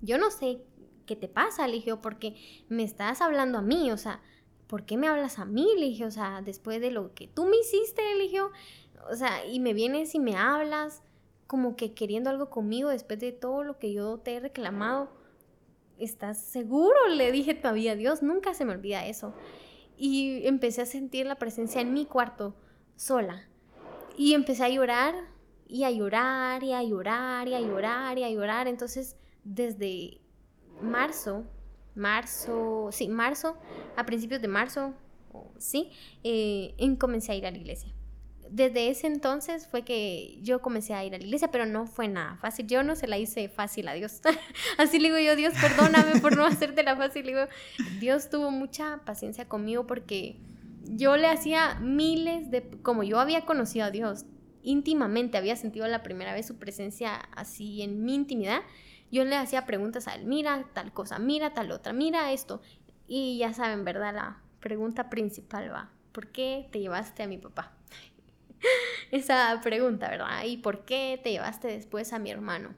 yo 0.00 0.18
no 0.18 0.30
sé 0.30 0.60
¿qué 1.06 1.16
te 1.16 1.28
pasa? 1.28 1.68
Le 1.68 1.82
porque 1.96 2.36
me 2.68 2.82
estás 2.82 3.20
hablando 3.20 3.58
a 3.58 3.62
mí, 3.62 3.90
o 3.90 3.96
sea, 3.96 4.20
¿por 4.66 4.84
qué 4.84 4.96
me 4.96 5.08
hablas 5.08 5.38
a 5.38 5.44
mí? 5.44 5.68
Le 5.78 6.04
o 6.04 6.10
sea, 6.10 6.42
después 6.42 6.80
de 6.80 6.90
lo 6.90 7.14
que 7.14 7.28
tú 7.28 7.44
me 7.44 7.56
hiciste, 7.56 8.02
le 8.16 8.40
o 8.40 9.16
sea, 9.16 9.46
y 9.46 9.60
me 9.60 9.74
vienes 9.74 10.14
y 10.14 10.18
me 10.18 10.36
hablas 10.36 11.02
como 11.46 11.76
que 11.76 11.92
queriendo 11.92 12.30
algo 12.30 12.50
conmigo 12.50 12.88
después 12.88 13.20
de 13.20 13.32
todo 13.32 13.64
lo 13.64 13.78
que 13.78 13.92
yo 13.92 14.18
te 14.18 14.34
he 14.34 14.40
reclamado. 14.40 15.10
¿Estás 15.98 16.40
seguro? 16.40 17.08
Le 17.08 17.30
dije 17.30 17.54
todavía, 17.54 17.94
Dios, 17.94 18.22
nunca 18.22 18.54
se 18.54 18.64
me 18.64 18.72
olvida 18.72 19.06
eso. 19.06 19.34
Y 19.96 20.46
empecé 20.46 20.82
a 20.82 20.86
sentir 20.86 21.26
la 21.26 21.36
presencia 21.36 21.80
en 21.80 21.92
mi 21.92 22.06
cuarto, 22.06 22.56
sola. 22.96 23.48
Y 24.16 24.34
empecé 24.34 24.64
a 24.64 24.68
llorar, 24.68 25.14
y 25.68 25.84
a 25.84 25.90
llorar, 25.90 26.64
y 26.64 26.72
a 26.72 26.82
llorar, 26.82 27.46
y 27.48 27.54
a 27.54 27.60
llorar, 27.60 28.18
y 28.18 28.24
a 28.24 28.30
llorar. 28.30 28.66
Entonces, 28.66 29.16
desde 29.44 30.20
marzo, 30.80 31.44
marzo, 31.94 32.88
sí, 32.92 33.08
marzo, 33.08 33.56
a 33.96 34.04
principios 34.06 34.40
de 34.40 34.48
marzo, 34.48 34.94
sí, 35.58 35.90
eh, 36.22 36.74
comencé 36.98 37.32
a 37.32 37.34
ir 37.34 37.46
a 37.46 37.50
la 37.50 37.58
iglesia. 37.58 37.92
desde 38.50 38.88
ese 38.88 39.06
entonces 39.06 39.66
fue 39.66 39.82
que 39.82 40.38
yo 40.42 40.60
comencé 40.60 40.94
a 40.94 41.04
ir 41.04 41.14
a 41.14 41.18
la 41.18 41.24
iglesia, 41.24 41.50
pero 41.50 41.66
no 41.66 41.86
fue 41.86 42.08
nada 42.08 42.36
fácil. 42.36 42.66
Yo 42.66 42.82
no 42.82 42.94
se 42.94 43.08
la 43.08 43.18
hice 43.18 43.48
fácil 43.48 43.88
a 43.88 43.94
Dios. 43.94 44.20
Así 44.78 44.98
le 44.98 45.08
digo 45.08 45.18
yo, 45.18 45.34
Dios, 45.34 45.54
perdóname 45.60 46.20
por 46.20 46.36
no 46.36 46.44
hacerte 46.44 46.82
la 46.82 46.94
fácil. 46.94 47.24
Digo, 47.26 47.46
Dios 47.98 48.28
tuvo 48.28 48.50
mucha 48.50 49.00
paciencia 49.04 49.48
conmigo 49.48 49.86
porque 49.86 50.36
yo 50.84 51.16
le 51.16 51.26
hacía 51.26 51.76
miles 51.80 52.50
de, 52.50 52.62
como 52.82 53.02
yo 53.02 53.18
había 53.18 53.44
conocido 53.46 53.86
a 53.86 53.90
Dios 53.90 54.26
íntimamente, 54.62 55.36
había 55.36 55.56
sentido 55.56 55.86
la 55.88 56.02
primera 56.02 56.32
vez 56.32 56.46
su 56.46 56.56
presencia 56.56 57.14
así 57.36 57.82
en 57.82 58.04
mi 58.04 58.14
intimidad, 58.14 58.60
yo 59.14 59.24
le 59.24 59.36
hacía 59.36 59.64
preguntas 59.64 60.08
a 60.08 60.16
él, 60.16 60.26
mira 60.26 60.66
tal 60.72 60.92
cosa, 60.92 61.20
mira 61.20 61.54
tal 61.54 61.70
otra, 61.70 61.92
mira 61.92 62.32
esto. 62.32 62.60
Y 63.06 63.38
ya 63.38 63.54
saben, 63.54 63.84
¿verdad? 63.84 64.12
La 64.12 64.42
pregunta 64.58 65.08
principal 65.08 65.72
va, 65.72 65.92
¿por 66.10 66.32
qué 66.32 66.68
te 66.72 66.80
llevaste 66.80 67.22
a 67.22 67.28
mi 67.28 67.38
papá? 67.38 67.72
Esa 69.12 69.60
pregunta, 69.62 70.10
¿verdad? 70.10 70.42
¿Y 70.44 70.56
por 70.56 70.84
qué 70.84 71.20
te 71.22 71.30
llevaste 71.30 71.68
después 71.68 72.12
a 72.12 72.18
mi 72.18 72.32
hermano? 72.32 72.74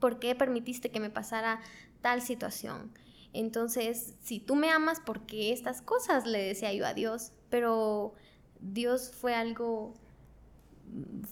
¿Por 0.00 0.18
qué 0.18 0.34
permitiste 0.34 0.90
que 0.90 1.00
me 1.00 1.10
pasara 1.10 1.60
tal 2.00 2.22
situación? 2.22 2.90
Entonces, 3.34 4.14
si 4.22 4.40
tú 4.40 4.56
me 4.56 4.70
amas, 4.70 5.00
¿por 5.00 5.26
qué 5.26 5.52
estas 5.52 5.82
cosas? 5.82 6.26
Le 6.26 6.42
decía 6.42 6.72
yo 6.72 6.86
a 6.86 6.94
Dios. 6.94 7.32
Pero 7.50 8.14
Dios 8.60 9.12
fue 9.14 9.34
algo, 9.34 9.92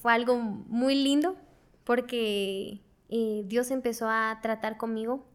fue 0.03 0.12
algo 0.12 0.37
muy 0.37 0.95
lindo 0.95 1.37
porque 1.85 2.83
eh, 3.11 3.42
Dios 3.46 3.70
empezó 3.70 4.08
a 4.08 4.38
tratar 4.40 4.78
conmigo. 4.78 5.26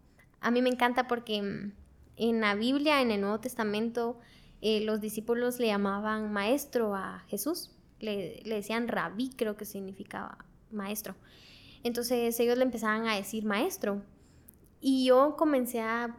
A 0.41 0.49
mí 0.49 0.61
me 0.61 0.69
encanta 0.69 1.07
porque 1.07 1.41
mm, 1.41 1.73
en 2.17 2.41
la 2.41 2.55
Biblia, 2.55 3.01
en 3.01 3.11
el 3.11 3.21
Nuevo 3.21 3.39
Testamento, 3.39 4.19
eh, 4.61 4.81
los 4.81 5.01
discípulos 5.01 5.59
le 5.59 5.67
llamaban 5.67 6.33
maestro 6.33 6.95
a 6.95 7.19
Jesús. 7.27 7.71
Le, 7.99 8.41
decían 8.45 8.87
rabí, 8.87 9.29
creo 9.35 9.55
que 9.55 9.65
significaba 9.65 10.39
maestro. 10.71 11.15
Entonces 11.83 12.39
ellos 12.39 12.57
le 12.57 12.63
empezaban 12.63 13.07
a 13.07 13.15
decir 13.15 13.45
maestro. 13.45 14.01
Y 14.81 15.05
yo 15.05 15.35
comencé 15.37 15.81
a 15.81 16.15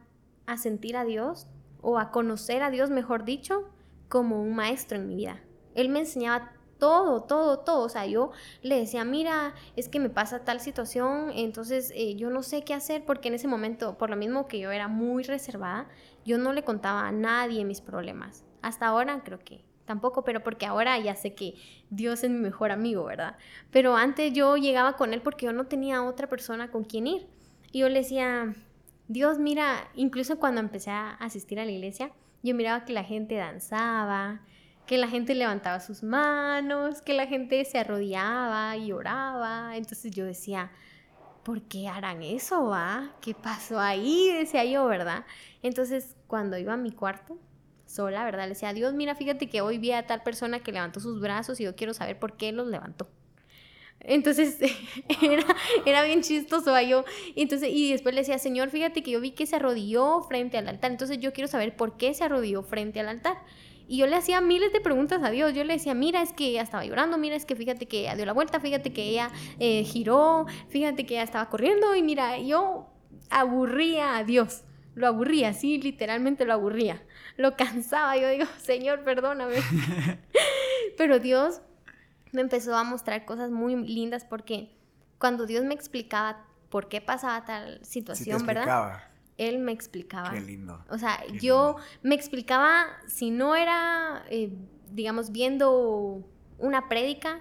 a 0.46 0.56
sentir 0.56 0.96
a 0.96 1.04
Dios 1.04 1.46
o 1.82 1.98
a 1.98 2.10
conocer 2.10 2.62
a 2.62 2.70
Dios, 2.70 2.90
mejor 2.90 3.24
dicho, 3.24 3.68
como 4.08 4.42
un 4.42 4.54
maestro 4.54 4.96
en 4.96 5.08
mi 5.08 5.16
vida. 5.16 5.40
Él 5.74 5.88
me 5.88 6.00
enseñaba 6.00 6.52
todo, 6.78 7.22
todo, 7.22 7.58
todo. 7.60 7.84
O 7.84 7.88
sea, 7.88 8.06
yo 8.06 8.30
le 8.62 8.78
decía, 8.78 9.04
mira, 9.04 9.54
es 9.76 9.88
que 9.88 10.00
me 10.00 10.10
pasa 10.10 10.44
tal 10.44 10.60
situación, 10.60 11.30
entonces 11.34 11.92
eh, 11.94 12.16
yo 12.16 12.30
no 12.30 12.42
sé 12.42 12.62
qué 12.62 12.74
hacer 12.74 13.04
porque 13.04 13.28
en 13.28 13.34
ese 13.34 13.48
momento, 13.48 13.98
por 13.98 14.10
lo 14.10 14.16
mismo 14.16 14.46
que 14.46 14.58
yo 14.58 14.70
era 14.70 14.88
muy 14.88 15.22
reservada, 15.22 15.88
yo 16.24 16.38
no 16.38 16.52
le 16.52 16.64
contaba 16.64 17.06
a 17.06 17.12
nadie 17.12 17.64
mis 17.64 17.80
problemas. 17.80 18.44
Hasta 18.62 18.86
ahora 18.86 19.22
creo 19.24 19.38
que 19.38 19.64
tampoco, 19.84 20.24
pero 20.24 20.42
porque 20.42 20.66
ahora 20.66 20.98
ya 20.98 21.14
sé 21.14 21.34
que 21.34 21.54
Dios 21.90 22.24
es 22.24 22.30
mi 22.30 22.38
mejor 22.38 22.72
amigo, 22.72 23.04
¿verdad? 23.04 23.36
Pero 23.70 23.96
antes 23.96 24.32
yo 24.32 24.56
llegaba 24.56 24.96
con 24.96 25.14
él 25.14 25.22
porque 25.22 25.46
yo 25.46 25.52
no 25.52 25.66
tenía 25.66 26.02
otra 26.02 26.28
persona 26.28 26.70
con 26.70 26.84
quien 26.84 27.06
ir. 27.06 27.26
Y 27.72 27.80
yo 27.80 27.88
le 27.88 28.00
decía, 28.00 28.54
Dios 29.08 29.38
mira, 29.38 29.88
incluso 29.94 30.38
cuando 30.38 30.60
empecé 30.60 30.90
a 30.90 31.10
asistir 31.14 31.60
a 31.60 31.64
la 31.64 31.70
iglesia, 31.70 32.10
yo 32.42 32.54
miraba 32.54 32.84
que 32.84 32.92
la 32.92 33.04
gente 33.04 33.36
danzaba, 33.36 34.40
que 34.86 34.98
la 34.98 35.08
gente 35.08 35.34
levantaba 35.34 35.80
sus 35.80 36.02
manos, 36.02 37.02
que 37.02 37.12
la 37.12 37.26
gente 37.26 37.64
se 37.64 37.78
arrodillaba 37.78 38.76
y 38.76 38.92
oraba. 38.92 39.76
Entonces 39.76 40.12
yo 40.12 40.24
decía, 40.24 40.70
¿por 41.42 41.62
qué 41.62 41.88
harán 41.88 42.22
eso, 42.22 42.66
va? 42.66 43.12
¿Qué 43.20 43.34
pasó 43.34 43.80
ahí? 43.80 44.32
Decía 44.32 44.64
yo, 44.64 44.86
¿verdad? 44.86 45.24
Entonces 45.62 46.16
cuando 46.26 46.56
iba 46.58 46.74
a 46.74 46.76
mi 46.76 46.92
cuarto, 46.92 47.38
sola, 47.86 48.24
¿verdad? 48.24 48.44
Le 48.44 48.50
decía, 48.50 48.72
Dios, 48.72 48.94
mira, 48.94 49.14
fíjate 49.14 49.48
que 49.48 49.60
hoy 49.60 49.78
vi 49.78 49.92
a 49.92 50.06
tal 50.06 50.22
persona 50.22 50.60
que 50.60 50.72
levantó 50.72 51.00
sus 51.00 51.20
brazos 51.20 51.60
y 51.60 51.64
yo 51.64 51.76
quiero 51.76 51.94
saber 51.94 52.18
por 52.18 52.36
qué 52.36 52.52
los 52.52 52.66
levantó. 52.66 53.08
Entonces 54.00 54.58
era, 55.22 55.44
era 55.84 56.02
bien 56.04 56.22
chistoso 56.22 56.74
a 56.74 56.82
yo. 56.82 57.04
Entonces, 57.34 57.70
y 57.72 57.92
después 57.92 58.14
le 58.14 58.20
decía, 58.20 58.38
Señor, 58.38 58.70
fíjate 58.70 59.02
que 59.02 59.10
yo 59.10 59.20
vi 59.20 59.32
que 59.32 59.46
se 59.46 59.56
arrodilló 59.56 60.22
frente 60.22 60.58
al 60.58 60.68
altar. 60.68 60.90
Entonces 60.90 61.18
yo 61.18 61.32
quiero 61.32 61.48
saber 61.48 61.76
por 61.76 61.96
qué 61.96 62.14
se 62.14 62.24
arrodilló 62.24 62.62
frente 62.62 63.00
al 63.00 63.08
altar. 63.08 63.36
Y 63.88 63.98
yo 63.98 64.06
le 64.06 64.16
hacía 64.16 64.40
miles 64.40 64.72
de 64.72 64.80
preguntas 64.80 65.22
a 65.22 65.30
Dios. 65.30 65.54
Yo 65.54 65.62
le 65.64 65.74
decía, 65.74 65.94
mira, 65.94 66.22
es 66.22 66.32
que 66.32 66.46
ella 66.46 66.62
estaba 66.62 66.84
llorando, 66.84 67.18
mira, 67.18 67.36
es 67.36 67.44
que 67.44 67.54
fíjate 67.54 67.86
que 67.86 68.00
ella 68.00 68.16
dio 68.16 68.26
la 68.26 68.32
vuelta, 68.32 68.58
fíjate 68.58 68.92
que 68.92 69.02
ella 69.04 69.30
eh, 69.60 69.84
giró, 69.84 70.46
fíjate 70.68 71.06
que 71.06 71.14
ella 71.14 71.22
estaba 71.22 71.48
corriendo. 71.48 71.94
Y 71.94 72.02
mira, 72.02 72.38
yo 72.38 72.88
aburría 73.30 74.16
a 74.16 74.24
Dios. 74.24 74.64
Lo 74.94 75.06
aburría, 75.06 75.52
sí, 75.52 75.78
literalmente 75.80 76.44
lo 76.44 76.54
aburría. 76.54 77.02
Lo 77.36 77.56
cansaba. 77.56 78.16
Yo 78.16 78.28
digo, 78.28 78.46
Señor, 78.58 79.04
perdóname. 79.04 79.56
Pero 80.96 81.18
Dios 81.18 81.60
me 82.32 82.40
empezó 82.40 82.76
a 82.76 82.82
mostrar 82.82 83.24
cosas 83.24 83.50
muy 83.50 83.76
lindas 83.76 84.24
porque 84.24 84.76
cuando 85.18 85.46
Dios 85.46 85.64
me 85.64 85.74
explicaba 85.74 86.44
por 86.70 86.88
qué 86.88 87.00
pasaba 87.00 87.44
tal 87.44 87.84
situación, 87.84 88.44
¿verdad? 88.44 89.00
Él 89.38 89.58
me 89.58 89.72
explicaba. 89.72 90.30
Qué 90.30 90.40
lindo. 90.40 90.84
O 90.88 90.98
sea, 90.98 91.24
yo 91.40 91.76
me 92.02 92.14
explicaba, 92.14 92.86
si 93.06 93.30
no 93.30 93.54
era, 93.54 94.24
eh, 94.30 94.50
digamos, 94.90 95.32
viendo 95.32 96.26
una 96.58 96.88
prédica, 96.88 97.40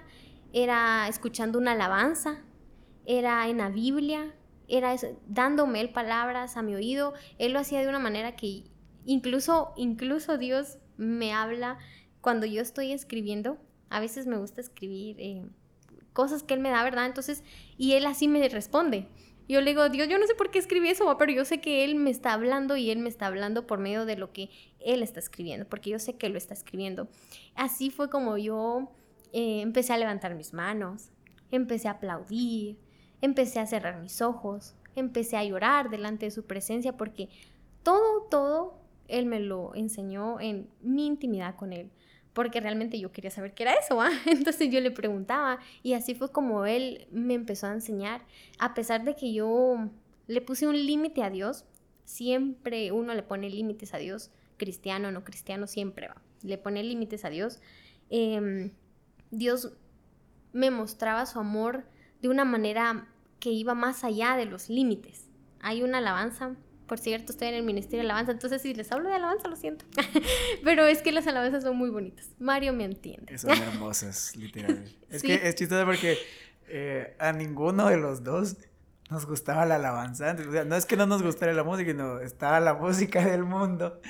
era 0.52 1.08
escuchando 1.08 1.58
una 1.58 1.72
alabanza, 1.72 2.42
era 3.04 3.48
en 3.48 3.58
la 3.58 3.70
Biblia, 3.70 4.34
era 4.68 4.94
dándome 5.26 5.80
él 5.80 5.90
palabras 5.90 6.56
a 6.56 6.62
mi 6.62 6.74
oído. 6.74 7.14
Él 7.38 7.52
lo 7.52 7.60
hacía 7.60 7.80
de 7.80 7.88
una 7.88 7.98
manera 7.98 8.36
que 8.36 8.64
incluso, 9.04 9.72
incluso 9.76 10.38
Dios 10.38 10.78
me 10.96 11.32
habla 11.32 11.78
cuando 12.20 12.46
yo 12.46 12.60
estoy 12.62 12.92
escribiendo 12.92 13.58
a 13.90 14.00
veces 14.00 14.26
me 14.26 14.36
gusta 14.36 14.60
escribir 14.60 15.16
eh, 15.20 15.44
cosas 16.12 16.42
que 16.42 16.54
él 16.54 16.60
me 16.60 16.70
da, 16.70 16.82
¿verdad? 16.82 17.06
Entonces, 17.06 17.42
y 17.76 17.92
él 17.92 18.06
así 18.06 18.28
me 18.28 18.46
responde. 18.48 19.08
Yo 19.48 19.60
le 19.60 19.70
digo, 19.70 19.88
Dios, 19.88 20.08
yo 20.08 20.18
no 20.18 20.26
sé 20.26 20.34
por 20.34 20.50
qué 20.50 20.58
escribí 20.58 20.88
eso, 20.88 21.16
pero 21.18 21.32
yo 21.32 21.44
sé 21.44 21.60
que 21.60 21.84
Él 21.84 21.94
me 21.94 22.10
está 22.10 22.32
hablando 22.32 22.76
y 22.76 22.90
Él 22.90 22.98
me 22.98 23.08
está 23.08 23.26
hablando 23.26 23.66
por 23.66 23.78
medio 23.78 24.04
de 24.04 24.16
lo 24.16 24.32
que 24.32 24.50
Él 24.80 25.02
está 25.02 25.20
escribiendo, 25.20 25.68
porque 25.68 25.90
yo 25.90 25.98
sé 25.98 26.16
que 26.16 26.28
lo 26.28 26.36
está 26.36 26.54
escribiendo. 26.54 27.08
Así 27.54 27.90
fue 27.90 28.10
como 28.10 28.38
yo 28.38 28.90
eh, 29.32 29.60
empecé 29.60 29.92
a 29.92 29.98
levantar 29.98 30.34
mis 30.34 30.52
manos, 30.52 31.10
empecé 31.50 31.88
a 31.88 31.92
aplaudir, 31.92 32.78
empecé 33.20 33.60
a 33.60 33.66
cerrar 33.66 34.00
mis 34.00 34.20
ojos, 34.20 34.74
empecé 34.96 35.36
a 35.36 35.44
llorar 35.44 35.90
delante 35.90 36.26
de 36.26 36.32
su 36.32 36.44
presencia, 36.44 36.96
porque 36.96 37.28
todo, 37.84 38.22
todo 38.28 38.80
Él 39.06 39.26
me 39.26 39.38
lo 39.38 39.74
enseñó 39.76 40.40
en 40.40 40.68
mi 40.80 41.06
intimidad 41.06 41.54
con 41.54 41.72
Él 41.72 41.90
porque 42.36 42.60
realmente 42.60 43.00
yo 43.00 43.12
quería 43.12 43.30
saber 43.30 43.54
qué 43.54 43.62
era 43.62 43.72
eso, 43.72 43.98
¿ah? 43.98 44.10
Entonces 44.26 44.68
yo 44.70 44.78
le 44.82 44.90
preguntaba 44.90 45.58
y 45.82 45.94
así 45.94 46.14
fue 46.14 46.30
como 46.30 46.66
él 46.66 47.08
me 47.10 47.32
empezó 47.32 47.66
a 47.66 47.72
enseñar, 47.72 48.20
a 48.58 48.74
pesar 48.74 49.04
de 49.04 49.16
que 49.16 49.32
yo 49.32 49.88
le 50.26 50.42
puse 50.42 50.66
un 50.66 50.76
límite 50.76 51.22
a 51.22 51.30
Dios, 51.30 51.64
siempre 52.04 52.92
uno 52.92 53.14
le 53.14 53.22
pone 53.22 53.48
límites 53.48 53.94
a 53.94 53.96
Dios, 53.96 54.30
cristiano 54.58 55.08
o 55.08 55.12
no 55.12 55.24
cristiano, 55.24 55.66
siempre 55.66 56.08
va, 56.08 56.20
le 56.42 56.58
pone 56.58 56.84
límites 56.84 57.24
a 57.24 57.30
Dios. 57.30 57.58
Em, 58.10 58.70
Dios 59.30 59.72
me 60.52 60.70
mostraba 60.70 61.24
su 61.24 61.38
amor 61.38 61.86
de 62.20 62.28
una 62.28 62.44
manera 62.44 63.08
que 63.40 63.48
iba 63.48 63.74
más 63.74 64.04
allá 64.04 64.36
de 64.36 64.44
los 64.44 64.68
límites. 64.68 65.30
Hay 65.60 65.82
una 65.82 65.98
alabanza 65.98 66.54
por 66.86 66.98
cierto, 66.98 67.32
estoy 67.32 67.48
en 67.48 67.54
el 67.54 67.62
Ministerio 67.62 67.98
de 67.98 68.10
Alabanza, 68.10 68.32
entonces 68.32 68.62
si 68.62 68.74
les 68.74 68.90
hablo 68.92 69.08
de 69.08 69.16
alabanza, 69.16 69.48
lo 69.48 69.56
siento. 69.56 69.84
Pero 70.64 70.86
es 70.86 71.02
que 71.02 71.12
las 71.12 71.26
alabanzas 71.26 71.64
son 71.64 71.76
muy 71.76 71.90
bonitas. 71.90 72.28
Mario 72.38 72.72
me 72.72 72.84
entiende. 72.84 73.36
Son 73.38 73.50
hermosas, 73.50 74.34
literal. 74.36 74.84
Es 75.10 75.22
que 75.22 75.48
es 75.48 75.54
chistoso 75.54 75.84
porque 75.84 76.18
eh, 76.68 77.16
a 77.18 77.32
ninguno 77.32 77.88
de 77.88 77.96
los 77.96 78.22
dos 78.22 78.56
nos 79.10 79.26
gustaba 79.26 79.66
la 79.66 79.76
alabanza. 79.76 80.36
O 80.48 80.52
sea, 80.52 80.64
no 80.64 80.76
es 80.76 80.86
que 80.86 80.96
no 80.96 81.06
nos 81.06 81.22
gustara 81.22 81.52
la 81.52 81.64
música, 81.64 81.92
no, 81.92 82.20
estaba 82.20 82.60
la 82.60 82.74
música 82.74 83.24
del 83.24 83.44
mundo. 83.44 84.00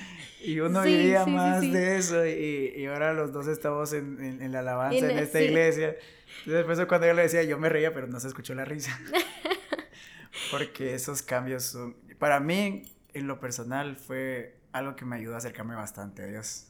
Y 0.42 0.60
uno 0.60 0.82
vivía 0.82 1.26
más 1.26 1.60
de 1.60 1.96
eso. 1.96 2.24
Y, 2.26 2.74
y, 2.76 2.86
ahora 2.86 3.12
los 3.12 3.32
dos 3.32 3.46
estamos 3.46 3.92
en, 3.92 4.40
en, 4.40 4.52
la 4.52 4.60
alabanza 4.60 5.10
en, 5.10 5.18
esta 5.18 5.40
iglesia. 5.40 5.96
Entonces, 6.40 6.66
después 6.66 6.86
cuando 6.86 7.06
yo 7.06 7.14
le 7.14 7.22
decía, 7.22 7.42
yo 7.42 7.58
me 7.58 7.68
reía, 7.68 7.92
pero 7.92 8.06
no 8.06 8.20
se 8.20 8.28
escuchó 8.28 8.54
la 8.54 8.64
risa. 8.64 8.98
Porque 10.50 10.94
esos 10.94 11.22
cambios 11.22 11.64
son, 11.64 11.96
para 12.18 12.40
mí, 12.40 12.82
en 13.14 13.26
lo 13.26 13.40
personal, 13.40 13.96
fue 13.96 14.58
algo 14.72 14.96
que 14.96 15.04
me 15.04 15.16
ayudó 15.16 15.34
a 15.34 15.38
acercarme 15.38 15.74
bastante 15.74 16.22
a 16.22 16.26
Dios. 16.26 16.68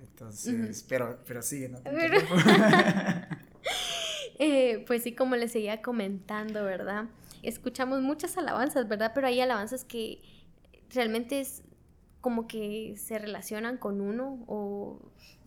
Entonces, 0.00 0.84
pero, 0.88 1.18
pero 1.26 1.42
sigue, 1.42 1.68
¿no? 1.68 1.78
eh, 4.38 4.84
pues 4.86 5.02
sí, 5.02 5.14
como 5.14 5.36
les 5.36 5.52
seguía 5.52 5.82
comentando, 5.82 6.64
¿verdad? 6.64 7.06
Escuchamos 7.42 8.02
muchas 8.02 8.36
alabanzas, 8.36 8.88
¿verdad? 8.88 9.12
Pero 9.14 9.26
hay 9.26 9.40
alabanzas 9.40 9.84
que 9.84 10.20
realmente 10.90 11.40
es 11.40 11.62
como 12.20 12.48
que 12.48 12.94
se 12.96 13.18
relacionan 13.18 13.78
con 13.78 14.00
uno 14.00 14.44
o 14.46 15.00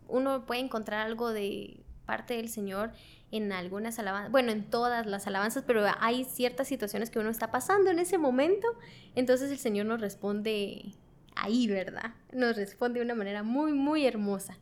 uno 0.07 0.45
puede 0.45 0.61
encontrar 0.61 1.05
algo 1.05 1.31
de 1.31 1.81
parte 2.09 2.33
del 2.33 2.49
Señor 2.49 2.91
en 3.31 3.51
algunas 3.51 3.99
alabanzas, 3.99 4.31
bueno, 4.31 4.51
en 4.51 4.63
todas 4.63 5.05
las 5.05 5.27
alabanzas, 5.27 5.63
pero 5.67 5.85
hay 5.99 6.23
ciertas 6.23 6.67
situaciones 6.67 7.11
que 7.11 7.19
uno 7.19 7.29
está 7.29 7.51
pasando 7.51 7.91
en 7.91 7.99
ese 7.99 8.17
momento, 8.17 8.67
entonces 9.13 9.51
el 9.51 9.59
Señor 9.59 9.85
nos 9.85 10.01
responde 10.01 10.95
ahí, 11.35 11.67
¿verdad? 11.67 12.15
Nos 12.33 12.55
responde 12.55 12.99
de 12.99 13.05
una 13.05 13.13
manera 13.13 13.43
muy, 13.43 13.73
muy 13.73 14.07
hermosa. 14.07 14.57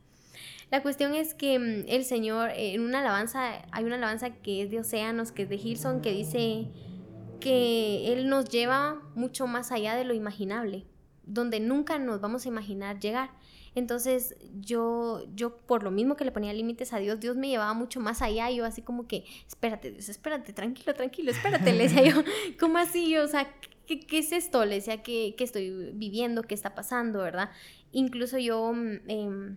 La 0.70 0.82
cuestión 0.82 1.14
es 1.14 1.32
que 1.32 1.58
mm, 1.58 1.84
el 1.88 2.04
Señor, 2.04 2.50
en 2.54 2.82
una 2.82 3.00
alabanza, 3.00 3.64
hay 3.72 3.84
una 3.84 3.96
alabanza 3.96 4.34
que 4.34 4.62
es 4.62 4.70
de 4.70 4.80
Océanos, 4.80 5.32
que 5.32 5.44
es 5.44 5.48
de 5.48 5.56
Hilson, 5.56 6.02
que 6.02 6.12
dice 6.12 6.66
que 7.40 8.12
Él 8.12 8.28
nos 8.28 8.50
lleva 8.50 9.00
mucho 9.14 9.46
más 9.46 9.72
allá 9.72 9.94
de 9.94 10.04
lo 10.04 10.12
imaginable, 10.12 10.84
donde 11.24 11.60
nunca 11.60 11.98
nos 11.98 12.20
vamos 12.20 12.44
a 12.44 12.48
imaginar 12.48 13.00
llegar. 13.00 13.30
Entonces 13.74 14.36
yo, 14.60 15.24
yo 15.34 15.56
por 15.56 15.82
lo 15.82 15.90
mismo 15.90 16.16
que 16.16 16.24
le 16.24 16.32
ponía 16.32 16.52
límites 16.52 16.92
a 16.92 16.98
Dios, 16.98 17.20
Dios 17.20 17.36
me 17.36 17.48
llevaba 17.48 17.74
mucho 17.74 18.00
más 18.00 18.22
allá. 18.22 18.50
Yo 18.50 18.64
así 18.64 18.82
como 18.82 19.06
que, 19.06 19.24
espérate 19.46 19.90
Dios, 19.90 20.08
espérate, 20.08 20.52
tranquilo, 20.52 20.94
tranquilo, 20.94 21.30
espérate. 21.30 21.72
Le 21.72 21.84
decía 21.84 22.02
yo, 22.02 22.22
¿cómo 22.60 22.78
así? 22.78 23.16
O 23.16 23.28
sea, 23.28 23.52
¿qué, 23.86 24.00
qué 24.00 24.18
es 24.18 24.32
esto? 24.32 24.64
Le 24.64 24.76
decía, 24.76 25.02
¿qué, 25.02 25.34
¿qué, 25.36 25.44
estoy 25.44 25.92
viviendo? 25.94 26.42
¿Qué 26.42 26.54
está 26.54 26.74
pasando? 26.74 27.20
¿Verdad? 27.20 27.50
Incluso 27.92 28.38
yo, 28.38 28.72
eh, 29.08 29.56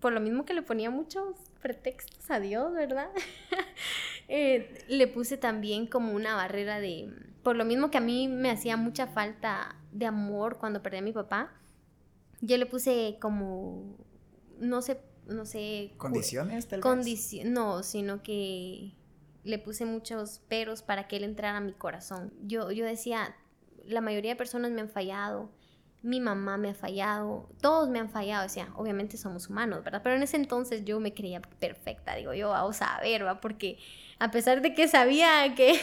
por 0.00 0.12
lo 0.12 0.20
mismo 0.20 0.44
que 0.44 0.54
le 0.54 0.62
ponía 0.62 0.90
muchos 0.90 1.36
pretextos 1.62 2.30
a 2.30 2.40
Dios, 2.40 2.72
¿verdad? 2.74 3.08
eh, 4.28 4.84
le 4.88 5.06
puse 5.06 5.36
también 5.36 5.86
como 5.86 6.12
una 6.12 6.34
barrera 6.34 6.78
de, 6.80 7.10
por 7.42 7.56
lo 7.56 7.64
mismo 7.64 7.90
que 7.90 7.98
a 7.98 8.02
mí 8.02 8.28
me 8.28 8.50
hacía 8.50 8.76
mucha 8.76 9.06
falta 9.06 9.76
de 9.92 10.06
amor 10.06 10.58
cuando 10.58 10.82
perdí 10.82 10.98
a 10.98 11.02
mi 11.02 11.12
papá 11.12 11.52
yo 12.44 12.56
le 12.56 12.66
puse 12.66 13.18
como, 13.20 13.96
no 14.58 14.82
sé, 14.82 15.00
no 15.26 15.46
sé. 15.46 15.92
¿Condiciones 15.96 16.66
tal 16.68 16.80
vez? 16.80 17.44
No, 17.44 17.82
sino 17.82 18.22
que 18.22 18.92
le 19.44 19.58
puse 19.58 19.84
muchos 19.84 20.40
peros 20.48 20.82
para 20.82 21.08
que 21.08 21.16
él 21.16 21.24
entrara 21.24 21.58
a 21.58 21.60
mi 21.60 21.72
corazón. 21.72 22.32
Yo, 22.42 22.70
yo 22.70 22.84
decía, 22.84 23.34
la 23.84 24.00
mayoría 24.00 24.32
de 24.32 24.36
personas 24.36 24.70
me 24.70 24.80
han 24.80 24.88
fallado, 24.88 25.50
mi 26.04 26.20
mamá 26.20 26.58
me 26.58 26.68
ha 26.68 26.74
fallado, 26.74 27.48
todos 27.62 27.88
me 27.88 27.98
han 27.98 28.10
fallado, 28.10 28.42
decía, 28.42 28.68
obviamente 28.76 29.16
somos 29.16 29.48
humanos, 29.48 29.82
¿verdad? 29.82 30.02
Pero 30.04 30.16
en 30.16 30.22
ese 30.22 30.36
entonces 30.36 30.84
yo 30.84 31.00
me 31.00 31.14
creía 31.14 31.40
perfecta, 31.40 32.14
digo 32.14 32.34
yo, 32.34 32.50
vamos 32.50 32.82
a 32.82 33.00
ver, 33.00 33.24
¿va? 33.24 33.40
Porque 33.40 33.78
a 34.18 34.30
pesar 34.30 34.60
de 34.60 34.74
que 34.74 34.86
sabía 34.86 35.54
que, 35.54 35.80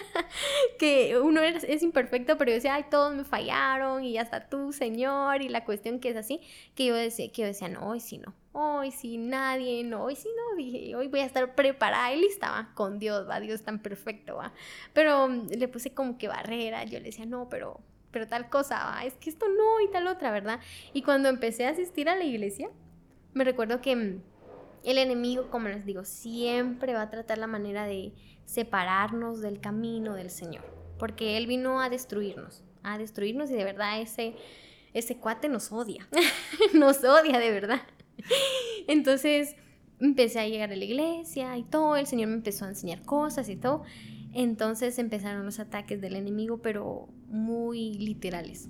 que 0.78 1.18
uno 1.18 1.42
es, 1.42 1.82
imperfecto, 1.82 2.38
pero 2.38 2.52
yo 2.52 2.54
decía, 2.54 2.74
ay, 2.74 2.86
todos 2.90 3.14
me 3.14 3.22
fallaron 3.22 4.02
y 4.02 4.16
hasta 4.16 4.48
tú, 4.48 4.72
Señor, 4.72 5.42
y 5.42 5.50
la 5.50 5.66
cuestión 5.66 6.00
que 6.00 6.08
es 6.08 6.16
así, 6.16 6.40
que 6.74 6.86
yo 6.86 6.94
decía, 6.94 7.30
que 7.30 7.42
yo 7.42 7.46
decía 7.46 7.68
no, 7.68 7.86
hoy 7.86 8.00
sí 8.00 8.16
no, 8.16 8.34
hoy 8.52 8.90
sí 8.92 9.18
nadie, 9.18 9.84
no, 9.84 10.04
hoy 10.04 10.16
sí 10.16 10.28
no, 10.34 10.56
dije, 10.56 10.96
hoy 10.96 11.08
voy 11.08 11.20
a 11.20 11.26
estar 11.26 11.54
preparada 11.54 12.14
y 12.14 12.20
lista, 12.22 12.50
¿va? 12.50 12.70
con 12.74 12.98
Dios, 12.98 13.28
va, 13.28 13.40
Dios 13.40 13.62
tan 13.62 13.78
perfecto, 13.80 14.36
va. 14.36 14.54
Pero 14.94 15.28
le 15.28 15.68
puse 15.68 15.92
como 15.92 16.16
que 16.16 16.28
barrera, 16.28 16.84
yo 16.84 16.98
le 16.98 17.06
decía, 17.06 17.26
no, 17.26 17.50
pero, 17.50 17.80
pero 18.10 18.26
tal 18.26 18.48
cosa, 18.48 18.84
¿va? 18.84 19.04
es 19.04 19.14
que 19.14 19.30
esto 19.30 19.46
no 19.48 19.80
y 19.80 19.90
tal 19.90 20.06
otra, 20.06 20.30
¿verdad? 20.30 20.60
Y 20.92 21.02
cuando 21.02 21.28
empecé 21.28 21.66
a 21.66 21.70
asistir 21.70 22.08
a 22.08 22.16
la 22.16 22.24
iglesia, 22.24 22.70
me 23.34 23.44
recuerdo 23.44 23.80
que 23.80 23.96
mm, 23.96 24.22
el 24.84 24.98
enemigo, 24.98 25.50
como 25.50 25.68
les 25.68 25.84
digo, 25.84 26.04
siempre 26.04 26.94
va 26.94 27.02
a 27.02 27.10
tratar 27.10 27.38
la 27.38 27.46
manera 27.46 27.84
de 27.84 28.12
separarnos 28.44 29.40
del 29.40 29.60
camino 29.60 30.14
del 30.14 30.30
Señor, 30.30 30.64
porque 30.98 31.36
Él 31.36 31.46
vino 31.46 31.80
a 31.80 31.88
destruirnos, 31.88 32.64
a 32.82 32.98
destruirnos 32.98 33.50
y 33.50 33.54
de 33.54 33.64
verdad 33.64 34.00
ese, 34.00 34.34
ese 34.94 35.16
cuate 35.16 35.48
nos 35.48 35.70
odia, 35.70 36.08
nos 36.74 37.04
odia 37.04 37.38
de 37.38 37.50
verdad. 37.50 37.82
Entonces 38.88 39.54
empecé 40.00 40.40
a 40.40 40.48
llegar 40.48 40.72
a 40.72 40.76
la 40.76 40.84
iglesia 40.84 41.56
y 41.56 41.62
todo, 41.62 41.96
el 41.96 42.06
Señor 42.06 42.28
me 42.28 42.34
empezó 42.34 42.64
a 42.64 42.68
enseñar 42.68 43.02
cosas 43.02 43.48
y 43.48 43.56
todo. 43.56 43.82
Entonces 44.32 44.98
empezaron 44.98 45.44
los 45.44 45.58
ataques 45.58 46.00
del 46.00 46.16
enemigo, 46.16 46.58
pero 46.58 47.08
muy 47.30 47.94
literales. 47.94 48.68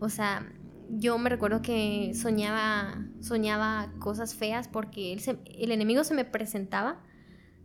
O 0.00 0.08
sea, 0.08 0.50
yo 0.90 1.18
me 1.18 1.30
recuerdo 1.30 1.62
que 1.62 2.12
soñaba, 2.14 3.04
soñaba 3.20 3.92
cosas 3.98 4.34
feas 4.34 4.68
porque 4.68 5.12
el 5.12 5.70
enemigo 5.70 6.02
se 6.04 6.14
me 6.14 6.24
presentaba 6.24 7.02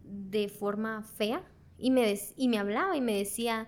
de 0.03 0.49
forma 0.49 1.03
fea 1.03 1.43
y 1.77 1.91
me, 1.91 2.19
y 2.35 2.47
me 2.47 2.59
hablaba 2.59 2.95
y 2.95 3.01
me 3.01 3.17
decía, 3.17 3.67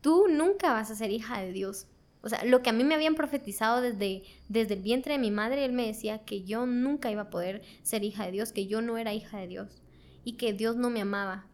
tú 0.00 0.26
nunca 0.28 0.72
vas 0.72 0.90
a 0.90 0.96
ser 0.96 1.10
hija 1.10 1.40
de 1.40 1.52
Dios. 1.52 1.88
O 2.22 2.28
sea, 2.28 2.44
lo 2.44 2.60
que 2.60 2.70
a 2.70 2.72
mí 2.72 2.82
me 2.82 2.96
habían 2.96 3.14
profetizado 3.14 3.80
desde, 3.80 4.24
desde 4.48 4.74
el 4.74 4.82
vientre 4.82 5.12
de 5.12 5.20
mi 5.20 5.30
madre, 5.30 5.64
él 5.64 5.72
me 5.72 5.86
decía 5.86 6.24
que 6.24 6.42
yo 6.42 6.66
nunca 6.66 7.10
iba 7.10 7.22
a 7.22 7.30
poder 7.30 7.62
ser 7.82 8.02
hija 8.02 8.26
de 8.26 8.32
Dios, 8.32 8.50
que 8.52 8.66
yo 8.66 8.82
no 8.82 8.98
era 8.98 9.14
hija 9.14 9.38
de 9.38 9.46
Dios 9.46 9.82
y 10.24 10.32
que 10.32 10.52
Dios 10.52 10.74
no 10.76 10.90
me 10.90 11.00
amaba. 11.00 11.46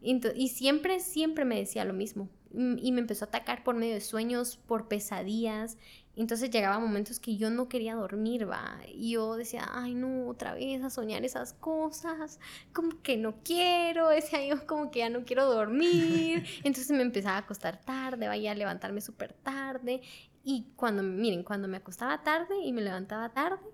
y 0.00 0.48
siempre, 0.48 1.00
siempre 1.00 1.44
me 1.44 1.58
decía 1.58 1.84
lo 1.84 1.92
mismo. 1.92 2.28
Y 2.52 2.92
me 2.92 3.00
empezó 3.00 3.24
a 3.24 3.28
atacar 3.28 3.62
por 3.62 3.76
medio 3.76 3.94
de 3.94 4.00
sueños, 4.00 4.56
por 4.56 4.88
pesadillas, 4.88 5.76
entonces 6.16 6.50
llegaba 6.50 6.78
momentos 6.78 7.20
que 7.20 7.36
yo 7.36 7.50
no 7.50 7.68
quería 7.68 7.94
dormir, 7.94 8.48
va. 8.48 8.78
Y 8.88 9.12
yo 9.12 9.36
decía, 9.36 9.66
ay, 9.72 9.94
no, 9.94 10.26
otra 10.26 10.54
vez 10.54 10.82
a 10.82 10.90
soñar 10.90 11.24
esas 11.24 11.52
cosas. 11.54 12.40
Como 12.72 13.00
que 13.02 13.16
no 13.16 13.36
quiero. 13.44 14.08
Decía 14.08 14.44
yo, 14.44 14.66
como 14.66 14.90
que 14.90 14.98
ya 14.98 15.08
no 15.08 15.24
quiero 15.24 15.46
dormir. 15.46 16.44
Entonces 16.64 16.90
me 16.90 17.02
empezaba 17.02 17.36
a 17.36 17.40
acostar 17.40 17.80
tarde, 17.80 18.26
vaya 18.26 18.52
a 18.52 18.54
levantarme 18.54 19.00
súper 19.00 19.32
tarde. 19.32 20.02
Y 20.42 20.66
cuando, 20.76 21.02
miren, 21.02 21.44
cuando 21.44 21.68
me 21.68 21.76
acostaba 21.76 22.22
tarde 22.22 22.56
y 22.62 22.72
me 22.72 22.82
levantaba 22.82 23.32
tarde, 23.32 23.64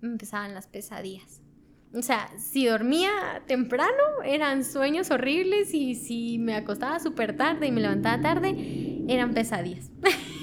me 0.00 0.08
empezaban 0.08 0.54
las 0.54 0.66
pesadillas. 0.66 1.41
O 1.94 2.02
sea, 2.02 2.30
si 2.38 2.66
dormía 2.66 3.42
temprano 3.46 4.22
eran 4.24 4.64
sueños 4.64 5.10
horribles 5.10 5.74
y 5.74 5.94
si 5.94 6.38
me 6.38 6.54
acostaba 6.54 6.98
súper 7.00 7.36
tarde 7.36 7.66
y 7.66 7.72
me 7.72 7.82
levantaba 7.82 8.22
tarde 8.22 9.04
eran 9.08 9.34
pesadillas. 9.34 9.90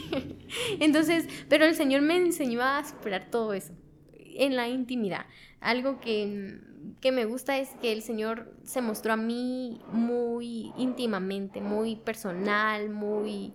Entonces, 0.79 1.27
pero 1.47 1.65
el 1.65 1.75
Señor 1.75 2.01
me 2.01 2.17
enseñó 2.17 2.61
a 2.61 2.83
superar 2.83 3.29
todo 3.31 3.53
eso 3.53 3.73
en 4.13 4.55
la 4.55 4.67
intimidad. 4.67 5.25
Algo 5.59 5.99
que, 5.99 6.59
que 7.01 7.11
me 7.11 7.25
gusta 7.25 7.57
es 7.57 7.69
que 7.81 7.91
el 7.91 8.01
Señor 8.01 8.53
se 8.63 8.81
mostró 8.81 9.13
a 9.13 9.17
mí 9.17 9.81
muy 9.91 10.71
íntimamente, 10.77 11.61
muy 11.61 11.95
personal, 11.95 12.89
muy 12.89 13.53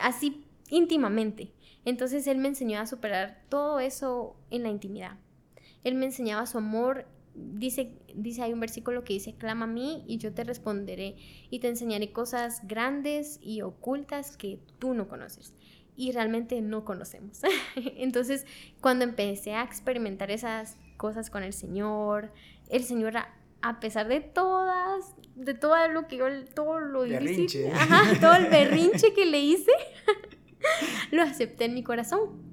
así 0.00 0.44
íntimamente. 0.70 1.52
Entonces 1.84 2.26
Él 2.26 2.38
me 2.38 2.48
enseñó 2.48 2.80
a 2.80 2.86
superar 2.86 3.42
todo 3.48 3.78
eso 3.78 4.36
en 4.50 4.62
la 4.62 4.70
intimidad. 4.70 5.18
Él 5.84 5.94
me 5.94 6.06
enseñaba 6.06 6.46
su 6.46 6.58
amor. 6.58 7.06
Dice, 7.38 7.92
dice, 8.14 8.42
hay 8.42 8.52
un 8.52 8.60
versículo 8.60 9.04
que 9.04 9.12
dice, 9.12 9.34
clama 9.34 9.64
a 9.64 9.68
mí 9.68 10.04
y 10.06 10.16
yo 10.16 10.32
te 10.32 10.42
responderé 10.42 11.16
y 11.50 11.58
te 11.58 11.68
enseñaré 11.68 12.10
cosas 12.10 12.66
grandes 12.66 13.38
y 13.42 13.60
ocultas 13.60 14.36
que 14.36 14.58
tú 14.78 14.94
no 14.94 15.06
conoces 15.06 15.54
y 15.96 16.12
realmente 16.12 16.60
no 16.60 16.84
conocemos. 16.84 17.40
Entonces, 17.96 18.46
cuando 18.80 19.04
empecé 19.04 19.54
a 19.54 19.62
experimentar 19.64 20.30
esas 20.30 20.76
cosas 20.96 21.30
con 21.30 21.42
el 21.42 21.52
Señor, 21.52 22.32
el 22.68 22.84
Señor, 22.84 23.14
a, 23.16 23.80
pesar 23.80 24.06
de 24.08 24.20
todas, 24.20 25.14
de 25.34 25.54
todo 25.54 25.76
lo 25.88 26.06
que 26.06 26.18
yo, 26.18 26.26
todo 26.54 26.78
lo 26.78 27.00
berrinche. 27.00 27.70
todo 28.20 28.34
el 28.34 28.46
berrinche 28.46 29.12
que 29.14 29.26
le 29.26 29.40
hice, 29.40 29.72
lo 31.10 31.22
acepté 31.22 31.64
en 31.64 31.74
mi 31.74 31.82
corazón. 31.82 32.44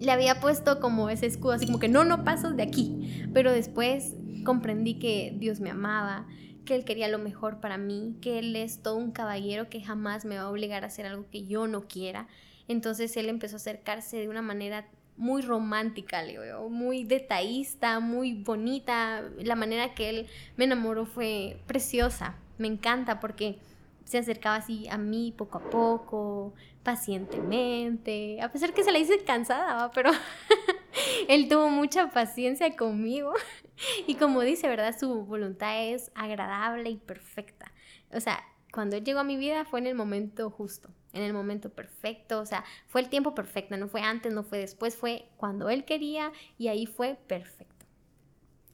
Le 0.00 0.12
había 0.12 0.40
puesto 0.40 0.80
como 0.80 1.10
ese 1.10 1.26
escudo, 1.26 1.52
así 1.52 1.66
como 1.66 1.80
que 1.80 1.88
no, 1.88 2.04
no 2.04 2.24
paso 2.24 2.52
de 2.52 2.62
aquí. 2.62 3.26
Pero 3.34 3.52
después 3.52 4.14
comprendí 4.44 4.94
que 4.94 5.34
Dios 5.36 5.60
me 5.60 5.70
amaba, 5.70 6.26
que 6.64 6.74
Él 6.74 6.84
quería 6.84 7.08
lo 7.08 7.18
mejor 7.18 7.60
para 7.60 7.78
mí, 7.78 8.16
que 8.20 8.38
Él 8.38 8.54
es 8.56 8.82
todo 8.82 8.96
un 8.96 9.12
caballero 9.12 9.68
que 9.68 9.80
jamás 9.80 10.24
me 10.24 10.36
va 10.36 10.42
a 10.42 10.50
obligar 10.50 10.84
a 10.84 10.88
hacer 10.88 11.06
algo 11.06 11.26
que 11.30 11.46
yo 11.46 11.66
no 11.66 11.88
quiera 11.88 12.28
entonces 12.68 13.16
él 13.16 13.28
empezó 13.30 13.56
a 13.56 13.58
acercarse 13.58 14.18
de 14.18 14.28
una 14.28 14.42
manera 14.42 14.86
muy 15.16 15.42
romántica, 15.42 16.22
le 16.22 16.38
muy 16.68 17.02
detallista, 17.02 17.98
muy 17.98 18.34
bonita. 18.34 19.24
La 19.38 19.56
manera 19.56 19.94
que 19.94 20.10
él 20.10 20.26
me 20.56 20.66
enamoró 20.66 21.06
fue 21.06 21.60
preciosa. 21.66 22.36
Me 22.58 22.68
encanta 22.68 23.18
porque 23.18 23.58
se 24.04 24.18
acercaba 24.18 24.56
así 24.56 24.86
a 24.88 24.98
mí 24.98 25.34
poco 25.36 25.58
a 25.58 25.70
poco, 25.70 26.54
pacientemente, 26.82 28.40
a 28.40 28.52
pesar 28.52 28.72
que 28.72 28.84
se 28.84 28.92
le 28.92 29.00
hice 29.00 29.24
cansada, 29.24 29.90
pero 29.92 30.10
él 31.28 31.48
tuvo 31.48 31.68
mucha 31.70 32.10
paciencia 32.10 32.76
conmigo 32.76 33.32
y 34.06 34.14
como 34.16 34.42
dice, 34.42 34.68
¿verdad? 34.68 34.96
Su 34.98 35.24
voluntad 35.24 35.86
es 35.86 36.10
agradable 36.14 36.90
y 36.90 36.96
perfecta. 36.96 37.72
O 38.12 38.20
sea, 38.20 38.42
cuando 38.72 38.96
él 38.96 39.04
llegó 39.04 39.20
a 39.20 39.24
mi 39.24 39.36
vida 39.36 39.64
fue 39.64 39.80
en 39.80 39.86
el 39.86 39.94
momento 39.94 40.50
justo 40.50 40.90
en 41.12 41.22
el 41.22 41.32
momento 41.32 41.70
perfecto, 41.70 42.40
o 42.40 42.46
sea, 42.46 42.64
fue 42.86 43.00
el 43.00 43.08
tiempo 43.08 43.34
perfecto, 43.34 43.76
no 43.76 43.88
fue 43.88 44.02
antes, 44.02 44.32
no 44.32 44.42
fue 44.42 44.58
después, 44.58 44.96
fue 44.96 45.28
cuando 45.36 45.68
él 45.70 45.84
quería 45.84 46.32
y 46.58 46.68
ahí 46.68 46.86
fue 46.86 47.18
perfecto. 47.26 47.86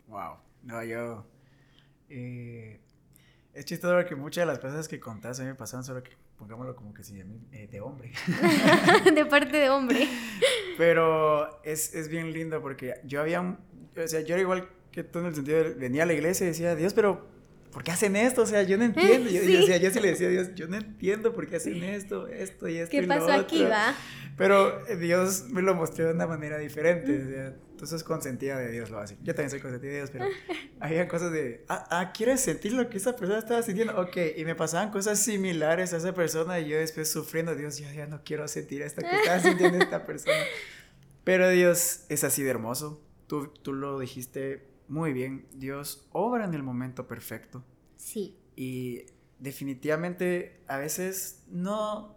Wow, 0.08 0.36
no, 0.62 0.82
yo... 0.84 1.26
Eh, 2.08 2.80
es 3.54 3.64
chistoso 3.64 3.94
porque 3.94 4.14
muchas 4.14 4.42
de 4.42 4.46
las 4.46 4.58
cosas 4.58 4.88
que 4.88 5.00
contaste 5.00 5.42
a 5.42 5.46
mí 5.46 5.52
me 5.52 5.56
pasaron 5.56 5.84
solo 5.84 6.02
que, 6.02 6.16
pongámoslo 6.44 6.76
como 6.76 6.92
que 6.92 7.02
sí, 7.02 7.16
de, 7.16 7.24
eh, 7.52 7.68
de 7.68 7.80
hombre. 7.80 8.12
de 9.14 9.24
parte 9.24 9.56
de 9.56 9.70
hombre. 9.70 10.06
Pero 10.76 11.62
es, 11.62 11.94
es 11.94 12.08
bien 12.08 12.32
lindo 12.32 12.60
porque 12.60 12.96
yo 13.04 13.22
había, 13.22 13.40
o 13.40 14.06
sea, 14.06 14.20
yo 14.20 14.34
era 14.34 14.42
igual 14.42 14.68
que 14.92 15.04
tú 15.04 15.20
en 15.20 15.26
el 15.26 15.34
sentido 15.34 15.64
de, 15.64 15.70
venía 15.70 16.02
a 16.02 16.06
la 16.06 16.12
iglesia 16.12 16.44
y 16.44 16.48
decía, 16.48 16.76
Dios, 16.76 16.92
pero 16.92 17.26
¿por 17.74 17.82
qué 17.82 17.90
hacen 17.90 18.14
esto? 18.14 18.42
O 18.42 18.46
sea, 18.46 18.62
yo 18.62 18.78
no 18.78 18.84
entiendo. 18.84 19.28
Yo, 19.28 19.42
yo, 19.42 19.76
yo 19.76 19.90
sí 19.90 20.00
le 20.00 20.10
decía 20.10 20.28
a 20.28 20.30
Dios, 20.30 20.54
yo 20.54 20.68
no 20.68 20.76
entiendo 20.76 21.34
por 21.34 21.48
qué 21.48 21.56
hacen 21.56 21.82
esto, 21.82 22.28
esto 22.28 22.68
y 22.68 22.78
esto. 22.78 22.90
¿Qué 22.92 23.02
pasó 23.02 23.32
aquí, 23.32 23.64
va? 23.64 23.94
Pero 24.38 24.86
eh, 24.86 24.96
Dios 24.96 25.46
me 25.50 25.60
lo 25.60 25.74
mostró 25.74 26.06
de 26.06 26.12
una 26.12 26.28
manera 26.28 26.56
diferente. 26.58 27.52
entonces 27.72 28.04
consentía 28.04 28.56
de 28.56 28.70
Dios 28.70 28.90
lo 28.90 29.00
así. 29.00 29.16
Yo 29.24 29.34
también 29.34 29.50
soy 29.50 29.60
consentida 29.60 29.90
de 29.90 29.96
Dios, 29.96 30.10
pero 30.12 30.26
había 30.80 31.08
cosas 31.08 31.32
de, 31.32 31.64
ah, 31.68 31.84
ah, 31.90 32.12
¿quieres 32.12 32.40
sentir 32.40 32.72
lo 32.74 32.88
que 32.88 32.96
esa 32.96 33.16
persona 33.16 33.40
estaba 33.40 33.60
sintiendo? 33.62 34.00
Ok, 34.00 34.18
y 34.36 34.44
me 34.44 34.54
pasaban 34.54 34.92
cosas 34.92 35.18
similares 35.18 35.92
a 35.92 35.96
esa 35.96 36.14
persona 36.14 36.60
y 36.60 36.68
yo 36.68 36.78
después 36.78 37.10
sufriendo, 37.10 37.56
Dios, 37.56 37.78
ya, 37.78 37.92
ya 37.92 38.06
no 38.06 38.22
quiero 38.24 38.46
sentir 38.46 38.82
esto 38.82 39.02
que 39.02 39.16
estaba 39.16 39.40
sintiendo 39.40 39.78
esta 39.78 40.06
persona. 40.06 40.38
Pero 41.24 41.48
Dios 41.48 42.04
es 42.08 42.22
así 42.22 42.44
de 42.44 42.50
hermoso. 42.50 43.02
Tú, 43.26 43.48
tú 43.48 43.72
lo 43.72 43.98
dijiste 43.98 44.73
muy 44.94 45.12
bien. 45.12 45.44
Dios 45.52 46.08
obra 46.12 46.44
en 46.44 46.54
el 46.54 46.62
momento 46.62 47.08
perfecto. 47.08 47.64
Sí. 47.96 48.38
Y 48.54 49.02
definitivamente 49.40 50.62
a 50.68 50.78
veces 50.78 51.42
no, 51.48 52.16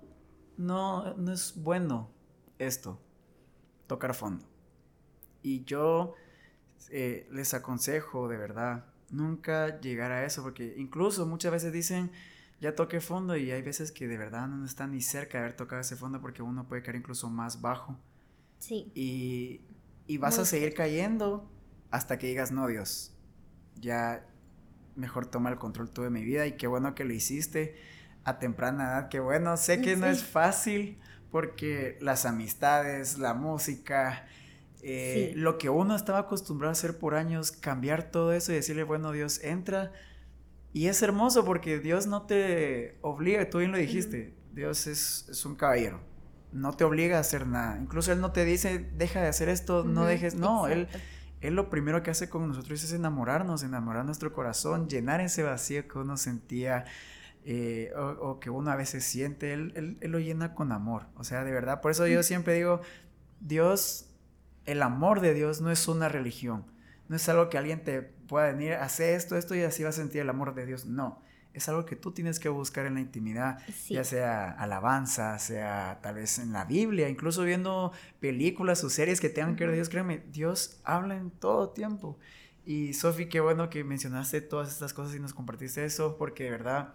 no, 0.57 1.15
no 1.15 1.33
es 1.33 1.55
bueno 1.55 2.11
esto, 2.59 3.01
tocar 3.87 4.13
fondo. 4.13 4.45
Y 5.41 5.65
yo 5.65 6.13
eh, 6.91 7.27
les 7.31 7.55
aconsejo 7.55 8.27
de 8.27 8.37
verdad 8.37 8.85
nunca 9.09 9.81
llegar 9.81 10.11
a 10.11 10.23
eso, 10.23 10.43
porque 10.43 10.75
incluso 10.77 11.25
muchas 11.25 11.51
veces 11.51 11.73
dicen, 11.73 12.11
ya 12.61 12.75
toqué 12.75 13.01
fondo 13.01 13.35
y 13.35 13.49
hay 13.49 13.63
veces 13.63 13.91
que 13.91 14.07
de 14.07 14.17
verdad 14.19 14.47
no 14.47 14.63
están 14.65 14.91
ni 14.91 15.01
cerca 15.01 15.39
de 15.39 15.45
haber 15.45 15.57
tocado 15.57 15.81
ese 15.81 15.95
fondo 15.95 16.21
porque 16.21 16.43
uno 16.43 16.67
puede 16.67 16.83
caer 16.83 16.97
incluso 16.97 17.27
más 17.27 17.59
bajo. 17.59 17.97
Sí. 18.59 18.91
Y, 18.93 19.61
y 20.05 20.17
vas 20.19 20.37
a 20.37 20.45
seguir 20.45 20.75
cayendo 20.75 21.49
hasta 21.91 22.17
que 22.17 22.27
digas, 22.27 22.51
no, 22.51 22.67
Dios, 22.67 23.13
ya 23.75 24.25
mejor 24.95 25.27
toma 25.27 25.49
el 25.49 25.57
control 25.57 25.91
tú 25.91 26.01
de 26.01 26.09
mi 26.09 26.23
vida 26.23 26.47
y 26.47 26.53
qué 26.53 26.67
bueno 26.67 26.95
que 26.95 27.05
lo 27.05 27.13
hiciste 27.13 27.75
a 28.23 28.39
temprana 28.39 28.85
edad, 28.85 29.09
qué 29.09 29.19
bueno, 29.19 29.55
sé 29.57 29.81
que 29.81 29.95
no 29.95 30.07
es 30.07 30.23
fácil 30.23 30.99
porque 31.31 31.97
las 32.01 32.25
amistades, 32.25 33.17
la 33.17 33.33
música, 33.33 34.25
eh, 34.81 35.33
lo 35.35 35.57
que 35.57 35.69
uno 35.69 35.95
estaba 35.95 36.19
acostumbrado 36.19 36.69
a 36.69 36.73
hacer 36.73 36.97
por 36.97 37.15
años, 37.15 37.51
cambiar 37.51 38.11
todo 38.11 38.33
eso 38.33 38.51
y 38.51 38.55
decirle, 38.55 38.83
bueno, 38.83 39.11
Dios, 39.11 39.41
entra. 39.43 39.93
Y 40.73 40.87
es 40.87 41.01
hermoso 41.01 41.45
porque 41.45 41.79
Dios 41.79 42.07
no 42.07 42.23
te 42.23 42.97
obliga, 43.01 43.49
tú 43.49 43.59
bien 43.59 43.71
lo 43.71 43.77
dijiste, 43.77 44.35
Dios 44.53 44.87
es, 44.87 45.27
es 45.29 45.45
un 45.45 45.55
caballero 45.55 46.01
no 46.51 46.73
te 46.73 46.83
obliga 46.83 47.17
a 47.17 47.21
hacer 47.21 47.45
nada. 47.45 47.77
Incluso 47.79 48.11
Él 48.11 48.21
no 48.21 48.31
te 48.31 48.45
dice, 48.45 48.79
deja 48.95 49.21
de 49.21 49.27
hacer 49.27 49.49
esto, 49.49 49.83
no 49.83 50.05
dejes. 50.05 50.35
No, 50.35 50.67
Él, 50.67 50.87
él 51.41 51.55
lo 51.55 51.69
primero 51.69 52.01
que 52.03 52.11
hace 52.11 52.29
con 52.29 52.47
nosotros 52.47 52.83
es 52.83 52.91
enamorarnos, 52.93 53.63
enamorar 53.63 54.05
nuestro 54.05 54.33
corazón, 54.33 54.89
llenar 54.89 55.21
ese 55.21 55.43
vacío 55.43 55.87
que 55.87 55.99
uno 55.99 56.17
sentía 56.17 56.85
eh, 57.45 57.91
o, 57.95 58.39
que 58.39 58.49
uno 58.49 58.71
a 58.71 58.75
veces 58.75 59.03
siente. 59.03 59.53
Él, 59.53 59.97
él, 60.01 60.11
lo 60.11 60.19
llena 60.19 60.55
con 60.55 60.71
amor. 60.71 61.05
O 61.15 61.23
sea, 61.23 61.43
de 61.43 61.51
verdad. 61.51 61.81
Por 61.81 61.91
eso 61.91 62.07
yo 62.07 62.23
siempre 62.23 62.55
digo, 62.55 62.81
Dios, 63.39 64.09
el 64.65 64.81
amor 64.81 65.21
de 65.21 65.33
Dios 65.33 65.61
no 65.61 65.71
es 65.71 65.87
una 65.87 66.09
religión. 66.09 66.65
No 67.07 67.15
es 67.15 67.29
algo 67.29 67.49
que 67.49 67.57
alguien 67.57 67.83
te 67.83 68.01
pueda 68.01 68.47
venir, 68.47 68.73
hacer 68.73 69.13
esto, 69.13 69.37
esto 69.37 69.55
y 69.55 69.61
así 69.61 69.83
va 69.83 69.89
a 69.89 69.93
sentir 69.93 70.21
el 70.21 70.29
amor 70.29 70.55
de 70.55 70.65
Dios. 70.65 70.85
No 70.85 71.21
es 71.57 71.67
algo 71.69 71.85
que 71.85 71.95
tú 71.95 72.11
tienes 72.11 72.39
que 72.39 72.49
buscar 72.49 72.85
en 72.85 72.93
la 72.93 73.01
intimidad, 73.01 73.59
ya 73.89 74.03
sea 74.03 74.51
alabanza, 74.51 75.37
sea 75.39 75.99
tal 76.01 76.15
vez 76.15 76.37
en 76.37 76.53
la 76.53 76.65
Biblia, 76.65 77.09
incluso 77.09 77.43
viendo 77.43 77.91
películas 78.19 78.83
o 78.83 78.89
series 78.89 79.19
que 79.19 79.29
tengan 79.29 79.55
que 79.55 79.63
ver 79.63 79.71
de 79.71 79.77
Dios, 79.77 79.89
créeme, 79.89 80.23
Dios 80.31 80.79
habla 80.83 81.15
en 81.15 81.31
todo 81.31 81.69
tiempo. 81.69 82.17
Y 82.65 82.93
Sofi, 82.93 83.27
qué 83.27 83.39
bueno 83.39 83.69
que 83.69 83.83
mencionaste 83.83 84.41
todas 84.41 84.69
estas 84.69 84.93
cosas 84.93 85.15
y 85.15 85.19
nos 85.19 85.33
compartiste 85.33 85.83
eso, 85.83 86.15
porque 86.17 86.43
de 86.43 86.51
verdad, 86.51 86.93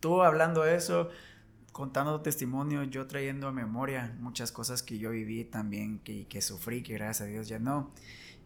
tú 0.00 0.22
hablando 0.22 0.62
de 0.62 0.76
eso, 0.76 1.10
contando 1.72 2.22
testimonio, 2.22 2.84
yo 2.84 3.06
trayendo 3.06 3.48
a 3.48 3.52
memoria 3.52 4.16
muchas 4.20 4.52
cosas 4.52 4.82
que 4.82 4.98
yo 4.98 5.10
viví 5.10 5.44
también, 5.44 5.98
que, 5.98 6.26
que 6.26 6.40
sufrí, 6.40 6.82
que 6.82 6.94
gracias 6.94 7.28
a 7.28 7.30
Dios 7.30 7.48
ya 7.48 7.58
no. 7.58 7.92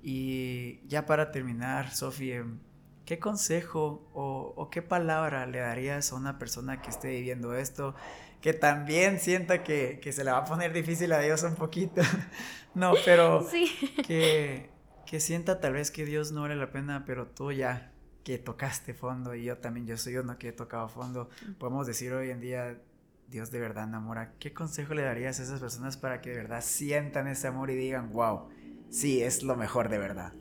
Y 0.02 0.80
ya 0.88 1.06
para 1.06 1.30
terminar, 1.30 1.94
Sofi, 1.94 2.32
em, 2.32 2.58
¿Qué 3.04 3.18
consejo 3.18 4.08
o, 4.14 4.68
qué 4.70 4.80
palabra 4.80 5.46
le 5.46 5.58
darías 5.58 6.10
a 6.12 6.14
una 6.14 6.38
persona 6.38 6.80
que 6.80 6.88
esté 6.88 7.08
viviendo 7.08 7.54
esto, 7.54 7.94
que 8.40 8.54
también 8.54 9.20
sienta 9.20 9.62
que, 9.62 10.00
se 10.10 10.24
le 10.24 10.30
va 10.30 10.38
a 10.38 10.44
poner 10.44 10.72
difícil 10.72 11.12
a 11.12 11.20
Dios 11.20 11.42
un 11.42 11.54
poquito? 11.54 12.00
no, 12.74 12.94
pero 13.04 13.46
que, 14.06 14.70
que 15.06 15.20
sienta 15.20 15.60
tal 15.60 15.74
vez 15.74 15.90
que 15.90 16.04
Dios 16.06 16.32
no 16.32 16.42
vale 16.42 16.56
la 16.56 16.70
pena, 16.70 17.04
pero 17.06 17.26
tú 17.26 17.52
ya 17.52 17.92
que 18.24 18.38
tocaste 18.38 18.94
fondo 18.94 19.34
y 19.34 19.44
yo 19.44 19.58
también, 19.58 19.86
yo 19.86 19.98
soy 19.98 20.16
uno 20.16 20.38
que 20.38 20.48
he 20.48 20.52
tocado 20.52 20.88
fondo, 20.88 21.28
podemos 21.58 21.86
decir 21.86 22.12
hoy 22.14 22.30
en 22.30 22.40
día, 22.40 22.80
Dios 23.28 23.50
de 23.50 23.60
verdad 23.60 23.84
enamora. 23.84 24.32
¿Qué 24.38 24.54
consejo 24.54 24.94
le 24.94 25.02
darías 25.02 25.38
a 25.40 25.42
esas 25.42 25.60
personas 25.60 25.98
para 25.98 26.22
que 26.22 26.30
de 26.30 26.36
verdad 26.36 26.62
sientan 26.62 27.26
ese 27.26 27.48
amor 27.48 27.70
y 27.70 27.74
digan, 27.74 28.12
wow, 28.12 28.48
sí, 28.88 29.22
es 29.22 29.42
lo 29.42 29.56
mejor 29.56 29.90
de 29.90 29.98
verdad? 29.98 30.32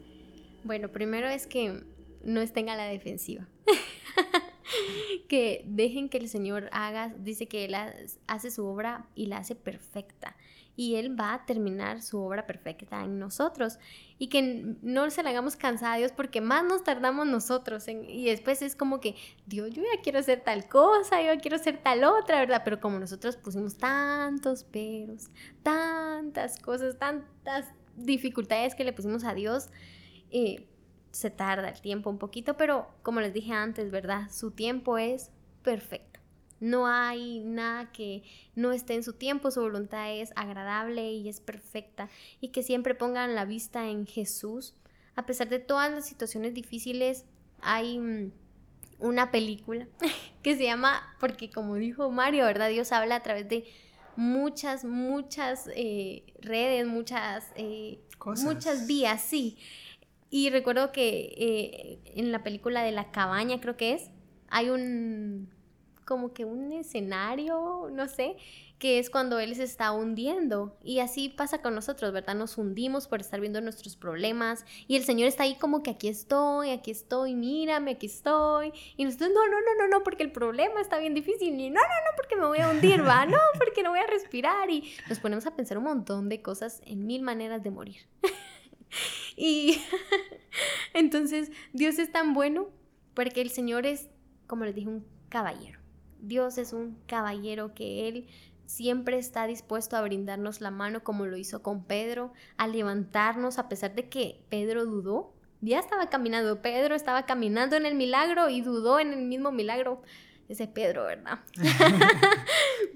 Bueno, 0.64 0.90
primero 0.90 1.28
es 1.28 1.46
que 1.46 1.84
no 2.24 2.42
estén 2.42 2.70
a 2.70 2.76
la 2.76 2.86
defensiva. 2.86 3.48
que 5.28 5.64
dejen 5.68 6.10
que 6.10 6.18
el 6.18 6.30
Señor 6.30 6.70
haga, 6.72 7.14
dice 7.20 7.48
que 7.48 7.66
Él 7.66 7.76
hace 8.28 8.52
su 8.52 8.66
obra 8.66 9.08
y 9.16 9.28
la 9.28 9.38
hace 9.38 9.56
perfecta. 9.56 10.36
Y 10.76 10.96
Él 10.96 11.20
va 11.20 11.36
a 11.36 11.46
terminar 11.46 12.02
su 12.02 12.20
obra 12.20 12.48
perfecta 12.48 13.04
en 13.04 13.20
nosotros. 13.20 13.78
Y 14.18 14.28
que 14.28 14.76
no 14.82 15.10
se 15.12 15.22
la 15.22 15.30
hagamos 15.30 15.56
cansada 15.56 15.94
a 15.94 15.98
Dios 15.98 16.12
porque 16.12 16.42
más 16.42 16.64
nos 16.64 16.84
tardamos 16.84 17.28
nosotros. 17.28 17.88
y 17.88 18.26
después 18.26 18.62
es 18.62 18.76
como 18.76 19.00
que, 19.00 19.16
Dios, 19.46 19.70
yo 19.72 19.84
ya 19.84 20.02
quiero 20.02 20.20
hacer 20.20 20.42
tal 20.42 20.68
cosa, 20.68 21.22
yo 21.22 21.40
quiero 21.40 21.58
hacer 21.58 21.78
tal 21.84 22.04
otra, 22.04 22.40
¿verdad? 22.40 22.62
Pero 22.66 22.80
como 22.80 23.00
nosotros 23.00 23.38
pusimos 23.38 23.78
tantos 23.78 24.64
peros, 24.64 25.30
tantas 25.62 26.60
cosas, 26.60 26.98
tantas 26.98 27.72
dificultades 27.96 28.74
que 28.74 28.84
le 28.84 28.94
pusimos 28.94 29.24
a 29.24 29.36
Dios, 29.36 29.70
eh, 30.32 30.68
se 31.14 31.30
tarda 31.30 31.70
el 31.70 31.80
tiempo 31.80 32.10
un 32.10 32.18
poquito, 32.18 32.58
pero 32.58 32.88
como 33.04 33.22
les 33.22 33.34
dije 33.34 33.54
antes, 33.54 33.92
¿verdad? 33.92 34.30
Su 34.32 34.52
tiempo 34.52 34.98
es 34.98 35.30
perfecto. 35.62 36.20
No 36.60 36.88
hay 36.88 37.40
nada 37.42 37.92
que 37.92 38.24
no 38.56 38.72
esté 38.72 38.96
en 38.96 39.04
su 39.04 39.14
tiempo, 39.14 39.52
su 39.52 39.62
voluntad 39.62 40.12
es 40.12 40.34
agradable 40.36 41.12
y 41.12 41.30
es 41.30 41.40
perfecta. 41.40 42.10
Y 42.42 42.50
que 42.50 42.64
siempre 42.64 42.96
pongan 42.96 43.36
la 43.36 43.46
vista 43.46 43.90
en 43.90 44.08
Jesús. 44.08 44.74
A 45.16 45.26
pesar 45.26 45.50
de 45.50 45.60
todas 45.60 45.92
las 45.92 46.08
situaciones 46.08 46.54
difíciles, 46.54 47.26
hay 47.62 48.00
mm, 48.00 48.32
una 49.00 49.30
película 49.30 49.88
que 50.42 50.58
se 50.58 50.64
llama, 50.64 51.16
porque 51.20 51.52
como 51.52 51.76
dijo 51.76 52.10
Mario, 52.10 52.46
¿verdad? 52.46 52.70
Dios 52.70 52.92
habla 52.92 53.18
a 53.18 53.24
través 53.24 53.48
de 53.50 53.66
muchas, 54.16 54.84
muchas 54.84 55.70
eh, 55.76 56.24
redes, 56.40 56.88
muchas, 56.88 57.46
eh, 57.56 58.00
muchas 58.42 58.88
vías, 58.88 59.22
sí. 59.22 59.58
Y 60.36 60.50
recuerdo 60.50 60.92
que 60.92 61.32
eh, 61.38 62.00
en 62.16 62.32
la 62.32 62.42
película 62.42 62.82
de 62.82 62.92
la 62.92 63.12
cabaña, 63.12 63.62
creo 63.62 63.78
que 63.78 63.94
es, 63.94 64.10
hay 64.50 64.72
un, 64.72 65.54
como 66.06 66.34
que 66.34 66.44
un 66.44 66.72
escenario, 66.72 67.92
no 67.92 68.08
sé, 68.08 68.38
que 68.80 68.98
es 68.98 69.12
cuando 69.12 69.38
él 69.38 69.54
se 69.56 69.62
está 69.62 69.92
hundiendo. 69.92 70.76
Y 70.84 71.02
así 71.02 71.30
pasa 71.30 71.62
con 71.62 71.76
nosotros, 71.76 72.12
¿verdad? 72.14 72.34
Nos 72.34 72.58
hundimos 72.58 73.08
por 73.08 73.22
estar 73.22 73.40
viendo 73.42 73.62
nuestros 73.62 73.96
problemas. 73.96 74.66
Y 74.88 74.96
el 74.96 75.04
Señor 75.04 75.28
está 75.28 75.44
ahí 75.44 75.54
como 75.54 75.84
que 75.84 75.92
aquí 75.92 76.08
estoy, 76.08 76.72
aquí 76.72 76.90
estoy, 76.90 77.36
mírame, 77.36 77.92
aquí 77.92 78.08
estoy. 78.08 78.74
Y 78.98 79.06
nosotros, 79.06 79.30
no, 79.36 79.48
no, 79.48 79.62
no, 79.62 79.84
no, 79.84 79.88
no, 79.88 80.04
porque 80.04 80.24
el 80.24 80.32
problema 80.32 80.82
está 80.82 80.98
bien 80.98 81.14
difícil. 81.14 81.60
Y 81.60 81.70
no, 81.70 81.80
no, 81.80 81.80
no, 81.80 82.18
porque 82.18 82.38
me 82.38 82.48
voy 82.48 82.58
a 82.58 82.72
hundir, 82.72 83.06
va, 83.08 83.28
no, 83.28 83.38
porque 83.60 83.84
no 83.84 83.92
voy 83.92 84.00
a 84.00 84.08
respirar. 84.08 84.68
Y 84.72 84.96
nos 85.08 85.20
ponemos 85.20 85.46
a 85.46 85.56
pensar 85.56 85.78
un 85.78 85.84
montón 85.84 86.28
de 86.28 86.42
cosas 86.42 86.82
en 86.88 87.06
mil 87.06 87.22
maneras 87.22 87.62
de 87.62 87.70
morir. 87.70 87.98
Y 89.36 89.82
entonces 90.94 91.52
Dios 91.74 91.98
es 91.98 92.12
tan 92.12 92.34
bueno 92.34 92.68
porque 93.14 93.42
el 93.42 93.50
Señor 93.50 93.86
es, 93.86 94.10
como 94.48 94.66
les 94.66 94.76
dije, 94.76 94.88
un 94.88 95.06
caballero. 95.30 95.80
Dios 96.20 96.58
es 96.58 96.72
un 96.74 96.98
caballero 97.08 97.74
que 97.74 98.08
Él 98.08 98.28
siempre 98.66 99.18
está 99.18 99.46
dispuesto 99.46 99.98
a 99.98 100.02
brindarnos 100.02 100.62
la 100.62 100.72
mano 100.72 101.04
como 101.04 101.26
lo 101.26 101.38
hizo 101.38 101.62
con 101.62 101.84
Pedro, 101.84 102.34
a 102.58 102.68
levantarnos 102.68 103.60
a 103.60 103.70
pesar 103.70 103.94
de 103.96 104.10
que 104.10 104.42
Pedro 104.50 104.86
dudó. 104.86 105.34
Ya 105.62 105.80
estaba 105.80 106.10
caminando, 106.10 106.62
Pedro 106.62 106.96
estaba 106.96 107.26
caminando 107.26 107.76
en 107.76 107.86
el 107.86 107.96
milagro 107.96 108.50
y 108.50 108.62
dudó 108.62 109.00
en 109.00 109.14
el 109.14 109.22
mismo 109.24 109.52
milagro. 109.52 110.02
Ese 110.50 110.68
Pedro, 110.68 111.06
¿verdad? 111.06 111.40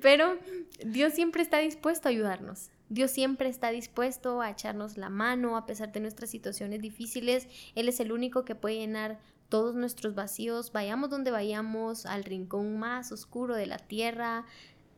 Pero 0.07 0.37
Dios 0.85 1.11
siempre 1.11 1.43
está 1.43 1.57
dispuesto 1.57 2.07
a 2.07 2.11
ayudarnos. 2.11 2.69
Dios 2.87 3.11
siempre 3.11 3.49
está 3.49 3.71
dispuesto 3.71 4.39
a 4.39 4.49
echarnos 4.49 4.95
la 4.95 5.09
mano 5.09 5.57
a 5.57 5.65
pesar 5.65 5.91
de 5.91 5.99
nuestras 5.99 6.29
situaciones 6.29 6.81
difíciles. 6.81 7.49
Él 7.75 7.89
es 7.89 7.99
el 7.99 8.13
único 8.13 8.45
que 8.45 8.55
puede 8.55 8.77
llenar 8.77 9.19
todos 9.49 9.75
nuestros 9.75 10.15
vacíos. 10.15 10.71
Vayamos 10.71 11.09
donde 11.09 11.29
vayamos, 11.29 12.05
al 12.05 12.23
rincón 12.23 12.79
más 12.79 13.11
oscuro 13.11 13.53
de 13.53 13.65
la 13.65 13.79
tierra. 13.79 14.45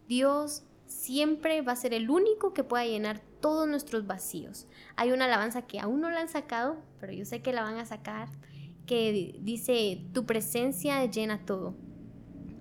Dios 0.08 0.62
siempre 0.86 1.64
va 1.64 1.72
a 1.72 1.76
ser 1.76 1.96
el 1.96 2.12
único 2.12 2.54
que 2.54 2.64
pueda 2.64 2.86
llenar 2.86 3.20
todos 3.42 3.68
nuestros 3.68 4.06
vacíos. 4.06 4.68
Hay 4.96 5.12
una 5.12 5.26
alabanza 5.26 5.64
que 5.64 5.80
aún 5.80 6.02
no 6.02 6.12
la 6.12 6.22
han 6.22 6.30
sacado, 6.30 6.78
pero 7.00 7.14
yo 7.14 7.26
sé 7.26 7.42
que 7.42 7.52
la 7.52 7.64
van 7.64 7.78
a 7.78 7.86
sacar, 7.88 8.30
que 8.86 9.40
dice, 9.42 10.04
tu 10.14 10.28
presencia 10.28 11.04
llena 11.08 11.48
todo. 11.48 11.74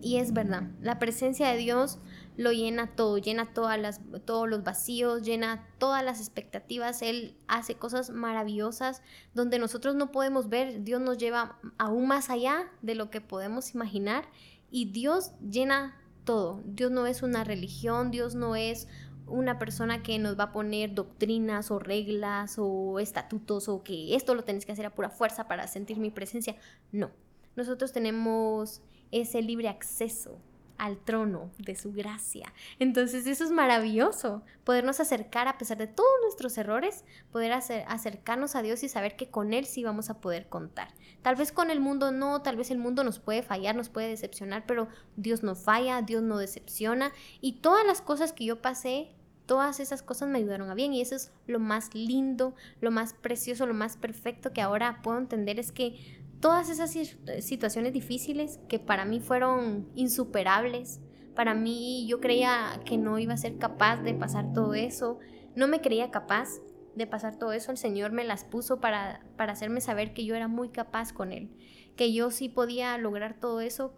Y 0.01 0.16
es 0.16 0.32
verdad, 0.32 0.70
la 0.80 0.99
presencia 0.99 1.49
de 1.51 1.59
Dios 1.59 1.99
lo 2.39 2.53
llena 2.53 2.95
todo, 2.95 3.18
llena 3.18 3.53
todas 3.53 3.80
las, 3.80 4.01
todos 4.24 4.49
los 4.49 4.62
vacíos, 4.62 5.22
llena 5.22 5.66
todas 5.78 6.05
las 6.05 6.20
expectativas. 6.20 7.03
Él 7.03 7.36
hace 7.49 7.74
cosas 7.74 8.11
maravillosas 8.11 9.03
donde 9.34 9.59
nosotros 9.59 9.97
no 9.97 10.12
podemos 10.12 10.49
ver. 10.49 10.84
Dios 10.84 11.01
nos 11.01 11.18
lleva 11.18 11.59
aún 11.78 12.07
más 12.07 12.30
allá 12.30 12.70
de 12.80 12.95
lo 12.95 13.11
que 13.11 13.20
podemos 13.20 13.74
imaginar 13.74 14.24
y 14.70 14.93
Dios 14.93 15.32
llena 15.41 16.01
todo. 16.22 16.62
Dios 16.64 16.93
no 16.93 17.09
es 17.09 17.24
una 17.24 17.43
religión, 17.43 18.12
Dios 18.12 18.36
no 18.36 18.55
es 18.55 18.86
una 19.26 19.59
persona 19.59 20.05
que 20.05 20.20
nos 20.20 20.39
va 20.39 20.45
a 20.45 20.53
poner 20.53 20.95
doctrinas 20.95 21.72
o 21.72 21.80
reglas 21.80 22.55
o 22.57 23.01
estatutos 23.01 23.68
o 23.68 23.82
que 23.82 24.14
esto 24.14 24.36
lo 24.36 24.45
tenés 24.45 24.64
que 24.64 24.70
hacer 24.70 24.86
a 24.86 24.95
pura 24.95 25.11
fuerza 25.11 25.49
para 25.49 25.66
sentir 25.66 25.99
mi 25.99 26.12
presencia. 26.12 26.55
No, 26.93 27.11
nosotros 27.57 27.91
tenemos 27.91 28.80
ese 29.11 29.43
libre 29.43 29.68
acceso 29.68 30.39
al 30.78 30.96
trono 30.98 31.50
de 31.58 31.76
su 31.76 31.92
gracia. 31.92 32.52
Entonces 32.78 33.26
eso 33.26 33.44
es 33.44 33.50
maravilloso, 33.50 34.42
podernos 34.64 35.00
acercar 35.00 35.48
a 35.48 35.58
pesar 35.58 35.76
de 35.76 35.86
todos 35.86 36.10
nuestros 36.22 36.56
errores, 36.56 37.04
poder 37.30 37.52
acercarnos 37.52 38.54
a 38.54 38.62
Dios 38.62 38.82
y 38.82 38.88
saber 38.88 39.16
que 39.16 39.30
con 39.30 39.52
Él 39.52 39.66
sí 39.66 39.84
vamos 39.84 40.08
a 40.08 40.20
poder 40.20 40.48
contar. 40.48 40.88
Tal 41.22 41.36
vez 41.36 41.52
con 41.52 41.70
el 41.70 41.80
mundo 41.80 42.12
no, 42.12 42.42
tal 42.42 42.56
vez 42.56 42.70
el 42.70 42.78
mundo 42.78 43.04
nos 43.04 43.18
puede 43.18 43.42
fallar, 43.42 43.74
nos 43.74 43.88
puede 43.88 44.08
decepcionar, 44.08 44.64
pero 44.66 44.88
Dios 45.16 45.42
no 45.42 45.54
falla, 45.54 46.02
Dios 46.02 46.22
no 46.22 46.38
decepciona 46.38 47.12
y 47.40 47.60
todas 47.60 47.84
las 47.84 48.00
cosas 48.00 48.32
que 48.32 48.44
yo 48.44 48.62
pasé 48.62 49.14
todas 49.48 49.80
esas 49.80 50.02
cosas 50.02 50.28
me 50.28 50.38
ayudaron 50.38 50.70
a 50.70 50.74
bien 50.74 50.92
y 50.92 51.00
eso 51.00 51.16
es 51.16 51.32
lo 51.46 51.58
más 51.58 51.94
lindo, 51.94 52.54
lo 52.82 52.90
más 52.90 53.14
precioso, 53.14 53.64
lo 53.64 53.72
más 53.72 53.96
perfecto 53.96 54.52
que 54.52 54.60
ahora 54.60 55.00
puedo 55.02 55.16
entender 55.16 55.58
es 55.58 55.72
que 55.72 56.17
todas 56.41 56.68
esas 56.70 56.93
situaciones 57.41 57.93
difíciles 57.93 58.61
que 58.68 58.78
para 58.78 59.05
mí 59.05 59.20
fueron 59.20 59.89
insuperables, 59.95 61.01
para 61.34 61.55
mí 61.55 62.07
yo 62.09 62.20
creía 62.20 62.80
que 62.84 62.99
no 62.99 63.18
iba 63.18 63.34
a 63.34 63.39
ser 63.39 63.59
capaz 63.59 64.03
de 64.03 64.14
pasar 64.14 64.53
todo 64.53 64.74
eso, 64.74 65.18
no 65.55 65.68
me 65.68 65.80
creía 65.80 66.11
capaz 66.11 66.49
de 66.95 67.07
pasar 67.07 67.39
todo 67.39 67.53
eso, 67.53 67.70
el 67.70 67.78
Señor 67.78 68.12
me 68.12 68.24
las 68.24 68.45
puso 68.45 68.80
para, 68.80 69.24
para 69.36 69.53
hacerme 69.53 69.80
saber 69.80 70.14
que 70.14 70.24
yo 70.24 70.34
era 70.34 70.49
muy 70.49 70.70
capaz 70.70 71.12
con 71.12 71.32
Él, 71.32 71.51
que 71.97 72.12
yo 72.12 72.30
sí 72.30 72.49
podía 72.49 72.97
lograr 72.99 73.39
todo 73.39 73.61
eso 73.61 73.95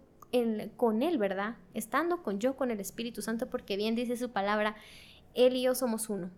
con 0.77 1.03
Él, 1.03 1.17
¿verdad? 1.17 1.57
Estando 1.73 2.23
con 2.23 2.39
yo, 2.39 2.55
con 2.55 2.71
el 2.71 2.79
Espíritu 2.79 3.21
Santo, 3.21 3.49
porque 3.49 3.75
bien 3.75 3.95
dice 3.95 4.17
su 4.17 4.31
palabra, 4.31 4.75
Él 5.33 5.55
y 5.55 5.63
yo 5.63 5.75
somos 5.75 6.09
uno. 6.09 6.31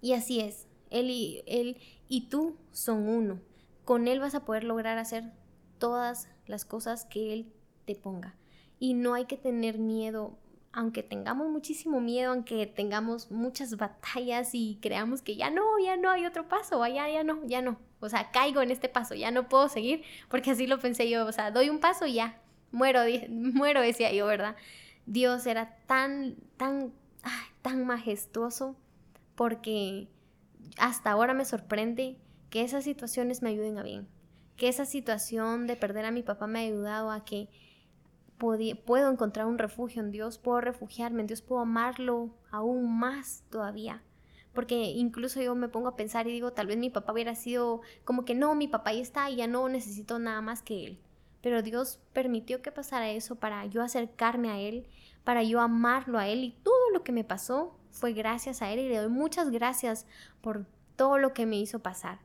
Y 0.00 0.12
así 0.12 0.40
es, 0.40 0.66
Él 0.90 1.10
y, 1.10 1.42
él 1.46 1.78
y 2.08 2.28
tú 2.28 2.56
son 2.72 3.08
uno 3.08 3.40
con 3.84 4.08
Él 4.08 4.20
vas 4.20 4.34
a 4.34 4.44
poder 4.44 4.64
lograr 4.64 4.98
hacer 4.98 5.32
todas 5.78 6.28
las 6.46 6.64
cosas 6.64 7.04
que 7.04 7.32
Él 7.32 7.52
te 7.84 7.94
ponga. 7.94 8.34
Y 8.78 8.94
no 8.94 9.14
hay 9.14 9.26
que 9.26 9.36
tener 9.36 9.78
miedo, 9.78 10.38
aunque 10.72 11.02
tengamos 11.02 11.48
muchísimo 11.48 12.00
miedo, 12.00 12.32
aunque 12.32 12.66
tengamos 12.66 13.30
muchas 13.30 13.76
batallas 13.76 14.50
y 14.54 14.78
creamos 14.82 15.22
que 15.22 15.36
ya 15.36 15.50
no, 15.50 15.62
ya 15.78 15.96
no 15.96 16.10
hay 16.10 16.26
otro 16.26 16.48
paso, 16.48 16.84
ya, 16.86 17.08
ya 17.08 17.22
no, 17.24 17.44
ya 17.46 17.62
no. 17.62 17.78
O 18.00 18.08
sea, 18.08 18.30
caigo 18.30 18.60
en 18.60 18.70
este 18.70 18.88
paso, 18.88 19.14
ya 19.14 19.30
no 19.30 19.48
puedo 19.48 19.68
seguir, 19.68 20.02
porque 20.28 20.50
así 20.50 20.66
lo 20.66 20.78
pensé 20.78 21.08
yo, 21.08 21.26
o 21.26 21.32
sea, 21.32 21.50
doy 21.50 21.70
un 21.70 21.78
paso 21.78 22.06
y 22.06 22.14
ya, 22.14 22.40
muero, 22.72 23.00
muero, 23.28 23.80
decía 23.80 24.12
yo, 24.12 24.26
¿verdad? 24.26 24.56
Dios 25.06 25.46
era 25.46 25.76
tan, 25.86 26.36
tan, 26.56 26.92
tan 27.62 27.86
majestuoso, 27.86 28.76
porque 29.34 30.08
hasta 30.78 31.10
ahora 31.10 31.34
me 31.34 31.44
sorprende 31.44 32.18
que 32.54 32.62
esas 32.62 32.84
situaciones 32.84 33.42
me 33.42 33.48
ayuden 33.48 33.78
a 33.78 33.82
bien, 33.82 34.06
que 34.56 34.68
esa 34.68 34.84
situación 34.84 35.66
de 35.66 35.74
perder 35.74 36.04
a 36.04 36.12
mi 36.12 36.22
papá 36.22 36.46
me 36.46 36.60
ha 36.60 36.62
ayudado 36.62 37.10
a 37.10 37.24
que 37.24 37.48
puedo 38.38 39.10
encontrar 39.10 39.46
un 39.46 39.58
refugio 39.58 40.00
en 40.00 40.12
Dios, 40.12 40.38
puedo 40.38 40.60
refugiarme 40.60 41.22
en 41.22 41.26
Dios, 41.26 41.42
puedo 41.42 41.62
amarlo 41.62 42.30
aún 42.52 42.96
más 42.96 43.42
todavía. 43.50 44.04
Porque 44.52 44.76
incluso 44.76 45.42
yo 45.42 45.56
me 45.56 45.68
pongo 45.68 45.88
a 45.88 45.96
pensar 45.96 46.28
y 46.28 46.30
digo, 46.30 46.52
tal 46.52 46.68
vez 46.68 46.76
mi 46.76 46.90
papá 46.90 47.12
hubiera 47.12 47.34
sido 47.34 47.80
como 48.04 48.24
que 48.24 48.36
no, 48.36 48.54
mi 48.54 48.68
papá 48.68 48.90
ahí 48.90 49.00
está 49.00 49.28
y 49.30 49.34
ya 49.34 49.48
no 49.48 49.68
necesito 49.68 50.20
nada 50.20 50.40
más 50.40 50.62
que 50.62 50.86
él. 50.86 50.98
Pero 51.40 51.60
Dios 51.60 51.98
permitió 52.12 52.62
que 52.62 52.70
pasara 52.70 53.10
eso 53.10 53.34
para 53.34 53.66
yo 53.66 53.82
acercarme 53.82 54.50
a 54.50 54.60
Él, 54.60 54.86
para 55.24 55.42
yo 55.42 55.60
amarlo 55.60 56.20
a 56.20 56.28
Él 56.28 56.44
y 56.44 56.52
todo 56.62 56.90
lo 56.92 57.02
que 57.02 57.10
me 57.10 57.24
pasó 57.24 57.76
fue 57.90 58.12
gracias 58.12 58.62
a 58.62 58.70
Él 58.70 58.78
y 58.78 58.88
le 58.88 58.98
doy 58.98 59.08
muchas 59.08 59.50
gracias 59.50 60.06
por 60.40 60.66
todo 60.94 61.18
lo 61.18 61.34
que 61.34 61.46
me 61.46 61.56
hizo 61.56 61.80
pasar 61.80 62.20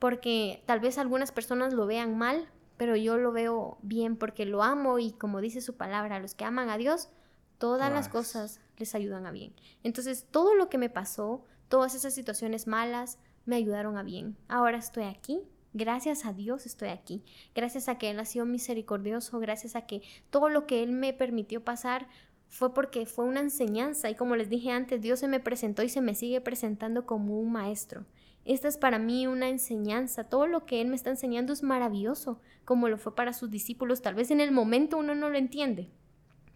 porque 0.00 0.64
tal 0.66 0.80
vez 0.80 0.98
algunas 0.98 1.30
personas 1.30 1.72
lo 1.72 1.86
vean 1.86 2.18
mal, 2.18 2.48
pero 2.76 2.96
yo 2.96 3.18
lo 3.18 3.30
veo 3.30 3.78
bien 3.82 4.16
porque 4.16 4.46
lo 4.46 4.64
amo 4.64 4.98
y 4.98 5.12
como 5.12 5.40
dice 5.40 5.60
su 5.60 5.76
palabra, 5.76 6.18
los 6.18 6.34
que 6.34 6.44
aman 6.44 6.70
a 6.70 6.78
Dios, 6.78 7.10
todas 7.58 7.92
las 7.92 8.08
cosas 8.08 8.60
les 8.78 8.94
ayudan 8.94 9.26
a 9.26 9.30
bien. 9.30 9.54
Entonces, 9.84 10.26
todo 10.30 10.54
lo 10.54 10.70
que 10.70 10.78
me 10.78 10.88
pasó, 10.88 11.44
todas 11.68 11.94
esas 11.94 12.14
situaciones 12.14 12.66
malas, 12.66 13.18
me 13.44 13.56
ayudaron 13.56 13.98
a 13.98 14.02
bien. 14.02 14.36
Ahora 14.48 14.78
estoy 14.78 15.04
aquí. 15.04 15.42
Gracias 15.72 16.24
a 16.24 16.32
Dios 16.32 16.66
estoy 16.66 16.88
aquí. 16.88 17.22
Gracias 17.54 17.88
a 17.88 17.98
que 17.98 18.10
Él 18.10 18.18
ha 18.18 18.24
sido 18.24 18.46
misericordioso. 18.46 19.38
Gracias 19.38 19.76
a 19.76 19.86
que 19.86 20.02
todo 20.30 20.48
lo 20.48 20.66
que 20.66 20.82
Él 20.82 20.92
me 20.92 21.12
permitió 21.12 21.62
pasar 21.62 22.08
fue 22.48 22.72
porque 22.72 23.04
fue 23.04 23.26
una 23.26 23.40
enseñanza. 23.40 24.08
Y 24.08 24.14
como 24.14 24.36
les 24.36 24.48
dije 24.48 24.70
antes, 24.70 25.02
Dios 25.02 25.20
se 25.20 25.28
me 25.28 25.38
presentó 25.38 25.82
y 25.82 25.90
se 25.90 26.00
me 26.00 26.14
sigue 26.14 26.40
presentando 26.40 27.04
como 27.04 27.38
un 27.38 27.52
maestro. 27.52 28.06
Esta 28.44 28.68
es 28.68 28.76
para 28.76 28.98
mí 28.98 29.26
una 29.26 29.48
enseñanza. 29.48 30.24
Todo 30.24 30.46
lo 30.46 30.64
que 30.64 30.80
Él 30.80 30.88
me 30.88 30.96
está 30.96 31.10
enseñando 31.10 31.52
es 31.52 31.62
maravilloso, 31.62 32.40
como 32.64 32.88
lo 32.88 32.98
fue 32.98 33.14
para 33.14 33.32
sus 33.32 33.50
discípulos. 33.50 34.02
Tal 34.02 34.14
vez 34.14 34.30
en 34.30 34.40
el 34.40 34.52
momento 34.52 34.98
uno 34.98 35.14
no 35.14 35.28
lo 35.28 35.38
entiende, 35.38 35.90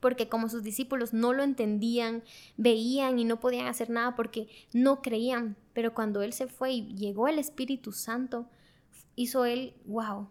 porque 0.00 0.28
como 0.28 0.48
sus 0.48 0.62
discípulos 0.62 1.12
no 1.12 1.32
lo 1.32 1.42
entendían, 1.42 2.22
veían 2.56 3.18
y 3.18 3.24
no 3.24 3.40
podían 3.40 3.66
hacer 3.66 3.90
nada 3.90 4.16
porque 4.16 4.48
no 4.72 5.02
creían. 5.02 5.56
Pero 5.72 5.94
cuando 5.94 6.22
Él 6.22 6.32
se 6.32 6.46
fue 6.46 6.72
y 6.72 6.94
llegó 6.94 7.28
el 7.28 7.38
Espíritu 7.38 7.92
Santo, 7.92 8.48
hizo 9.14 9.44
Él, 9.44 9.74
wow, 9.84 10.28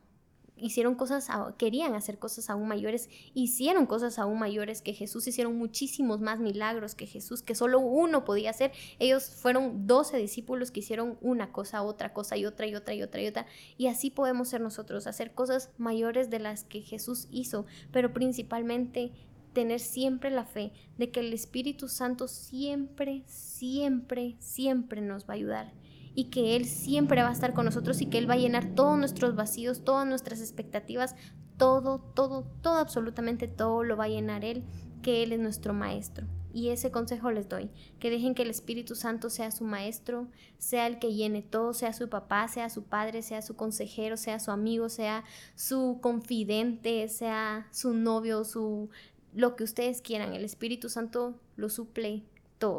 hicieron 0.57 0.95
cosas, 0.95 1.27
querían 1.57 1.95
hacer 1.95 2.19
cosas 2.19 2.49
aún 2.49 2.67
mayores, 2.67 3.09
hicieron 3.33 3.85
cosas 3.85 4.19
aún 4.19 4.39
mayores 4.39 4.81
que 4.81 4.93
Jesús, 4.93 5.27
hicieron 5.27 5.57
muchísimos 5.57 6.21
más 6.21 6.39
milagros 6.39 6.95
que 6.95 7.05
Jesús, 7.05 7.41
que 7.41 7.55
solo 7.55 7.79
uno 7.79 8.23
podía 8.25 8.49
hacer. 8.49 8.71
Ellos 8.99 9.25
fueron 9.25 9.87
12 9.87 10.17
discípulos 10.17 10.71
que 10.71 10.81
hicieron 10.81 11.17
una 11.21 11.51
cosa, 11.51 11.83
otra 11.83 12.13
cosa 12.13 12.37
y 12.37 12.45
otra 12.45 12.67
y 12.67 12.75
otra 12.75 12.93
y 12.93 13.03
otra 13.03 13.21
y 13.21 13.27
otra. 13.27 13.45
Y 13.77 13.87
así 13.87 14.09
podemos 14.09 14.49
ser 14.49 14.61
nosotros, 14.61 15.07
hacer 15.07 15.33
cosas 15.33 15.71
mayores 15.77 16.29
de 16.29 16.39
las 16.39 16.63
que 16.63 16.81
Jesús 16.81 17.27
hizo, 17.31 17.65
pero 17.91 18.13
principalmente 18.13 19.11
tener 19.53 19.79
siempre 19.79 20.31
la 20.31 20.45
fe 20.45 20.73
de 20.97 21.11
que 21.11 21.19
el 21.19 21.31
Espíritu 21.31 21.87
Santo 21.87 22.27
siempre, 22.27 23.23
siempre, 23.27 24.35
siempre 24.39 25.01
nos 25.01 25.25
va 25.25 25.33
a 25.33 25.37
ayudar 25.37 25.82
y 26.15 26.25
que 26.25 26.55
Él 26.55 26.65
siempre 26.65 27.21
va 27.23 27.29
a 27.29 27.33
estar 27.33 27.53
con 27.53 27.65
nosotros 27.65 28.01
y 28.01 28.07
que 28.07 28.17
Él 28.17 28.29
va 28.29 28.35
a 28.35 28.37
llenar 28.37 28.75
todos 28.75 28.97
nuestros 28.97 29.35
vacíos, 29.35 29.83
todas 29.83 30.07
nuestras 30.07 30.39
expectativas, 30.41 31.15
todo, 31.57 31.99
todo, 31.99 32.45
todo, 32.61 32.77
absolutamente 32.77 33.47
todo 33.47 33.83
lo 33.83 33.97
va 33.97 34.05
a 34.05 34.09
llenar 34.09 34.45
Él, 34.45 34.63
que 35.01 35.23
Él 35.23 35.33
es 35.33 35.39
nuestro 35.39 35.73
Maestro. 35.73 36.27
Y 36.55 36.69
ese 36.69 36.91
consejo 36.91 37.31
les 37.31 37.49
doy, 37.49 37.71
que 37.99 38.11
dejen 38.11 38.35
que 38.35 38.43
el 38.43 38.51
Espíritu 38.51 38.93
Santo 38.93 39.31
sea 39.31 39.49
su 39.49 39.63
maestro, 39.63 40.27
sea 40.59 40.85
el 40.85 40.99
que 40.99 41.11
llene 41.11 41.41
todo, 41.41 41.73
sea 41.73 41.93
su 41.93 42.09
papá, 42.09 42.47
sea 42.47 42.69
su 42.69 42.83
padre, 42.83 43.23
sea 43.23 43.41
su 43.41 43.55
consejero, 43.55 44.17
sea 44.17 44.39
su 44.39 44.51
amigo, 44.51 44.87
sea 44.87 45.23
su 45.55 45.97
confidente, 45.99 47.09
sea 47.09 47.67
su 47.71 47.95
novio, 47.95 48.43
su 48.43 48.91
lo 49.33 49.55
que 49.55 49.63
ustedes 49.63 50.01
quieran. 50.01 50.33
El 50.33 50.45
Espíritu 50.45 50.89
Santo 50.89 51.39
lo 51.55 51.69
suple 51.69 52.23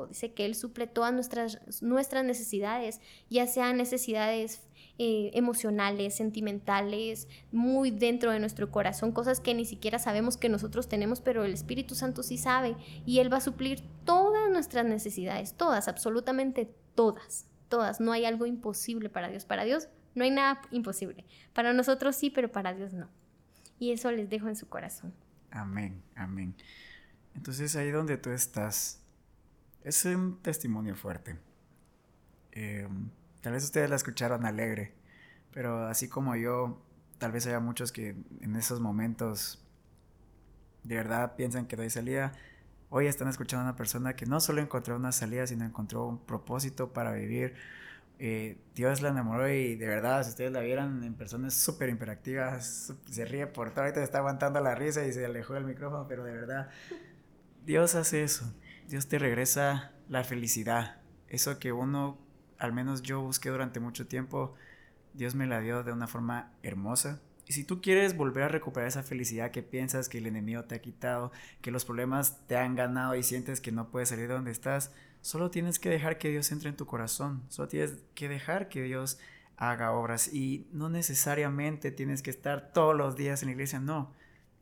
Dice 0.08 0.32
que 0.32 0.46
Él 0.46 0.54
suple 0.54 0.86
todas 0.86 1.12
nuestras, 1.12 1.82
nuestras 1.82 2.24
necesidades, 2.24 3.00
ya 3.28 3.46
sean 3.46 3.76
necesidades 3.76 4.62
eh, 4.98 5.30
emocionales, 5.34 6.14
sentimentales, 6.14 7.28
muy 7.52 7.90
dentro 7.90 8.30
de 8.30 8.40
nuestro 8.40 8.70
corazón, 8.70 9.12
cosas 9.12 9.40
que 9.40 9.52
ni 9.52 9.64
siquiera 9.64 9.98
sabemos 9.98 10.36
que 10.36 10.48
nosotros 10.48 10.88
tenemos, 10.88 11.20
pero 11.20 11.44
el 11.44 11.52
Espíritu 11.52 11.94
Santo 11.94 12.22
sí 12.22 12.38
sabe 12.38 12.76
y 13.04 13.18
Él 13.18 13.32
va 13.32 13.38
a 13.38 13.40
suplir 13.40 13.82
todas 14.04 14.50
nuestras 14.50 14.86
necesidades, 14.86 15.54
todas, 15.54 15.88
absolutamente 15.88 16.72
todas, 16.94 17.46
todas. 17.68 18.00
No 18.00 18.12
hay 18.12 18.24
algo 18.24 18.46
imposible 18.46 19.10
para 19.10 19.28
Dios. 19.28 19.44
Para 19.44 19.64
Dios 19.64 19.88
no 20.14 20.24
hay 20.24 20.30
nada 20.30 20.62
imposible. 20.70 21.24
Para 21.52 21.72
nosotros 21.72 22.16
sí, 22.16 22.30
pero 22.30 22.50
para 22.50 22.72
Dios 22.72 22.92
no. 22.92 23.08
Y 23.78 23.92
eso 23.92 24.10
les 24.12 24.30
dejo 24.30 24.48
en 24.48 24.56
su 24.56 24.68
corazón. 24.68 25.12
Amén, 25.50 26.02
amén. 26.14 26.54
Entonces 27.34 27.74
ahí 27.76 27.90
donde 27.90 28.16
tú 28.16 28.30
estás, 28.30 29.03
es 29.84 30.04
un 30.04 30.42
testimonio 30.42 30.96
fuerte. 30.96 31.38
Em, 32.52 33.10
tal 33.40 33.52
vez 33.52 33.64
ustedes 33.64 33.90
la 33.90 33.96
escucharon 33.96 34.44
alegre, 34.46 34.94
pero 35.52 35.86
así 35.86 36.08
como 36.08 36.36
yo, 36.36 36.82
tal 37.18 37.32
vez 37.32 37.46
haya 37.46 37.60
muchos 37.60 37.92
que 37.92 38.16
en 38.40 38.56
esos 38.56 38.80
momentos 38.80 39.64
de 40.82 40.96
verdad 40.96 41.34
piensan 41.36 41.66
que 41.66 41.76
no 41.76 41.82
hay 41.82 41.90
salida. 41.90 42.32
Hoy 42.90 43.06
están 43.06 43.28
escuchando 43.28 43.62
a 43.62 43.70
una 43.70 43.76
persona 43.76 44.14
que 44.16 44.26
no 44.26 44.40
solo 44.40 44.60
encontró 44.62 44.96
una 44.96 45.12
salida, 45.12 45.46
sino 45.46 45.64
encontró 45.64 46.06
un 46.06 46.18
propósito 46.18 46.92
para 46.92 47.12
vivir, 47.12 47.54
Eh, 48.20 48.58
Dios 48.76 49.02
la 49.02 49.10
enamoró 49.10 49.48
y 49.50 49.76
de 49.76 49.88
verdad, 49.88 50.22
si 50.24 50.30
ustedes 50.30 50.52
la 50.52 50.60
vieran 50.60 51.04
en 51.04 51.14
personas 51.14 51.54
súper 51.54 51.88
imperactivas, 51.90 52.94
se 53.10 53.24
ríe 53.26 53.46
por 53.48 53.72
todo, 53.72 53.84
ahorita 53.84 54.02
está 54.04 54.18
aguantando 54.18 54.60
la 54.60 54.74
risa 54.74 55.06
y 55.06 55.12
se 55.12 55.24
alejó 55.26 55.54
del 55.54 55.64
micrófono, 55.64 56.06
pero 56.08 56.24
de 56.24 56.32
verdad, 56.34 56.70
Dios 57.66 57.94
hace 57.94 58.22
eso. 58.22 58.44
Dios 58.88 59.08
te 59.08 59.18
regresa 59.18 59.92
la 60.08 60.24
felicidad. 60.24 61.00
Eso 61.28 61.58
que 61.58 61.72
uno, 61.72 62.18
al 62.58 62.72
menos 62.72 63.02
yo 63.02 63.20
busqué 63.20 63.50
durante 63.50 63.80
mucho 63.80 64.06
tiempo, 64.06 64.54
Dios 65.14 65.34
me 65.34 65.46
la 65.46 65.60
dio 65.60 65.82
de 65.82 65.92
una 65.92 66.06
forma 66.06 66.52
hermosa. 66.62 67.20
Y 67.46 67.52
si 67.52 67.64
tú 67.64 67.80
quieres 67.80 68.16
volver 68.16 68.44
a 68.44 68.48
recuperar 68.48 68.88
esa 68.88 69.02
felicidad 69.02 69.50
que 69.50 69.62
piensas 69.62 70.08
que 70.08 70.18
el 70.18 70.26
enemigo 70.26 70.64
te 70.64 70.76
ha 70.76 70.80
quitado, 70.80 71.30
que 71.60 71.70
los 71.70 71.84
problemas 71.84 72.46
te 72.46 72.56
han 72.56 72.74
ganado 72.74 73.14
y 73.14 73.22
sientes 73.22 73.60
que 73.60 73.72
no 73.72 73.90
puedes 73.90 74.08
salir 74.08 74.28
de 74.28 74.34
donde 74.34 74.50
estás, 74.50 74.92
solo 75.20 75.50
tienes 75.50 75.78
que 75.78 75.90
dejar 75.90 76.18
que 76.18 76.30
Dios 76.30 76.52
entre 76.52 76.70
en 76.70 76.76
tu 76.76 76.86
corazón. 76.86 77.42
Solo 77.48 77.68
tienes 77.68 78.02
que 78.14 78.28
dejar 78.28 78.68
que 78.68 78.82
Dios 78.82 79.18
haga 79.56 79.92
obras. 79.92 80.32
Y 80.32 80.66
no 80.72 80.88
necesariamente 80.88 81.90
tienes 81.90 82.22
que 82.22 82.30
estar 82.30 82.72
todos 82.72 82.96
los 82.96 83.16
días 83.16 83.42
en 83.42 83.48
la 83.48 83.52
iglesia, 83.52 83.80
no. 83.80 84.12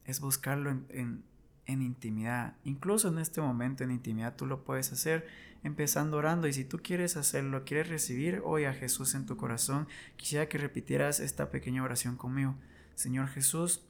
Es 0.04 0.20
buscarlo 0.20 0.70
en, 0.70 1.24
intimidad. 1.66 2.56
Incluso 2.64 3.08
en 3.08 3.18
este 3.18 3.40
momento 3.40 3.84
en 3.84 3.92
intimidad 3.92 4.34
tú 4.36 4.46
lo 4.46 4.64
puedes 4.64 4.92
hacer 4.92 5.26
empezando 5.62 6.16
orando. 6.16 6.46
Y 6.48 6.52
si 6.52 6.64
tú 6.64 6.78
quieres 6.82 7.16
hacerlo, 7.16 7.64
quieres 7.64 7.88
recibir 7.88 8.42
hoy 8.44 8.64
a 8.64 8.74
Jesús 8.74 9.14
en 9.14 9.26
tu 9.26 9.36
corazón, 9.36 9.88
quisiera 10.16 10.48
que 10.48 10.58
repitieras 10.58 11.20
esta 11.20 11.50
pequeña 11.50 11.82
oración 11.82 12.16
conmigo. 12.16 12.56
Señor 12.94 13.28
Jesús, 13.28 13.82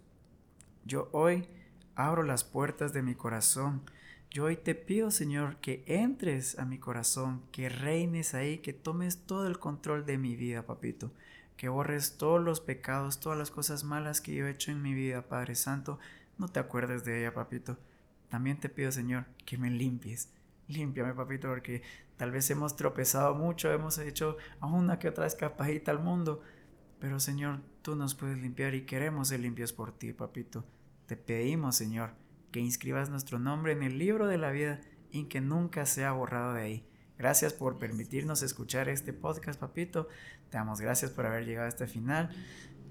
yo 0.85 1.09
hoy 1.13 1.49
abro 1.95 2.23
las 2.23 2.45
puertas 2.45 2.93
de 2.93 3.03
mi 3.03 3.15
corazón. 3.15 3.83
Yo 4.31 4.45
hoy 4.45 4.57
te 4.57 4.75
pido, 4.75 5.11
Señor, 5.11 5.57
que 5.57 5.85
entres 5.87 6.59
a 6.59 6.65
mi 6.65 6.79
corazón, 6.79 7.43
que 7.53 7.69
reines 7.69 8.35
ahí, 8.35 8.59
que 8.59 8.73
tomes 8.73 9.27
todo 9.27 9.47
el 9.47 9.59
control 9.59 10.07
de 10.07 10.17
mi 10.17 10.37
vida, 10.37 10.65
papito, 10.65 11.13
que 11.59 11.69
borres 11.69 12.17
todos 12.17 12.43
los 12.43 12.61
pecados, 12.61 13.21
todas 13.21 13.39
las 13.39 13.51
cosas 13.51 13.85
malas 13.85 14.23
que 14.23 14.35
yo 14.35 14.47
he 14.47 14.51
hecho 14.51 14.71
en 14.71 14.81
mi 14.81 14.95
vida, 14.95 15.29
Padre 15.29 15.55
Santo. 15.55 15.99
No 16.39 16.49
te 16.49 16.61
acuerdes 16.61 17.05
de 17.05 17.21
ella, 17.21 17.35
papito. 17.35 17.79
También 18.29 18.59
te 18.59 18.69
pido, 18.69 18.91
Señor, 18.93 19.27
que 19.45 19.59
me 19.59 19.71
limpies. 19.71 20.33
Límpiame, 20.69 21.13
papito, 21.15 21.49
porque 21.49 21.83
tal 22.17 22.31
vez 22.31 22.51
hemos 22.51 22.77
tropezado 22.77 23.35
mucho, 23.35 23.71
hemos 23.71 23.99
hecho 23.99 24.37
a 24.61 24.67
una 24.67 24.99
que 24.99 25.09
otra 25.09 25.27
escapadita 25.27 25.91
al 25.91 25.99
mundo, 25.99 26.41
pero 26.99 27.21
Señor, 27.21 27.61
tú 27.83 27.97
nos 27.97 28.15
puedes 28.15 28.39
limpiar 28.39 28.75
y 28.75 28.87
queremos 28.87 29.29
ser 29.29 29.41
limpios 29.41 29.73
por 29.73 29.93
ti, 29.93 30.13
papito. 30.13 30.65
Te 31.07 31.17
pedimos, 31.17 31.77
Señor, 31.77 32.15
que 32.53 32.61
inscribas 32.61 33.11
nuestro 33.11 33.39
nombre 33.39 33.73
en 33.73 33.83
el 33.83 33.99
libro 33.99 34.27
de 34.27 34.39
la 34.39 34.51
vida 34.51 34.81
y 35.11 35.25
que 35.25 35.41
nunca 35.41 35.85
sea 35.85 36.13
borrado 36.13 36.55
de 36.55 36.63
ahí. 36.63 36.87
Gracias 37.19 37.53
por 37.53 37.79
permitirnos 37.79 38.43
escuchar 38.43 38.89
este 38.89 39.13
podcast, 39.13 39.61
papito. 39.61 40.09
Te 40.49 40.57
damos 40.57 40.81
gracias 40.81 41.11
por 41.11 41.27
haber 41.27 41.45
llegado 41.45 41.67
a 41.67 41.69
este 41.69 41.87
final. 41.87 42.31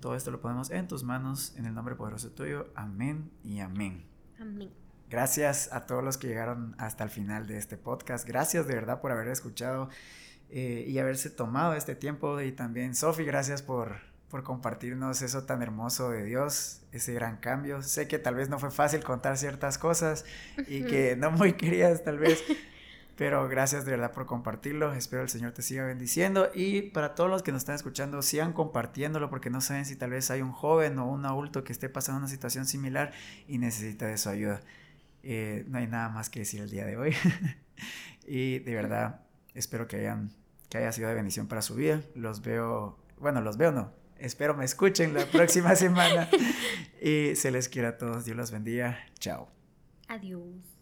Todo 0.01 0.15
esto 0.15 0.31
lo 0.31 0.41
ponemos 0.41 0.71
en 0.71 0.87
tus 0.87 1.03
manos, 1.03 1.53
en 1.57 1.65
el 1.65 1.75
nombre 1.75 1.95
poderoso 1.95 2.31
tuyo. 2.31 2.67
Amén 2.75 3.31
y 3.43 3.59
amén. 3.59 4.03
Amén. 4.39 4.71
Gracias 5.09 5.71
a 5.71 5.85
todos 5.85 6.03
los 6.03 6.17
que 6.17 6.27
llegaron 6.27 6.73
hasta 6.79 7.03
el 7.03 7.11
final 7.11 7.45
de 7.45 7.57
este 7.57 7.77
podcast. 7.77 8.27
Gracias 8.27 8.65
de 8.65 8.73
verdad 8.73 8.99
por 8.99 9.11
haber 9.11 9.27
escuchado 9.27 9.89
eh, 10.49 10.85
y 10.87 10.97
haberse 10.97 11.29
tomado 11.29 11.73
este 11.75 11.95
tiempo. 11.95 12.41
Y 12.41 12.51
también, 12.51 12.95
Sofi, 12.95 13.23
gracias 13.25 13.61
por, 13.61 13.97
por 14.29 14.43
compartirnos 14.43 15.21
eso 15.21 15.43
tan 15.43 15.61
hermoso 15.61 16.09
de 16.09 16.23
Dios, 16.23 16.81
ese 16.91 17.13
gran 17.13 17.37
cambio. 17.37 17.83
Sé 17.83 18.07
que 18.07 18.17
tal 18.17 18.35
vez 18.35 18.49
no 18.49 18.57
fue 18.57 18.71
fácil 18.71 19.03
contar 19.03 19.37
ciertas 19.37 19.77
cosas 19.77 20.25
y 20.67 20.83
que 20.83 21.15
no 21.15 21.29
muy 21.29 21.53
querías 21.53 22.03
tal 22.03 22.17
vez, 22.17 22.41
pero 23.15 23.47
gracias 23.47 23.85
de 23.85 23.91
verdad 23.91 24.11
por 24.11 24.25
compartirlo. 24.25 24.93
Espero 24.93 25.21
el 25.21 25.29
Señor 25.29 25.51
te 25.51 25.61
siga 25.61 25.85
bendiciendo 25.85 26.49
y 26.53 26.81
para 26.81 27.15
todos 27.15 27.29
los 27.29 27.43
que 27.43 27.51
nos 27.51 27.61
están 27.61 27.75
escuchando, 27.75 28.21
sigan 28.21 28.53
compartiéndolo 28.53 29.29
porque 29.29 29.49
no 29.49 29.61
saben 29.61 29.85
si 29.85 29.95
tal 29.95 30.11
vez 30.11 30.31
hay 30.31 30.41
un 30.41 30.51
joven 30.51 30.97
o 30.99 31.09
un 31.09 31.25
adulto 31.25 31.63
que 31.63 31.73
esté 31.73 31.89
pasando 31.89 32.19
una 32.19 32.27
situación 32.27 32.65
similar 32.65 33.11
y 33.47 33.57
necesita 33.57 34.07
de 34.07 34.17
su 34.17 34.29
ayuda. 34.29 34.61
Eh, 35.23 35.65
no 35.67 35.77
hay 35.77 35.87
nada 35.87 36.09
más 36.09 36.29
que 36.29 36.39
decir 36.39 36.61
el 36.61 36.69
día 36.69 36.85
de 36.85 36.97
hoy. 36.97 37.15
y 38.25 38.59
de 38.59 38.75
verdad, 38.75 39.21
espero 39.53 39.87
que 39.87 39.97
hayan 39.97 40.31
que 40.71 40.77
haya 40.77 40.91
sido 40.93 41.09
de 41.09 41.15
bendición 41.15 41.47
para 41.47 41.61
su 41.61 41.75
vida. 41.75 42.01
Los 42.15 42.41
veo, 42.41 42.97
bueno, 43.19 43.41
los 43.41 43.57
veo 43.57 43.73
no. 43.73 43.91
Espero 44.17 44.55
me 44.55 44.63
escuchen 44.63 45.13
la 45.13 45.25
próxima 45.25 45.75
semana. 45.75 46.29
Y 47.01 47.35
se 47.35 47.51
les 47.51 47.67
quiera 47.67 47.89
a 47.89 47.97
todos. 47.97 48.23
Dios 48.23 48.37
los 48.37 48.51
bendiga. 48.51 48.97
Chao. 49.19 49.49
Adiós. 50.07 50.80